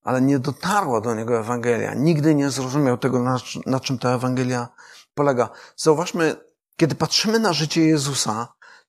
ale 0.03 0.21
nie 0.21 0.39
dotarła 0.39 1.01
do 1.01 1.15
niego 1.15 1.39
Ewangelia. 1.39 1.95
Nigdy 1.95 2.35
nie 2.35 2.51
zrozumiał 2.51 2.99
tego, 2.99 3.23
na, 3.23 3.39
na 3.67 3.81
czym 3.81 3.99
ta 3.99 4.15
Ewangelia 4.15 4.69
polega. 5.15 5.51
Zauważmy, 5.77 6.37
kiedy 6.77 6.95
patrzymy 6.95 7.39
na 7.39 7.53
życie 7.53 7.85
Jezusa, 7.85 8.49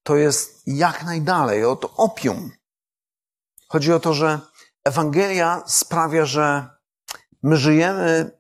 to 0.10 0.16
jest 0.16 0.64
jak 0.68 1.04
najdalej 1.04 1.66
od 1.66 1.94
opium. 1.98 2.52
Chodzi 3.68 3.94
o 3.94 4.00
to, 4.00 4.14
że 4.14 4.40
Ewangelia 4.84 5.64
sprawia, 5.66 6.26
że 6.26 6.70
my 7.44 7.58
żyjemy 7.58 8.32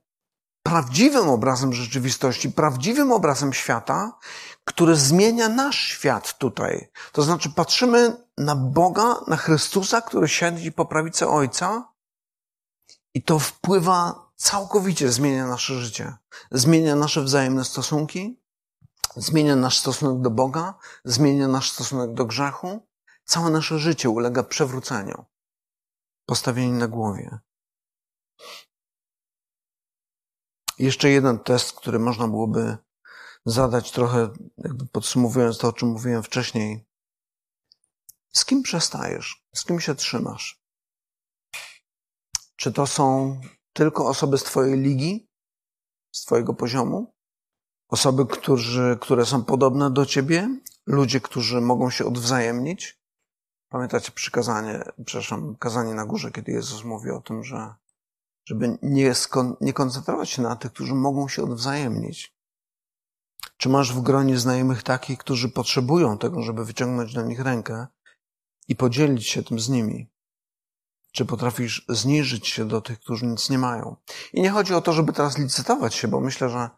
prawdziwym 0.63 1.29
obrazem 1.29 1.73
rzeczywistości, 1.73 2.51
prawdziwym 2.51 3.11
obrazem 3.11 3.53
świata, 3.53 4.17
który 4.65 4.95
zmienia 4.95 5.49
nasz 5.49 5.77
świat 5.77 6.37
tutaj. 6.37 6.91
To 7.11 7.21
znaczy 7.21 7.49
patrzymy 7.49 8.17
na 8.37 8.55
Boga, 8.55 9.15
na 9.27 9.37
Chrystusa, 9.37 10.01
który 10.01 10.27
siedzi 10.27 10.71
po 10.71 10.85
prawicy 10.85 11.27
Ojca 11.27 11.93
i 13.13 13.23
to 13.23 13.39
wpływa 13.39 14.29
całkowicie, 14.35 15.11
zmienia 15.11 15.47
nasze 15.47 15.73
życie. 15.73 16.13
Zmienia 16.51 16.95
nasze 16.95 17.21
wzajemne 17.21 17.65
stosunki, 17.65 18.38
zmienia 19.15 19.55
nasz 19.55 19.77
stosunek 19.77 20.21
do 20.21 20.29
Boga, 20.29 20.73
zmienia 21.03 21.47
nasz 21.47 21.71
stosunek 21.71 22.13
do 22.13 22.25
grzechu. 22.25 22.87
Całe 23.23 23.49
nasze 23.49 23.79
życie 23.79 24.09
ulega 24.09 24.43
przewróceniu, 24.43 25.25
postawieniu 26.25 26.73
na 26.73 26.87
głowie. 26.87 27.39
Jeszcze 30.79 31.09
jeden 31.09 31.39
test, 31.39 31.73
który 31.73 31.99
można 31.99 32.27
byłoby 32.27 32.77
zadać 33.45 33.91
trochę, 33.91 34.29
jakby 34.57 34.85
podsumowując 34.87 35.57
to, 35.57 35.67
o 35.67 35.73
czym 35.73 35.89
mówiłem 35.89 36.23
wcześniej. 36.23 36.87
Z 38.33 38.45
kim 38.45 38.63
przestajesz? 38.63 39.45
Z 39.55 39.65
kim 39.65 39.79
się 39.79 39.95
trzymasz? 39.95 40.61
Czy 42.55 42.73
to 42.73 42.87
są 42.87 43.41
tylko 43.73 44.07
osoby 44.07 44.37
z 44.37 44.43
Twojej 44.43 44.79
ligi, 44.79 45.29
z 46.11 46.25
Twojego 46.25 46.53
poziomu? 46.53 47.13
Osoby, 47.89 48.25
którzy, 48.25 48.97
które 49.01 49.25
są 49.25 49.43
podobne 49.43 49.91
do 49.91 50.05
ciebie, 50.05 50.59
ludzie, 50.85 51.21
którzy 51.21 51.61
mogą 51.61 51.89
się 51.89 52.05
odwzajemnić. 52.05 52.99
Pamiętacie 53.69 54.11
przykazanie, 54.11 54.83
przepraszam, 55.05 55.55
kazanie 55.55 55.93
na 55.93 56.05
górze, 56.05 56.31
kiedy 56.31 56.51
Jezus 56.51 56.83
mówi 56.83 57.09
o 57.09 57.21
tym, 57.21 57.43
że 57.43 57.73
żeby 58.45 58.77
nie, 58.81 59.15
skon, 59.15 59.55
nie 59.61 59.73
koncentrować 59.73 60.29
się 60.29 60.41
na 60.41 60.55
tych, 60.55 60.73
którzy 60.73 60.95
mogą 60.95 61.27
się 61.27 61.43
odwzajemnić. 61.43 62.35
Czy 63.57 63.69
masz 63.69 63.93
w 63.93 64.01
gronie 64.01 64.37
znajomych 64.37 64.83
takich, 64.83 65.17
którzy 65.17 65.49
potrzebują 65.49 66.17
tego, 66.17 66.41
żeby 66.41 66.65
wyciągnąć 66.65 67.13
do 67.13 67.21
nich 67.21 67.39
rękę 67.39 67.87
i 68.67 68.75
podzielić 68.75 69.27
się 69.27 69.43
tym 69.43 69.59
z 69.59 69.69
nimi? 69.69 70.09
Czy 71.11 71.25
potrafisz 71.25 71.85
zniżyć 71.89 72.47
się 72.47 72.67
do 72.67 72.81
tych, 72.81 72.99
którzy 72.99 73.25
nic 73.25 73.49
nie 73.49 73.57
mają? 73.57 73.95
I 74.33 74.41
nie 74.41 74.49
chodzi 74.49 74.73
o 74.73 74.81
to, 74.81 74.93
żeby 74.93 75.13
teraz 75.13 75.37
licytować 75.37 75.95
się, 75.95 76.07
bo 76.07 76.19
myślę, 76.19 76.49
że 76.49 76.69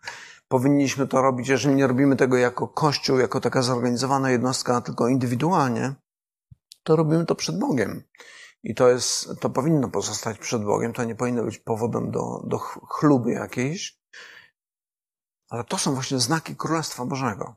powinniśmy 0.52 1.08
to 1.08 1.22
robić, 1.22 1.48
jeżeli 1.48 1.76
nie 1.76 1.88
robimy 1.88 2.16
tego 2.16 2.38
jako 2.38 2.68
Kościół, 2.68 3.20
jako 3.20 3.40
taka 3.42 3.62
zorganizowana 3.62 4.32
jednostka, 4.32 4.82
tylko 4.82 5.08
indywidualnie, 5.08 5.96
to 6.84 6.96
robimy 6.96 7.26
to 7.26 7.36
przed 7.36 7.60
Bogiem. 7.60 8.04
I 8.64 8.76
to 8.76 8.90
jest, 8.90 9.30
to 9.40 9.50
powinno 9.50 9.90
pozostać 9.90 10.38
przed 10.38 10.64
Bogiem, 10.64 10.94
to 10.94 11.04
nie 11.04 11.16
powinno 11.16 11.44
być 11.44 11.58
powodem 11.58 12.12
do, 12.12 12.42
do 12.48 12.58
chluby 12.90 13.32
jakiejś. 13.32 14.00
Ale 15.50 15.64
to 15.64 15.78
są 15.78 15.94
właśnie 15.94 16.20
znaki 16.20 16.56
Królestwa 16.56 17.06
Bożego. 17.06 17.56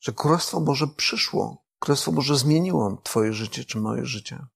Że 0.00 0.12
Królestwo 0.12 0.60
Boże 0.60 0.86
przyszło. 0.96 1.64
Królestwo 1.78 2.12
Boże 2.12 2.36
zmieniło 2.36 3.00
Twoje 3.02 3.32
życie 3.32 3.64
czy 3.64 3.78
moje 3.78 4.06
życie. 4.06 4.46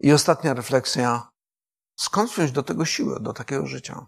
I 0.00 0.12
ostatnia 0.12 0.54
refleksja. 0.54 1.30
Skąd 1.96 2.30
wziąć 2.30 2.52
do 2.52 2.62
tego 2.62 2.84
siłę, 2.84 3.20
do 3.20 3.32
takiego 3.32 3.66
życia? 3.66 4.06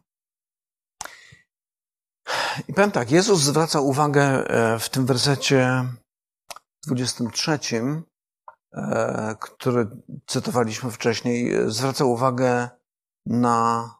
I 2.69 2.75
powiem 2.75 2.91
tak, 2.91 3.11
Jezus 3.11 3.41
zwraca 3.41 3.81
uwagę 3.81 4.23
e, 4.23 4.79
w 4.79 4.89
tym 4.89 5.07
wersecie 5.07 5.85
23, 6.87 7.59
e, 8.73 9.37
który 9.41 9.87
cytowaliśmy 10.27 10.91
wcześniej, 10.91 11.53
zwraca 11.67 12.05
uwagę 12.05 12.69
na 13.27 13.91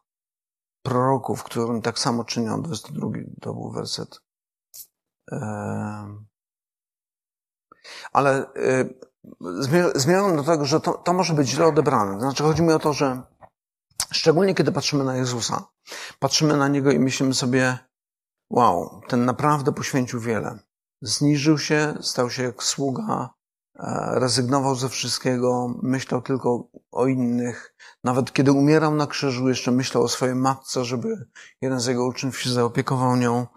proroków, 0.83 1.43
którym 1.43 1.81
tak 1.81 1.99
samo 1.99 2.23
czynią. 2.23 2.61
22 2.61 3.07
to 3.41 3.53
był 3.53 3.71
werset. 3.71 4.21
Ale 8.11 8.45
zmierzam 9.95 10.35
do 10.35 10.43
tego, 10.43 10.65
że 10.65 10.79
to, 10.79 10.93
to 10.93 11.13
może 11.13 11.33
być 11.33 11.49
źle 11.49 11.65
odebrane. 11.65 12.19
Znaczy, 12.19 12.43
chodzi 12.43 12.61
mi 12.61 12.73
o 12.73 12.79
to, 12.79 12.93
że 12.93 13.21
szczególnie 14.11 14.55
kiedy 14.55 14.71
patrzymy 14.71 15.03
na 15.03 15.15
Jezusa, 15.15 15.63
patrzymy 16.19 16.57
na 16.57 16.67
Niego 16.67 16.91
i 16.91 16.99
myślimy 16.99 17.33
sobie, 17.33 17.77
wow, 18.51 19.01
ten 19.07 19.25
naprawdę 19.25 19.71
poświęcił 19.71 20.19
wiele. 20.19 20.59
Zniżył 21.01 21.57
się, 21.57 21.93
stał 22.01 22.29
się 22.29 22.43
jak 22.43 22.63
sługa, 22.63 23.29
e, 23.75 24.11
rezygnował 24.19 24.75
ze 24.75 24.89
wszystkiego, 24.89 25.75
myślał 25.83 26.21
tylko 26.21 26.67
o 26.91 27.07
innych. 27.07 27.75
Nawet 28.03 28.33
kiedy 28.33 28.51
umierał 28.51 28.95
na 28.95 29.07
krzyżu, 29.07 29.49
jeszcze 29.49 29.71
myślał 29.71 30.03
o 30.03 30.07
swojej 30.07 30.35
matce, 30.35 30.85
żeby 30.85 31.29
jeden 31.61 31.79
z 31.79 31.85
jego 31.85 32.05
uczniów 32.05 32.41
się 32.41 32.49
zaopiekował 32.49 33.15
nią. 33.15 33.47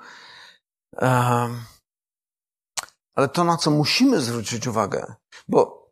Ale 3.14 3.28
to, 3.28 3.44
na 3.44 3.56
co 3.56 3.70
musimy 3.70 4.20
zwrócić 4.20 4.66
uwagę, 4.66 5.14
bo 5.48 5.90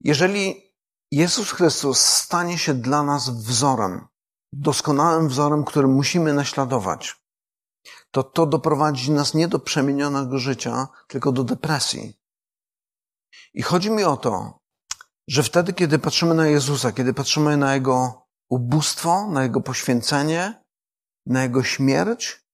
jeżeli 0.00 0.74
Jezus 1.10 1.50
Chrystus 1.52 2.00
stanie 2.00 2.58
się 2.58 2.74
dla 2.74 3.02
nas 3.02 3.30
wzorem, 3.30 4.06
doskonałym 4.52 5.28
wzorem, 5.28 5.64
którym 5.64 5.92
musimy 5.92 6.32
naśladować, 6.32 7.23
to 8.14 8.22
to 8.22 8.46
doprowadzi 8.46 9.10
nas 9.10 9.34
nie 9.34 9.48
do 9.48 9.58
przemienionego 9.58 10.38
życia, 10.38 10.88
tylko 11.08 11.32
do 11.32 11.44
depresji. 11.44 12.14
I 13.54 13.62
chodzi 13.62 13.90
mi 13.90 14.04
o 14.04 14.16
to, 14.16 14.60
że 15.28 15.42
wtedy, 15.42 15.72
kiedy 15.72 15.98
patrzymy 15.98 16.34
na 16.34 16.46
Jezusa, 16.46 16.92
kiedy 16.92 17.14
patrzymy 17.14 17.56
na 17.56 17.74
Jego 17.74 18.26
ubóstwo, 18.48 19.26
na 19.26 19.42
Jego 19.42 19.60
poświęcenie, 19.60 20.62
na 21.26 21.42
Jego 21.42 21.62
śmierć, 21.62 22.44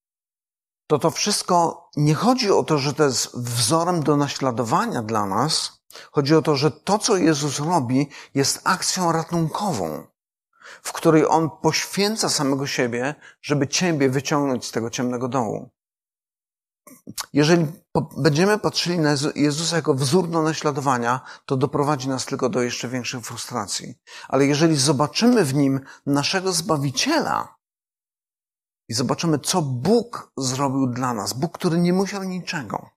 to 0.87 0.99
to 0.99 1.11
wszystko 1.11 1.89
nie 1.97 2.15
chodzi 2.15 2.51
o 2.51 2.63
to, 2.63 2.79
że 2.79 2.95
to 2.95 3.05
jest 3.05 3.37
wzorem 3.37 4.03
do 4.03 4.17
naśladowania 4.17 5.03
dla 5.03 5.27
nas. 5.27 5.83
Chodzi 6.13 6.35
o 6.35 6.43
to, 6.43 6.57
że 6.57 6.71
to, 6.71 6.99
co 6.99 7.17
Jezus 7.17 7.59
robi, 7.59 8.09
jest 8.35 8.61
akcją 8.65 9.13
ratunkową, 9.13 10.07
w 10.83 10.93
której 10.93 11.27
On 11.27 11.51
poświęca 11.63 12.29
samego 12.29 12.67
siebie, 12.67 13.15
żeby 13.43 13.69
Ciebie 13.69 14.11
wyciągnąć 14.11 14.67
z 14.67 14.71
tego 14.71 14.91
ciemnego 14.91 15.29
dołu. 15.29 15.71
Jeżeli 17.33 17.67
będziemy 18.17 18.59
patrzyli 18.59 18.99
na 18.99 19.15
Jezusa 19.35 19.77
jako 19.77 19.95
wzór 19.95 20.29
do 20.29 20.43
naśladowania, 20.43 21.21
to 21.47 21.57
doprowadzi 21.57 22.09
nas 22.09 22.27
tylko 22.27 22.49
do 22.49 22.63
jeszcze 22.63 22.89
większej 22.89 23.21
frustracji. 23.21 23.95
Ale 24.29 24.47
jeżeli 24.47 24.77
zobaczymy 24.77 25.45
w 25.45 25.55
Nim 25.55 25.81
naszego 26.07 26.53
Zbawiciela, 26.53 27.61
i 28.91 28.95
zobaczymy, 28.95 29.39
co 29.39 29.63
Bóg 29.63 30.33
zrobił 30.37 30.87
dla 30.87 31.15
nas. 31.15 31.33
Bóg, 31.33 31.59
który 31.59 31.79
nie 31.79 31.93
musiał 31.93 32.23
niczego, 32.23 32.91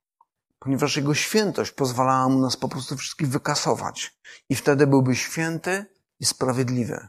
ponieważ 0.58 0.96
Jego 0.96 1.14
świętość 1.14 1.72
pozwalała 1.72 2.28
mu 2.28 2.38
nas 2.38 2.56
po 2.56 2.68
prostu 2.68 2.96
wszystkich 2.96 3.28
wykasować. 3.28 4.18
I 4.48 4.54
wtedy 4.54 4.86
byłby 4.86 5.16
święty 5.16 5.86
i 6.20 6.24
sprawiedliwy. 6.24 7.08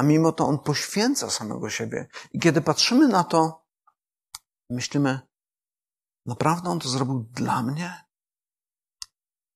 A 0.00 0.02
mimo 0.02 0.32
to 0.32 0.46
On 0.46 0.58
poświęca 0.58 1.30
samego 1.30 1.70
siebie. 1.70 2.08
I 2.32 2.38
kiedy 2.38 2.60
patrzymy 2.60 3.08
na 3.08 3.24
to, 3.24 3.66
myślimy, 4.70 5.20
naprawdę 6.26 6.70
On 6.70 6.80
to 6.80 6.88
zrobił 6.88 7.20
dla 7.20 7.62
mnie? 7.62 8.04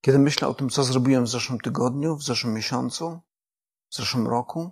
Kiedy 0.05 0.19
myślę 0.19 0.49
o 0.49 0.55
tym, 0.55 0.71
co 0.71 0.85
zrobiłem 0.85 1.25
w 1.25 1.29
zeszłym 1.29 1.61
tygodniu, 1.61 2.17
w 2.17 2.23
zeszłym 2.23 2.55
miesiącu, 2.55 3.21
w 3.91 3.97
zeszłym 3.97 4.27
roku, 4.29 4.71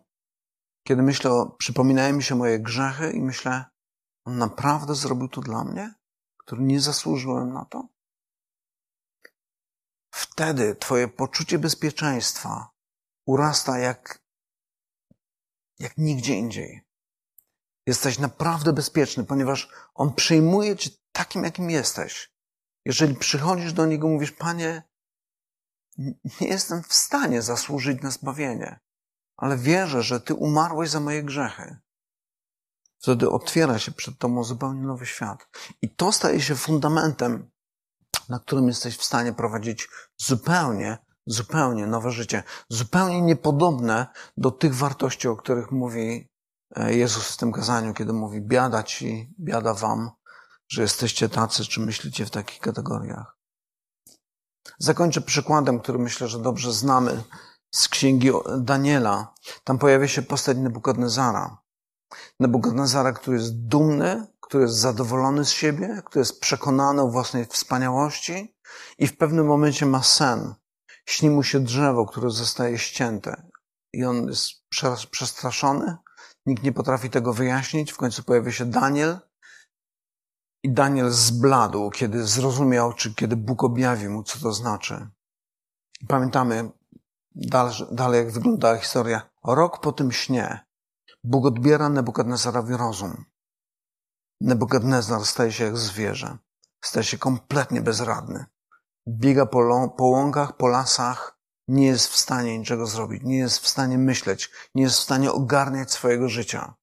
kiedy 0.86 1.02
myślę, 1.02 1.32
o, 1.32 1.46
przypominają 1.46 2.14
mi 2.14 2.22
się 2.22 2.34
moje 2.34 2.60
grzechy 2.60 3.12
i 3.12 3.22
myślę, 3.22 3.64
on 4.24 4.38
naprawdę 4.38 4.94
zrobił 4.94 5.28
to 5.28 5.40
dla 5.40 5.64
mnie, 5.64 5.94
który 6.38 6.62
nie 6.62 6.80
zasłużyłem 6.80 7.52
na 7.52 7.64
to? 7.64 7.88
Wtedy 10.14 10.76
twoje 10.76 11.08
poczucie 11.08 11.58
bezpieczeństwa 11.58 12.70
urasta 13.26 13.78
jak, 13.78 14.21
jak 15.82 15.98
nigdzie 15.98 16.34
indziej. 16.34 16.80
Jesteś 17.86 18.18
naprawdę 18.18 18.72
bezpieczny, 18.72 19.24
ponieważ 19.24 19.68
On 19.94 20.14
przyjmuje 20.14 20.76
cię 20.76 20.90
takim, 21.12 21.44
jakim 21.44 21.70
jesteś. 21.70 22.32
Jeżeli 22.84 23.14
przychodzisz 23.14 23.72
do 23.72 23.86
Niego, 23.86 24.08
mówisz, 24.08 24.32
Panie, 24.32 24.82
nie 26.40 26.48
jestem 26.48 26.82
w 26.82 26.94
stanie 26.94 27.42
zasłużyć 27.42 28.02
na 28.02 28.10
zbawienie 28.10 28.80
ale 29.42 29.56
wierzę, 29.56 30.02
że 30.02 30.20
Ty 30.20 30.34
umarłeś 30.34 30.90
za 30.90 31.00
moje 31.00 31.22
grzechy. 31.22 31.76
Wtedy 32.98 33.30
otwiera 33.30 33.78
się 33.78 33.92
przed 33.92 34.18
Tobą 34.18 34.44
zupełnie 34.44 34.82
nowy 34.82 35.06
świat. 35.06 35.48
I 35.82 35.94
to 35.94 36.12
staje 36.12 36.40
się 36.40 36.54
fundamentem, 36.54 37.50
na 38.28 38.38
którym 38.38 38.68
jesteś 38.68 38.96
w 38.96 39.04
stanie 39.04 39.32
prowadzić 39.32 39.88
zupełnie, 40.16 40.98
zupełnie 41.26 41.86
nowe 41.86 42.10
życie. 42.10 42.42
Zupełnie 42.68 43.22
niepodobne 43.22 44.06
do 44.36 44.50
tych 44.50 44.74
wartości, 44.74 45.28
o 45.28 45.36
których 45.36 45.70
mówi 45.70 46.30
e, 46.76 46.94
Jezus 46.94 47.28
w 47.28 47.36
tym 47.36 47.52
kazaniu, 47.52 47.94
kiedy 47.94 48.12
mówi 48.12 48.40
biada 48.40 48.82
Ci, 48.82 49.34
biada 49.40 49.74
Wam, 49.74 50.10
że 50.68 50.82
jesteście 50.82 51.28
tacy, 51.28 51.64
czy 51.64 51.80
myślicie 51.80 52.26
w 52.26 52.30
takich 52.30 52.60
kategoriach. 52.60 53.36
Zakończę 54.78 55.20
przykładem, 55.20 55.80
który 55.80 55.98
myślę, 55.98 56.28
że 56.28 56.38
dobrze 56.38 56.72
znamy 56.72 57.24
z 57.74 57.88
księgi 57.88 58.30
Daniela. 58.58 59.34
Tam 59.64 59.78
pojawia 59.78 60.08
się 60.08 60.22
postać 60.22 60.56
Nebukadnezara. 60.56 61.58
Nebukadnezara, 62.40 63.12
który 63.12 63.36
jest 63.36 63.66
dumny, 63.66 64.26
który 64.40 64.64
jest 64.64 64.76
zadowolony 64.76 65.44
z 65.44 65.50
siebie, 65.50 66.02
który 66.04 66.20
jest 66.20 66.40
przekonany 66.40 67.02
o 67.02 67.08
własnej 67.08 67.46
wspaniałości 67.46 68.56
i 68.98 69.06
w 69.06 69.16
pewnym 69.16 69.46
momencie 69.46 69.86
ma 69.86 70.02
sen. 70.02 70.54
Śni 71.08 71.30
mu 71.30 71.42
się 71.42 71.60
drzewo, 71.60 72.06
które 72.06 72.30
zostaje 72.30 72.78
ścięte. 72.78 73.50
I 73.92 74.04
on 74.04 74.28
jest 74.28 74.52
przestraszony. 75.10 75.96
Nikt 76.46 76.62
nie 76.62 76.72
potrafi 76.72 77.10
tego 77.10 77.32
wyjaśnić. 77.32 77.92
W 77.92 77.96
końcu 77.96 78.22
pojawia 78.22 78.52
się 78.52 78.64
Daniel. 78.64 79.18
I 80.62 80.72
Daniel 80.72 81.10
zbladł, 81.10 81.90
kiedy 81.90 82.26
zrozumiał, 82.26 82.92
czy 82.92 83.14
kiedy 83.14 83.36
Bóg 83.36 83.64
objawił 83.64 84.10
mu, 84.10 84.22
co 84.22 84.38
to 84.38 84.52
znaczy. 84.52 85.08
Pamiętamy, 86.08 86.70
Dalej, 87.34 87.74
dalej 87.92 88.24
jak 88.24 88.32
wyglądała 88.32 88.76
historia. 88.76 89.30
Rok 89.44 89.80
po 89.80 89.92
tym 89.92 90.12
śnie 90.12 90.66
Bóg 91.24 91.46
odbiera 91.46 91.88
Nebukadnezarowi 91.88 92.76
rozum. 92.76 93.24
Nebukadnezar 94.40 95.24
staje 95.24 95.52
się 95.52 95.64
jak 95.64 95.76
zwierzę. 95.76 96.38
Staje 96.84 97.04
się 97.04 97.18
kompletnie 97.18 97.80
bezradny. 97.80 98.44
Biega 99.08 99.46
po, 99.46 99.88
po 99.96 100.04
łąkach, 100.04 100.56
po 100.56 100.66
lasach, 100.66 101.38
nie 101.68 101.86
jest 101.86 102.08
w 102.08 102.16
stanie 102.16 102.58
niczego 102.58 102.86
zrobić, 102.86 103.22
nie 103.22 103.36
jest 103.36 103.58
w 103.58 103.68
stanie 103.68 103.98
myśleć, 103.98 104.50
nie 104.74 104.82
jest 104.82 104.96
w 104.96 105.02
stanie 105.02 105.32
ogarniać 105.32 105.92
swojego 105.92 106.28
życia. 106.28 106.74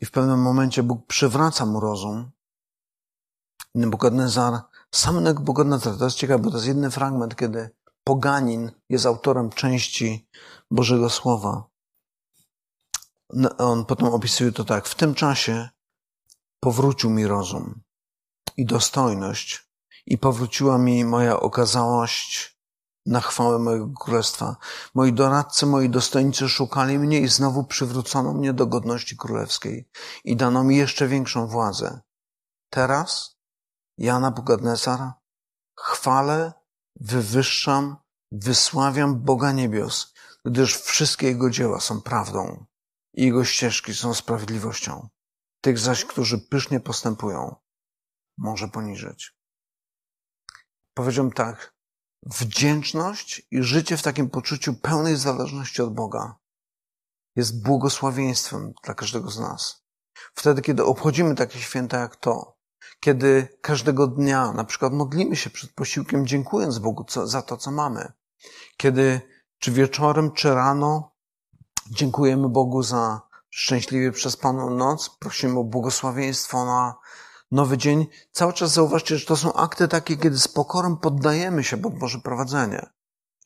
I 0.00 0.06
w 0.06 0.10
pewnym 0.10 0.42
momencie 0.42 0.82
Bóg 0.82 1.06
przywraca 1.06 1.66
mu 1.66 1.80
rozum. 1.80 2.30
Nebukadnezar 3.74 4.62
sam 4.94 5.24
Nebukadnezar, 5.24 5.98
to 5.98 6.04
jest 6.04 6.16
ciekawe, 6.16 6.42
bo 6.42 6.50
to 6.50 6.56
jest 6.56 6.68
jeden 6.68 6.90
fragment, 6.90 7.36
kiedy 7.36 7.70
poganin 8.04 8.72
jest 8.88 9.06
autorem 9.06 9.50
części 9.50 10.28
Bożego 10.70 11.10
Słowa. 11.10 11.64
On 13.58 13.84
potem 13.84 14.08
opisuje 14.08 14.52
to 14.52 14.64
tak. 14.64 14.86
W 14.86 14.94
tym 14.94 15.14
czasie 15.14 15.68
powrócił 16.60 17.10
mi 17.10 17.26
rozum 17.26 17.82
i 18.56 18.66
dostojność 18.66 19.72
i 20.06 20.18
powróciła 20.18 20.78
mi 20.78 21.04
moja 21.04 21.40
okazałość 21.40 22.58
na 23.06 23.20
chwałę 23.20 23.58
mojego 23.58 23.88
królestwa. 24.00 24.56
Moi 24.94 25.12
doradcy, 25.12 25.66
moi 25.66 25.90
dostojnicy 25.90 26.48
szukali 26.48 26.98
mnie 26.98 27.20
i 27.20 27.28
znowu 27.28 27.64
przywrócono 27.64 28.32
mnie 28.32 28.52
do 28.52 28.66
godności 28.66 29.16
królewskiej 29.16 29.88
i 30.24 30.36
dano 30.36 30.64
mi 30.64 30.76
jeszcze 30.76 31.08
większą 31.08 31.46
władzę. 31.46 32.00
Teraz 32.70 33.36
ja, 33.98 34.20
Nabukadnesar, 34.20 35.12
chwalę, 35.78 36.52
wywyższam, 37.00 37.96
wysławiam 38.32 39.20
Boga 39.20 39.52
niebios, 39.52 40.14
gdyż 40.44 40.76
wszystkie 40.76 41.26
Jego 41.26 41.50
dzieła 41.50 41.80
są 41.80 42.00
prawdą 42.00 42.64
i 43.14 43.24
Jego 43.24 43.44
ścieżki 43.44 43.94
są 43.94 44.14
sprawiedliwością. 44.14 45.08
Tych 45.60 45.78
zaś, 45.78 46.04
którzy 46.04 46.38
pysznie 46.38 46.80
postępują, 46.80 47.56
może 48.38 48.68
poniżyć. 48.68 49.34
Powiedziałbym 50.94 51.32
tak, 51.32 51.74
wdzięczność 52.22 53.46
i 53.50 53.62
życie 53.62 53.96
w 53.96 54.02
takim 54.02 54.30
poczuciu 54.30 54.74
pełnej 54.74 55.16
zależności 55.16 55.82
od 55.82 55.94
Boga 55.94 56.36
jest 57.36 57.62
błogosławieństwem 57.62 58.72
dla 58.84 58.94
każdego 58.94 59.30
z 59.30 59.38
nas. 59.38 59.82
Wtedy, 60.34 60.62
kiedy 60.62 60.84
obchodzimy 60.84 61.34
takie 61.34 61.58
święta 61.58 61.98
jak 61.98 62.16
to, 62.16 62.56
kiedy 63.00 63.58
każdego 63.60 64.06
dnia 64.06 64.52
na 64.52 64.64
przykład 64.64 64.92
modlimy 64.92 65.36
się 65.36 65.50
przed 65.50 65.72
posiłkiem, 65.72 66.26
dziękując 66.26 66.78
Bogu 66.78 67.06
za 67.24 67.42
to, 67.42 67.56
co 67.56 67.70
mamy. 67.70 68.12
Kiedy 68.76 69.20
czy 69.58 69.72
wieczorem, 69.72 70.32
czy 70.32 70.54
rano 70.54 71.12
dziękujemy 71.90 72.48
Bogu 72.48 72.82
za 72.82 73.20
szczęśliwie 73.50 74.12
przespaną 74.12 74.70
noc, 74.70 75.10
prosimy 75.18 75.58
o 75.58 75.64
błogosławieństwo 75.64 76.64
na, 76.64 76.94
Nowy 77.52 77.78
dzień. 77.78 78.06
Cały 78.30 78.52
czas 78.52 78.72
zauważcie, 78.72 79.18
że 79.18 79.26
to 79.26 79.36
są 79.36 79.52
akty 79.52 79.88
takie, 79.88 80.16
kiedy 80.16 80.38
z 80.38 80.48
pokorą 80.48 80.96
poddajemy 80.96 81.64
się 81.64 81.76
pod 81.76 81.98
Boże 81.98 82.18
prowadzenie. 82.18 82.86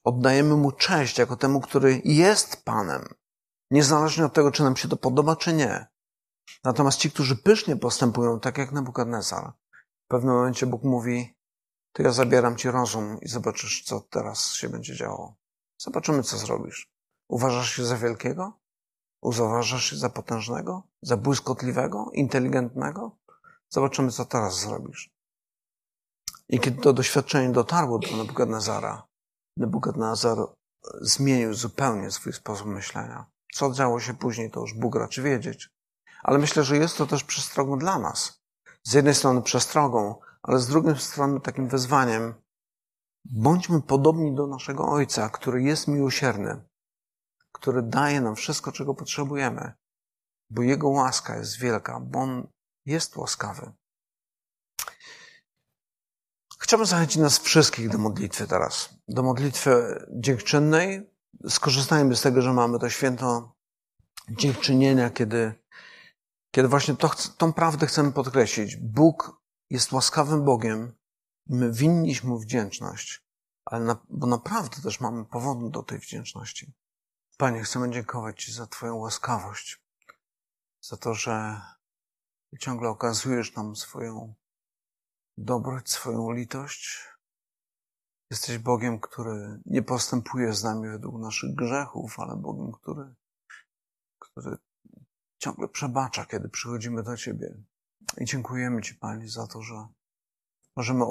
Oddajemy 0.05 0.57
Mu 0.57 0.73
cześć 0.73 1.19
jako 1.19 1.37
temu, 1.37 1.61
który 1.61 2.01
jest 2.05 2.65
Panem. 2.65 3.15
Niezależnie 3.71 4.25
od 4.25 4.33
tego, 4.33 4.51
czy 4.51 4.63
nam 4.63 4.77
się 4.77 4.89
to 4.89 4.97
podoba, 4.97 5.37
czy 5.37 5.53
nie. 5.53 5.87
Natomiast 6.65 6.99
ci, 6.99 7.11
którzy 7.11 7.37
pysznie 7.37 7.77
postępują, 7.77 8.41
tak 8.41 8.59
jak 8.59 8.73
Nebukadnezar, 8.73 9.53
w 10.05 10.09
pewnym 10.09 10.35
momencie 10.35 10.67
Bóg 10.67 10.83
mówi, 10.83 11.35
to 11.93 12.03
ja 12.03 12.13
zabieram 12.13 12.57
ci 12.57 12.71
rozum 12.71 13.19
i 13.21 13.29
zobaczysz, 13.29 13.83
co 13.85 14.01
teraz 14.01 14.53
się 14.53 14.69
będzie 14.69 14.97
działo. 14.97 15.35
Zobaczymy, 15.79 16.23
co 16.23 16.39
zrobisz. 16.39 16.91
Uważasz 17.29 17.77
się 17.77 17.85
za 17.85 17.97
wielkiego? 17.97 18.53
Uważasz 19.23 19.85
się 19.91 19.97
za 19.97 20.11
potężnego? 20.11 20.83
Za 21.03 21.17
błyskotliwego? 21.17 22.11
Inteligentnego? 22.13 23.17
Zobaczymy, 23.77 24.11
co 24.11 24.25
teraz 24.25 24.61
zrobisz. 24.61 25.11
I 26.49 26.61
kiedy 26.61 26.83
to 26.83 26.93
doświadczenie 26.93 27.53
dotarło 27.53 27.99
do 27.99 28.17
Nebukadnezara, 28.17 29.07
Nebukadnezar 29.57 30.39
zmienił 31.01 31.55
zupełnie 31.55 32.11
swój 32.11 32.33
sposób 32.33 32.67
myślenia. 32.67 33.27
Co 33.55 33.73
działo 33.73 34.01
się 34.01 34.15
później, 34.15 34.51
to 34.51 34.61
już 34.61 34.75
Bóg 34.75 34.97
raczy 34.97 35.23
wiedzieć. 35.23 35.71
Ale 36.23 36.39
myślę, 36.39 36.65
że 36.65 36.77
jest 36.77 36.97
to 36.97 37.07
też 37.07 37.25
przestrogą 37.25 37.79
dla 37.79 37.99
nas. 37.99 38.41
Z 38.83 38.93
jednej 38.93 39.15
strony 39.15 39.43
przestrogą, 39.43 40.21
ale 40.43 40.59
z 40.59 40.67
drugiej 40.67 40.99
strony 40.99 41.41
takim 41.41 41.69
wezwaniem. 41.69 42.35
Bądźmy 43.25 43.83
podobni 43.83 44.35
do 44.35 44.47
naszego 44.47 44.89
Ojca, 44.89 45.29
który 45.29 45.63
jest 45.63 45.89
miłosierny, 45.89 46.65
który 47.53 47.83
daje 47.83 48.21
nam 48.21 48.37
wszystko, 48.37 48.73
czego 48.73 48.95
potrzebujemy, 48.95 49.73
bo 50.51 50.63
Jego 50.63 50.89
łaska 50.89 51.37
jest 51.37 51.59
wielka, 51.59 52.01
bo 52.01 52.19
On 52.19 52.56
jest 52.87 53.17
łaskawy. 53.17 53.73
Chciałbym 56.59 56.87
zachęcić 56.87 57.17
nas 57.17 57.39
wszystkich 57.39 57.89
do 57.89 57.99
modlitwy 57.99 58.47
teraz. 58.47 58.89
Do 59.09 59.23
modlitwy 59.23 60.05
dziękczynnej. 60.11 61.11
Skorzystajmy 61.49 62.17
z 62.17 62.21
tego, 62.21 62.43
że 62.43 62.53
mamy 62.53 62.79
to 62.79 62.91
święto 62.91 63.57
dziękczynienia, 64.31 65.11
kiedy, 65.11 65.55
kiedy 66.51 66.69
właśnie 66.69 66.97
to, 66.97 67.11
tą 67.39 67.53
prawdę 67.53 67.87
chcemy 67.87 68.13
podkreślić. 68.13 68.77
Bóg 68.77 69.41
jest 69.71 69.93
łaskawym 69.93 70.45
Bogiem 70.45 70.93
my 71.49 71.73
winniśmy 71.73 72.31
mu 72.31 72.39
wdzięczność, 72.39 73.27
ale 73.65 73.85
na, 73.85 74.07
bo 74.09 74.27
naprawdę 74.27 74.83
też 74.83 75.01
mamy 75.01 75.25
powód 75.25 75.71
do 75.71 75.83
tej 75.83 75.99
wdzięczności. 75.99 76.73
Panie, 77.39 77.63
chcemy 77.63 77.91
dziękować 77.91 78.45
Ci 78.45 78.53
za 78.53 78.67
Twoją 78.67 78.95
łaskawość, 78.95 79.83
za 80.81 80.97
to, 80.97 81.15
że 81.15 81.61
ciągle 82.59 82.89
okazujesz 82.89 83.55
nam 83.55 83.77
swoją 83.77 84.35
dobroć, 85.39 85.91
swoją 85.91 86.31
litość. 86.31 87.09
Jesteś 88.31 88.59
Bogiem, 88.59 89.01
który 89.01 89.61
nie 89.67 89.83
postępuje 89.83 90.53
z 90.53 90.65
nami 90.65 90.89
według 90.89 91.21
naszych 91.21 91.55
grzechów, 91.55 92.21
ale 92.21 92.37
Bogiem, 92.37 92.73
który, 92.73 93.15
który 94.19 94.57
ciągle 95.39 95.69
przebacza, 95.69 96.25
kiedy 96.25 96.49
przychodzimy 96.49 97.03
do 97.03 97.17
Ciebie. 97.17 97.57
I 98.19 98.25
dziękujemy 98.25 98.83
Ci, 98.83 98.95
Panie, 98.95 99.29
za 99.29 99.47
to, 99.47 99.63
że 99.63 99.87
możemy 100.77 101.05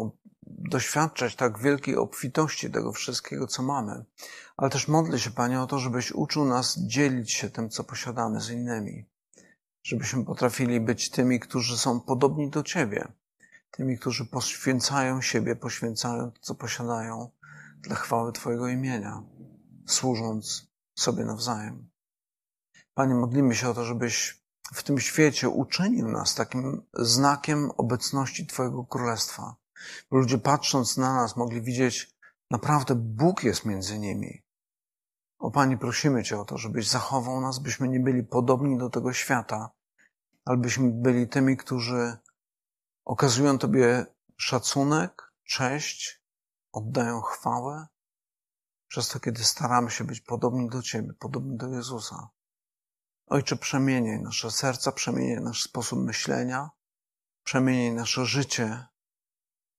doświadczać 0.44 1.36
tak 1.36 1.60
wielkiej 1.60 1.96
obfitości 1.96 2.72
tego 2.72 2.92
wszystkiego, 2.92 3.48
co 3.48 3.64
mamy. 3.64 4.06
Ale 4.58 4.70
też 4.70 4.88
modlę 4.88 5.20
się, 5.20 5.32
Panie, 5.32 5.62
o 5.62 5.68
to, 5.68 5.80
żebyś 5.80 6.12
uczył 6.12 6.46
nas 6.46 6.80
dzielić 6.80 7.34
się 7.34 7.50
tym, 7.50 7.70
co 7.70 7.84
posiadamy 7.84 8.42
z 8.42 8.50
innymi. 8.50 9.06
Żebyśmy 9.86 10.26
potrafili 10.26 10.82
być 10.82 11.10
tymi, 11.10 11.40
którzy 11.40 11.78
są 11.78 12.00
podobni 12.00 12.50
do 12.50 12.64
Ciebie. 12.64 13.08
Tymi, 13.72 13.98
którzy 13.98 14.26
poświęcają 14.26 15.22
siebie, 15.22 15.56
poświęcają 15.56 16.32
to, 16.32 16.40
co 16.42 16.56
posiadają 16.56 17.30
dla 17.82 17.96
chwały 17.96 18.32
Twojego 18.32 18.68
imienia, 18.68 19.24
służąc 19.86 20.68
sobie 20.96 21.26
nawzajem. 21.26 21.90
Panie, 22.94 23.16
modlimy 23.16 23.56
się 23.56 23.70
o 23.70 23.74
to, 23.74 23.86
żebyś 23.86 24.44
w 24.74 24.84
tym 24.84 25.00
świecie 25.00 25.50
uczynił 25.50 26.08
nas 26.08 26.36
takim 26.36 26.82
znakiem 26.94 27.72
obecności 27.78 28.48
Twojego 28.48 28.84
Królestwa. 28.84 29.56
By 30.12 30.18
ludzie 30.18 30.38
patrząc 30.38 30.98
na 30.98 31.16
nas 31.16 31.36
mogli 31.36 31.62
widzieć, 31.62 32.16
naprawdę 32.52 32.96
Bóg 32.96 33.44
jest 33.44 33.66
między 33.66 34.00
nimi. 34.00 34.46
O 35.40 35.52
Pani, 35.52 35.78
prosimy 35.78 36.24
Cię 36.24 36.40
o 36.40 36.46
to, 36.46 36.58
żebyś 36.58 36.88
zachował 36.88 37.42
nas, 37.42 37.60
byśmy 37.60 37.88
nie 37.88 38.00
byli 38.00 38.24
podobni 38.24 38.78
do 38.78 38.90
tego 38.90 39.14
świata, 39.14 39.75
ale 40.46 40.58
byśmy 40.58 40.92
byli 40.92 41.28
tymi, 41.28 41.58
którzy 41.58 42.18
okazują 43.06 43.58
Tobie 43.58 44.06
szacunek, 44.38 45.34
cześć, 45.44 46.22
oddają 46.72 47.22
chwałę, 47.22 47.88
przez 48.88 49.08
to, 49.08 49.20
kiedy 49.20 49.44
staramy 49.44 49.92
się 49.92 50.04
być 50.04 50.22
podobni 50.22 50.70
do 50.70 50.82
Ciebie, 50.82 51.14
podobni 51.14 51.58
do 51.58 51.68
Jezusa. 51.68 52.30
Ojcze, 53.28 53.56
przemieniaj 53.56 54.22
nasze 54.22 54.52
serca, 54.52 54.92
przemieniaj 54.92 55.44
nasz 55.44 55.64
sposób 55.64 56.00
myślenia, 56.00 56.70
przemieniaj 57.44 57.96
nasze 57.96 58.26
życie. 58.26 58.86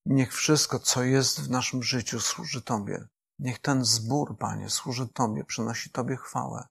Niech 0.06 0.34
wszystko, 0.34 0.78
co 0.78 1.02
jest 1.02 1.40
w 1.40 1.50
naszym 1.50 1.82
życiu, 1.82 2.20
służy 2.20 2.62
Tobie. 2.62 3.08
Niech 3.38 3.58
ten 3.58 3.84
zbór, 3.84 4.38
Panie, 4.38 4.70
służy 4.70 5.08
Tobie, 5.08 5.44
przynosi 5.44 5.90
Tobie 5.90 6.16
chwałę. 6.16 6.66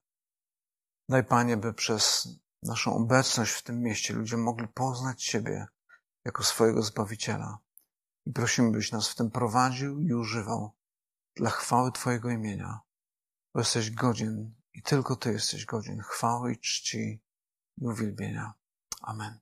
Daj, 1.08 1.24
Panie, 1.24 1.56
by 1.56 1.74
przez 1.74 2.28
naszą 2.62 2.96
obecność 2.96 3.52
w 3.52 3.62
tym 3.62 3.80
mieście 3.80 4.14
ludzie 4.14 4.36
mogli 4.36 4.68
poznać 4.68 5.24
Ciebie 5.24 5.66
jako 6.24 6.42
swojego 6.42 6.82
Zbawiciela. 6.82 7.58
I 8.26 8.32
prosimy, 8.32 8.70
byś 8.70 8.92
nas 8.92 9.08
w 9.08 9.14
tym 9.14 9.30
prowadził 9.30 10.00
i 10.00 10.14
używał 10.14 10.70
dla 11.36 11.50
chwały 11.50 11.92
Twojego 11.92 12.30
imienia, 12.30 12.80
bo 13.54 13.60
jesteś 13.60 13.90
godzien 13.90 14.54
i 14.74 14.82
tylko 14.82 15.16
Ty 15.16 15.32
jesteś 15.32 15.64
godzien 15.64 16.00
chwały 16.00 16.52
i 16.52 16.58
czci 16.58 17.22
i 17.78 17.86
uwielbienia. 17.86 18.54
Amen. 19.02 19.38